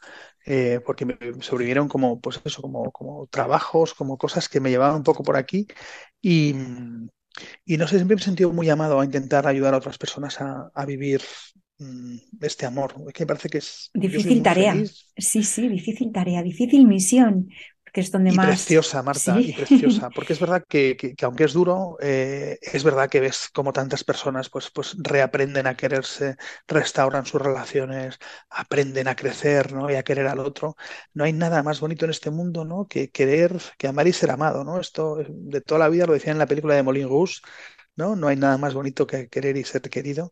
eh, 0.45 0.81
porque 0.85 1.05
me 1.05 1.17
sobrevivieron 1.41 1.87
como, 1.87 2.19
pues 2.21 2.39
eso, 2.45 2.61
como, 2.61 2.91
como 2.91 3.27
trabajos, 3.27 3.93
como 3.95 4.17
cosas 4.17 4.49
que 4.49 4.59
me 4.59 4.69
llevaban 4.69 4.97
un 4.97 5.03
poco 5.03 5.23
por 5.23 5.35
aquí. 5.37 5.67
Y, 6.21 6.55
y 7.65 7.77
no 7.77 7.87
sé, 7.87 7.95
siempre 7.97 8.15
me 8.15 8.21
he 8.21 8.25
sentido 8.25 8.51
muy 8.51 8.65
llamado 8.67 8.99
a 8.99 9.05
intentar 9.05 9.47
ayudar 9.47 9.73
a 9.73 9.77
otras 9.77 9.97
personas 9.97 10.39
a, 10.41 10.71
a 10.73 10.85
vivir 10.85 11.21
este 12.41 12.65
amor. 12.65 12.95
Es 13.07 13.13
que 13.13 13.23
me 13.23 13.27
parece 13.27 13.49
que 13.49 13.57
es, 13.59 13.93
Difícil 14.05 14.41
tarea. 14.47 14.75
feliz. 14.75 15.07
Sí, 15.17 15.43
sí, 15.43 15.67
difícil 15.77 16.11
tarea, 16.17 16.41
difícil 16.43 16.87
misión, 16.87 17.35
porque 17.83 18.01
es 18.01 18.11
donde 18.11 18.31
Y 18.33 18.39
más... 18.41 18.61
preciosa, 18.79 19.03
Marta, 19.03 19.41
y 19.43 19.51
preciosa, 19.51 20.09
porque 20.11 20.31
es 20.31 20.39
verdad 20.39 20.63
que, 20.67 20.95
que- 20.95 21.15
que 21.15 21.25
aunque 21.25 21.43
es 21.43 21.51
duro, 21.53 21.97
eh, 22.01 22.57
es 22.61 22.83
verdad 22.85 23.09
que 23.09 23.19
ves 23.19 23.49
como 23.53 23.73
tantas 23.73 24.05
personas 24.05 24.49
pues, 24.49 24.71
pues 24.71 24.95
reaprenden 24.99 25.67
a 25.67 25.75
quererse, 25.75 26.37
restauran 26.65 27.25
sus 27.25 27.41
relaciones, 27.41 28.17
aprenden 28.49 29.09
a 29.09 29.15
crecer, 29.17 29.73
¿no? 29.73 29.89
Y 29.91 29.95
a 29.95 30.03
querer 30.03 30.27
al 30.27 30.39
otro. 30.39 30.77
No 31.13 31.25
hay 31.25 31.33
nada 31.33 31.61
más 31.61 31.81
bonito 31.81 32.05
en 32.05 32.11
este 32.11 32.29
mundo, 32.31 32.63
¿no? 32.63 32.87
Que 32.87 33.09
querer, 33.11 33.53
que 33.77 33.87
amar 33.89 34.07
y 34.07 34.13
ser 34.13 34.31
amado, 34.31 34.63
¿no? 34.63 34.79
Esto 34.79 35.19
eh, 35.19 35.25
de 35.29 35.59
toda 35.61 35.79
la 35.79 35.89
vida 35.89 36.05
lo 36.05 36.13
decían 36.13 36.35
en 36.35 36.39
la 36.39 36.47
película 36.47 36.75
de 36.75 36.83
Moulin 36.83 37.09
Rouge, 37.09 37.41
¿no? 37.95 38.15
No 38.15 38.27
hay 38.27 38.35
nada 38.37 38.57
más 38.57 38.73
bonito 38.73 39.07
que 39.07 39.27
querer 39.29 39.57
y 39.57 39.63
ser 39.63 39.81
querido. 39.83 40.31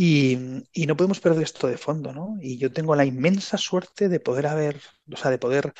Y, 0.00 0.38
no 0.86 0.96
podemos 0.96 1.18
perder 1.18 1.42
esto 1.42 1.66
de 1.66 1.76
fondo, 1.76 2.12
¿no? 2.12 2.36
Y 2.40 2.56
yo 2.56 2.70
tengo 2.72 2.94
la 2.94 3.04
inmensa 3.04 3.58
suerte 3.58 4.08
de 4.08 4.20
poder 4.20 4.46
haber, 4.46 4.80
o 5.12 5.16
sea, 5.16 5.28
de 5.32 5.38
poder 5.38 5.72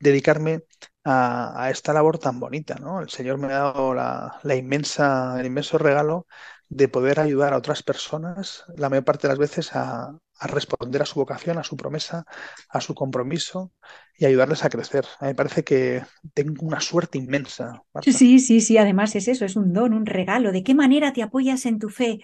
dedicarme 0.00 0.62
a, 1.04 1.68
esta 1.70 1.92
labor 1.92 2.18
tan 2.18 2.40
bonita, 2.40 2.76
¿no? 2.76 3.02
El 3.02 3.10
Señor 3.10 3.36
me 3.36 3.48
ha 3.48 3.58
dado 3.58 3.92
la, 3.92 4.40
inmensa, 4.56 5.38
el 5.38 5.44
inmenso 5.44 5.76
regalo 5.76 6.26
de 6.70 6.88
poder 6.88 7.20
ayudar 7.20 7.52
a 7.52 7.58
otras 7.58 7.82
personas, 7.82 8.64
la 8.74 8.88
mayor 8.88 9.04
parte 9.04 9.26
de 9.26 9.34
las 9.34 9.38
veces, 9.38 9.74
a, 9.74 10.18
responder 10.40 11.02
a 11.02 11.06
su 11.06 11.16
vocación, 11.16 11.58
a 11.58 11.64
su 11.64 11.76
promesa, 11.76 12.24
a 12.70 12.80
su 12.80 12.94
compromiso 12.94 13.72
y 14.16 14.24
ayudarles 14.24 14.64
a 14.64 14.70
crecer. 14.70 15.04
A 15.18 15.24
mí 15.24 15.30
me 15.32 15.34
parece 15.34 15.62
que 15.62 16.04
tengo 16.32 16.64
una 16.64 16.80
suerte 16.80 17.18
inmensa, 17.18 17.82
sí, 18.00 18.38
sí, 18.38 18.62
sí, 18.62 18.78
además 18.78 19.14
es 19.14 19.28
eso, 19.28 19.44
es 19.44 19.56
un 19.56 19.74
don, 19.74 19.92
un 19.92 20.06
regalo. 20.06 20.52
¿De 20.52 20.62
qué 20.62 20.74
manera 20.74 21.12
te 21.12 21.22
apoyas 21.22 21.66
en 21.66 21.78
tu 21.78 21.90
fe? 21.90 22.20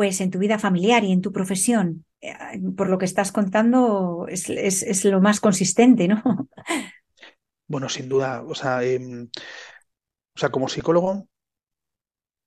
Pues 0.00 0.20
en 0.22 0.30
tu 0.30 0.38
vida 0.38 0.58
familiar 0.58 1.04
y 1.04 1.12
en 1.12 1.20
tu 1.20 1.30
profesión. 1.32 2.06
Eh, 2.22 2.32
Por 2.76 2.88
lo 2.88 2.96
que 2.98 3.04
estás 3.04 3.32
contando, 3.32 4.26
es, 4.28 4.48
es- 4.50 5.04
lo 5.04 5.20
más 5.20 5.40
consistente, 5.40 6.08
¿no? 6.08 6.22
Bueno, 7.68 7.88
sin 7.88 8.08
duda, 8.08 8.42
o 8.42 8.54
sea, 8.54 8.82
em, 8.84 9.30
o 10.36 10.38
sea, 10.40 10.50
como 10.50 10.68
psicólogo, 10.68 11.28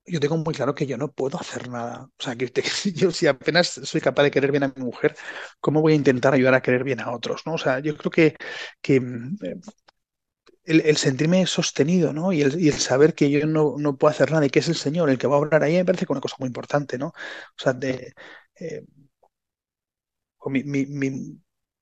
yo 0.05 0.19
tengo 0.19 0.37
muy 0.37 0.53
claro 0.53 0.75
que 0.75 0.85
yo 0.85 0.97
no 0.97 1.11
puedo 1.11 1.39
hacer 1.39 1.69
nada. 1.69 2.09
O 2.19 2.23
sea, 2.23 2.35
que 2.35 2.51
yo 2.95 3.11
si 3.11 3.27
apenas 3.27 3.67
soy 3.69 4.01
capaz 4.01 4.23
de 4.23 4.31
querer 4.31 4.51
bien 4.51 4.63
a 4.63 4.73
mi 4.75 4.83
mujer, 4.83 5.15
¿cómo 5.61 5.81
voy 5.81 5.93
a 5.93 5.95
intentar 5.95 6.33
ayudar 6.33 6.53
a 6.55 6.61
querer 6.61 6.83
bien 6.83 6.99
a 7.01 7.11
otros, 7.11 7.43
¿no? 7.45 7.53
O 7.53 7.57
sea, 7.57 7.79
yo 7.79 7.95
creo 7.97 8.11
que, 8.11 8.35
que 8.81 8.95
eh, 8.97 9.55
el, 10.65 10.97
sentirme 10.97 11.45
sostenido, 11.47 12.13
¿no? 12.13 12.31
Y 12.33 12.41
el, 12.41 12.73
saber 12.73 13.13
que 13.15 13.29
yo 13.31 13.45
no, 13.47 13.75
no 13.77 13.97
puedo 13.97 14.11
hacer 14.11 14.31
nada 14.31 14.45
y 14.45 14.49
que 14.49 14.59
es 14.59 14.69
el 14.69 14.75
Señor 14.75 15.09
el 15.09 15.17
que 15.17 15.27
va 15.27 15.35
a 15.37 15.39
obrar 15.39 15.63
ahí, 15.63 15.75
me 15.75 15.85
parece 15.85 16.05
que 16.05 16.13
una 16.13 16.21
cosa 16.21 16.35
muy 16.39 16.47
importante, 16.47 16.97
¿no? 16.97 17.07
O 17.09 17.13
sea, 17.57 17.73
de, 17.73 18.13
eh, 18.59 18.85
mi, 20.45 20.63
mi- 20.63 20.85
mi- 20.85 21.39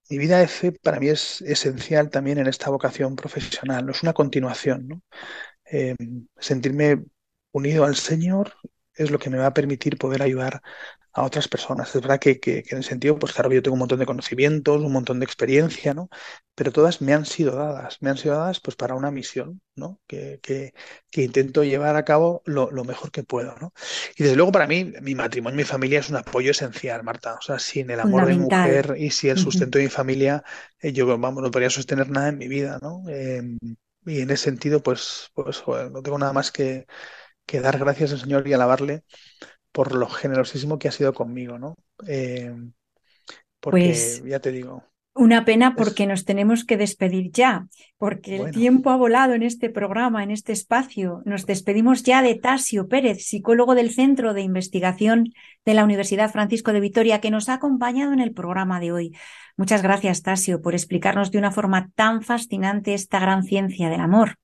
mi 0.09 0.17
vida 0.17 0.39
de 0.39 0.47
fe 0.47 0.71
para 0.73 0.99
mí 0.99 1.07
es 1.09 1.41
esencial 1.41 2.09
también 2.09 2.38
en 2.38 2.47
esta 2.47 2.69
vocación 2.69 3.15
profesional, 3.15 3.89
es 3.89 4.03
una 4.03 4.13
continuación, 4.13 4.88
¿no? 4.88 5.01
Eh, 5.71 5.95
sentirme 6.39 7.05
unido 7.51 7.86
al 7.86 7.95
Señor 7.97 8.53
es 8.95 9.11
lo 9.11 9.19
que 9.19 9.29
me 9.32 9.38
va 9.39 9.47
a 9.47 9.53
permitir 9.55 9.97
poder 9.97 10.21
ayudar 10.23 10.61
a 11.14 11.24
otras 11.24 11.47
personas. 11.47 11.93
Es 11.95 12.01
verdad 12.01 12.20
que, 12.20 12.39
que- 12.39 12.64
que 12.64 12.72
en 12.72 12.78
el 12.80 12.84
sentido, 12.84 13.18
pues 13.20 13.34
claro, 13.34 13.51
yo 13.53 13.62
tengo 13.62 13.74
un 13.76 13.80
montón 13.80 13.99
de 13.99 14.05
conocimientos, 14.05 14.82
un 14.82 14.91
montón 14.93 15.20
de 15.20 15.26
experiencia, 15.26 15.93
¿no? 15.93 16.09
Pero 16.55 16.72
todas 16.72 17.01
me 17.01 17.14
han 17.14 17.26
sido 17.26 17.55
dadas, 17.55 17.97
me 18.01 18.09
han 18.09 18.18
sido 18.18 18.36
dadas 18.36 18.59
pues 18.59 18.76
para 18.76 18.95
una 18.95 19.12
misión, 19.12 19.62
¿no? 19.76 19.99
Que, 20.07 20.39
que- 20.43 20.74
que 21.09 21.24
intento 21.24 21.64
llevar 21.64 21.95
a 21.95 22.05
cabo 22.05 22.41
lo, 22.45 22.72
lo 22.72 22.84
mejor 22.84 23.12
que 23.12 23.24
puedo, 23.24 23.55
¿no? 23.59 23.74
Y 24.18 24.24
desde 24.24 24.36
luego 24.36 24.51
para 24.51 24.68
mí, 24.68 24.93
mi 25.01 25.16
matrimonio, 25.16 25.57
mi 25.57 25.64
familia 25.64 25.99
es 25.99 26.09
un 26.09 26.18
apoyo 26.18 26.51
esencial, 26.51 27.03
Marta. 27.03 27.36
O 27.36 27.41
sea, 27.41 27.59
sin 27.59 27.89
el 27.89 27.99
amor 27.99 28.26
de 28.26 28.34
mi 28.36 28.39
mujer 28.41 28.95
y 28.97 29.12
sin 29.12 29.32
el 29.32 29.38
sustento 29.38 29.78
de 29.78 29.86
mi 29.86 29.89
familia, 29.89 30.43
eh, 30.80 30.93
yo, 30.93 31.05
vamos, 31.18 31.43
no 31.43 31.51
podría 31.51 31.70
sostener 31.70 32.09
nada 32.09 32.30
en 32.30 32.38
mi 32.38 32.47
vida, 32.47 32.80
¿no? 32.82 33.03
Eh, 33.09 33.41
y 34.05 34.22
en 34.22 34.30
ese 34.32 34.45
sentido, 34.45 34.82
pues, 34.84 35.30
pues 35.34 35.57
joder, 35.59 35.91
no 35.91 36.01
tengo 36.01 36.18
nada 36.18 36.34
más 36.34 36.51
que, 36.51 36.86
que 37.45 37.62
dar 37.62 37.80
gracias 37.80 38.14
al 38.14 38.20
Señor 38.22 38.47
y 38.47 38.53
alabarle 38.53 39.03
por 39.72 39.95
lo 39.95 40.07
generosísimo 40.07 40.78
que 40.80 40.88
ha 40.88 40.91
sido 40.91 41.13
conmigo, 41.13 41.57
¿no? 41.57 41.76
Eh, 42.07 42.53
porque 43.59 43.86
Pues- 43.86 44.24
ya 44.26 44.39
te 44.39 44.51
digo, 44.51 44.84
Una 45.13 45.43
pena 45.43 45.67
Es- 45.67 45.76
porque 45.76 46.07
nos 46.07 46.24
tenemos 46.24 46.63
que 46.63 46.78
despedir 46.78 47.32
ya, 47.34 47.67
porque 47.97 48.38
el 48.38 48.51
tiempo 48.51 48.91
ha 48.91 48.95
volado 48.95 49.34
en 49.34 49.43
este 49.43 49.69
programa, 49.69 50.24
en 50.24 50.32
este 50.32 50.53
espacio. 50.53 51.22
Nos 51.26 51.45
despedimos 51.45 52.03
ya 52.03 52.22
de 52.22 52.36
Tasio 52.36 52.88
Pérez, 52.88 53.26
psicólogo 53.26 53.76
del 53.76 53.91
Centro 53.91 54.34
de 54.34 54.39
Investigación 54.39 55.34
de 55.65 55.74
la 55.74 55.84
Universidad 55.84 56.32
Francisco 56.32 56.72
de 56.72 56.80
Vitoria, 56.80 57.19
que 57.19 57.30
nos 57.30 57.49
ha 57.49 57.55
acompañado 57.55 58.13
en 58.13 58.22
el 58.22 58.32
programa 58.32 58.80
de 58.80 58.93
hoy. 58.93 59.13
Muchas 59.57 59.82
gracias, 59.82 60.22
Tasio, 60.22 60.61
por 60.61 60.76
explicarnos 60.76 61.30
de 61.30 61.39
una 61.39 61.51
forma 61.51 61.91
tan 61.93 62.22
fascinante 62.22 62.93
esta 62.93 63.19
gran 63.19 63.43
ciencia 63.43 63.89
del 63.89 63.99
amor. 63.99 64.38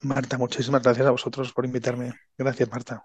Marta, 0.00 0.38
muchísimas 0.38 0.82
gracias 0.82 1.06
a 1.06 1.10
vosotros 1.10 1.52
por 1.52 1.66
invitarme. 1.66 2.14
Gracias, 2.38 2.70
Marta. 2.70 3.04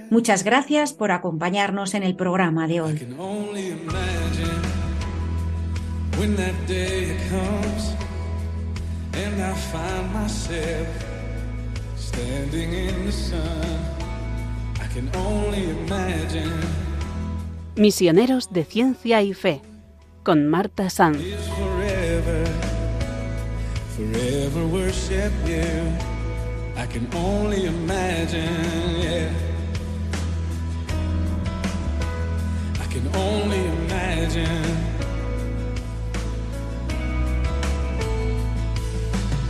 Muchas 0.11 0.43
gracias 0.43 0.91
por 0.91 1.11
acompañarnos 1.11 1.93
en 1.93 2.03
el 2.03 2.17
programa 2.17 2.67
de 2.67 2.81
hoy. 2.81 3.07
Misioneros 17.77 18.51
de 18.51 18.65
Ciencia 18.65 19.21
y 19.21 19.33
Fe, 19.33 19.61
con 20.23 20.45
Marta 20.45 20.89
Sanz. 20.89 21.21
is 21.21 21.47
forever, 21.57 22.45
forever 23.95 24.65
worship 24.65 25.31
you. 25.47 25.87
I 26.75 26.85
can 26.87 27.07
only 27.15 27.67
imagine, 27.67 29.01
yeah. 29.01 29.50
Only 33.15 33.65
imagine. 33.65 34.77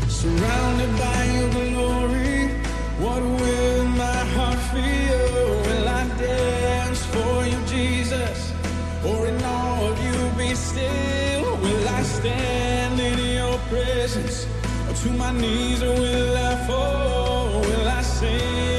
Surrounded 0.07 0.91
by 0.97 1.24
your 1.36 1.49
glory, 1.51 2.47
what 2.99 3.22
will 3.22 3.86
my 3.86 4.20
heart 4.36 4.59
feel? 4.74 5.47
Will 5.68 5.88
I 5.88 6.07
dance 6.18 7.05
for 7.05 7.45
you, 7.45 7.59
Jesus? 7.66 8.53
Or 9.05 9.28
in 9.28 9.43
awe 9.43 9.89
of 9.89 9.97
you 10.05 10.18
be 10.38 10.55
still? 10.55 11.57
Will 11.57 11.88
I 11.89 12.03
stand 12.03 12.99
in 12.99 13.18
your 13.39 13.57
presence? 13.70 14.47
Or 14.89 14.93
to 14.93 15.09
my 15.12 15.32
knees, 15.32 15.82
or 15.82 15.93
will 15.93 16.38
I 16.38 16.55
fall? 16.68 17.62
Will 17.62 17.88
I 17.88 18.01
sing 18.01 18.71